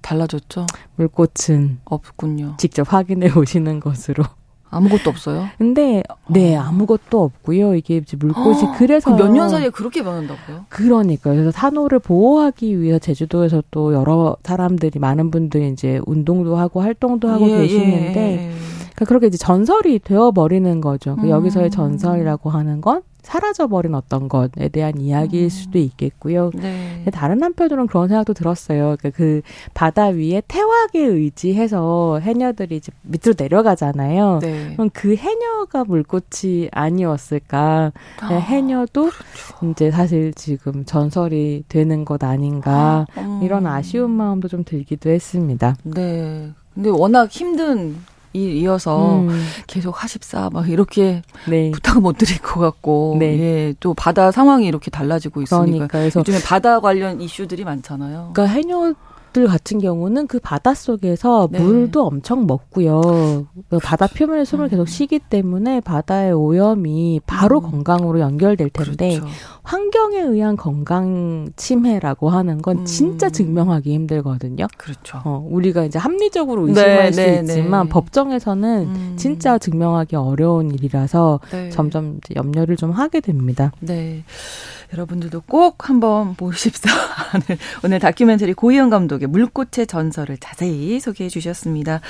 네. 0.00 0.08
달라졌죠? 0.08 0.66
물꽃은 0.96 1.80
없군요. 1.84 2.54
직접 2.58 2.92
확인해 2.92 3.30
보시는 3.30 3.80
것으로. 3.80 4.24
아무것도 4.72 5.10
없어요? 5.10 5.46
근데 5.58 6.00
네 6.28 6.56
어. 6.56 6.60
아무것도 6.62 7.20
없고요. 7.20 7.74
이게 7.74 7.96
이제 7.96 8.16
물꽃이 8.16 8.62
어, 8.62 8.74
그래서 8.78 9.16
몇 9.16 9.28
년 9.32 9.48
사이에 9.48 9.68
그렇게 9.70 10.04
변한다고요? 10.04 10.66
그러니까요. 10.68 11.34
그래서 11.34 11.50
산호를 11.50 11.98
보호하기 11.98 12.80
위해서 12.80 13.00
제주도에서 13.00 13.64
또 13.72 13.92
여러 13.92 14.36
사람들이 14.44 15.00
많은 15.00 15.32
분들이 15.32 15.68
이제 15.70 16.00
운동도 16.06 16.56
하고 16.56 16.82
활동도 16.82 17.28
하고 17.28 17.50
예, 17.50 17.58
계시는데 17.62 18.20
예. 18.20 18.52
그러니까 18.94 19.04
그렇게 19.06 19.26
이제 19.26 19.36
전설이 19.38 19.98
되어 19.98 20.30
버리는 20.30 20.80
거죠. 20.80 21.16
그 21.16 21.22
음. 21.22 21.30
여기서의 21.30 21.70
전설이라고 21.70 22.50
하는 22.50 22.80
건 22.80 23.02
사라져버린 23.22 23.94
어떤 23.94 24.28
것에 24.28 24.68
대한 24.72 24.98
이야기일 24.98 25.44
음. 25.44 25.48
수도 25.48 25.78
있겠고요. 25.78 26.50
네. 26.54 27.04
다른 27.12 27.42
한편으로는 27.42 27.86
그런 27.86 28.08
생각도 28.08 28.34
들었어요. 28.34 28.96
그러니까 28.98 29.10
그 29.10 29.42
바다 29.74 30.06
위에 30.06 30.42
태왁에 30.46 30.98
의지해서 31.00 32.20
해녀들이 32.20 32.76
이제 32.76 32.92
밑으로 33.02 33.34
내려가잖아요. 33.36 34.38
네. 34.42 34.72
그럼 34.74 34.90
그 34.92 35.14
해녀가 35.16 35.84
물꽃이 35.84 36.68
아니었을까? 36.72 37.92
아, 38.20 38.26
해녀도 38.26 39.10
그렇죠. 39.10 39.70
이제 39.70 39.90
사실 39.90 40.32
지금 40.34 40.84
전설이 40.84 41.64
되는 41.68 42.04
것 42.04 42.22
아닌가 42.24 43.06
아, 43.14 43.20
음. 43.20 43.40
이런 43.42 43.66
아쉬운 43.66 44.10
마음도 44.10 44.48
좀 44.48 44.64
들기도 44.64 45.10
했습니다. 45.10 45.76
네. 45.84 46.50
근데 46.74 46.88
워낙 46.90 47.30
힘든 47.30 47.96
일 48.32 48.52
이어서 48.56 49.20
음. 49.20 49.44
계속 49.66 50.02
하십사 50.02 50.50
막 50.52 50.68
이렇게 50.68 51.22
네. 51.48 51.70
부탁을 51.72 52.00
못 52.00 52.16
드릴 52.16 52.38
것 52.38 52.60
같고 52.60 53.16
네. 53.18 53.38
예, 53.38 53.74
또 53.80 53.92
바다 53.94 54.30
상황이 54.30 54.66
이렇게 54.66 54.90
달라지고 54.90 55.42
있으니까 55.42 55.88
그러니까 55.88 56.20
요즘에 56.20 56.40
바다 56.42 56.80
관련 56.80 57.20
이슈들이 57.20 57.64
많잖아요. 57.64 58.30
그러니까 58.32 58.54
해녀 58.54 58.94
들 59.32 59.46
같은 59.46 59.78
경우는 59.78 60.26
그 60.26 60.40
바다 60.40 60.74
속에서 60.74 61.48
네. 61.50 61.60
물도 61.60 62.04
엄청 62.04 62.46
먹고요. 62.46 63.46
그 63.68 63.78
바다 63.78 64.06
표면에 64.06 64.44
숨을 64.44 64.68
계속 64.68 64.82
음. 64.82 64.86
쉬기 64.86 65.18
때문에 65.18 65.80
바다의 65.80 66.32
오염이 66.32 67.20
바로 67.26 67.60
음. 67.60 67.70
건강으로 67.70 68.20
연결될 68.20 68.70
텐데 68.70 69.18
그렇죠. 69.18 69.26
환경에 69.62 70.20
의한 70.20 70.56
건강 70.56 71.48
침해라고 71.54 72.30
하는 72.30 72.60
건 72.60 72.78
음. 72.78 72.84
진짜 72.84 73.30
증명하기 73.30 73.92
힘들거든요. 73.92 74.66
그렇죠. 74.76 75.20
어, 75.24 75.46
우리가 75.48 75.84
이제 75.84 75.98
합리적으로 75.98 76.68
의심할 76.68 77.10
네, 77.10 77.12
수 77.12 77.20
네, 77.20 77.40
있지만 77.40 77.84
네. 77.84 77.90
법정에서는 77.90 78.82
음. 78.82 79.14
진짜 79.16 79.58
증명하기 79.58 80.16
어려운 80.16 80.72
일이라서 80.72 81.40
네. 81.52 81.70
점점 81.70 82.18
염려를 82.34 82.76
좀 82.76 82.90
하게 82.90 83.20
됩니다. 83.20 83.72
네. 83.80 84.24
여러분들도 84.92 85.42
꼭 85.46 85.88
한번 85.88 86.34
보십사 86.34 86.90
오늘 87.84 88.00
다큐멘터리 88.00 88.54
고희영 88.54 88.90
감독의 89.20 89.28
물꽃의 89.28 89.86
전설을 89.86 90.38
자세히 90.38 90.98
소개해 90.98 91.28
주셨습니다. 91.28 92.00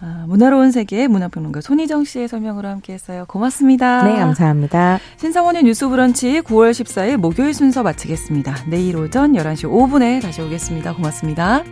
아, 0.00 0.24
문화로운 0.26 0.72
세계 0.72 1.06
문화평론가 1.06 1.60
손희정 1.60 2.04
씨의 2.04 2.28
설명으로 2.28 2.68
함께했어요. 2.68 3.24
고맙습니다. 3.26 4.02
네, 4.02 4.16
감사합니다. 4.16 4.98
신성원의 5.16 5.62
뉴스 5.62 5.88
브런치 5.88 6.42
9월 6.42 6.72
14일 6.72 7.16
목요일 7.16 7.54
순서 7.54 7.82
마치겠습니다. 7.82 8.66
내일 8.68 8.96
오전 8.96 9.32
11시 9.32 9.70
5분에 9.70 10.20
다시 10.20 10.42
오겠습니다. 10.42 10.94
고맙습니다. 10.94 11.62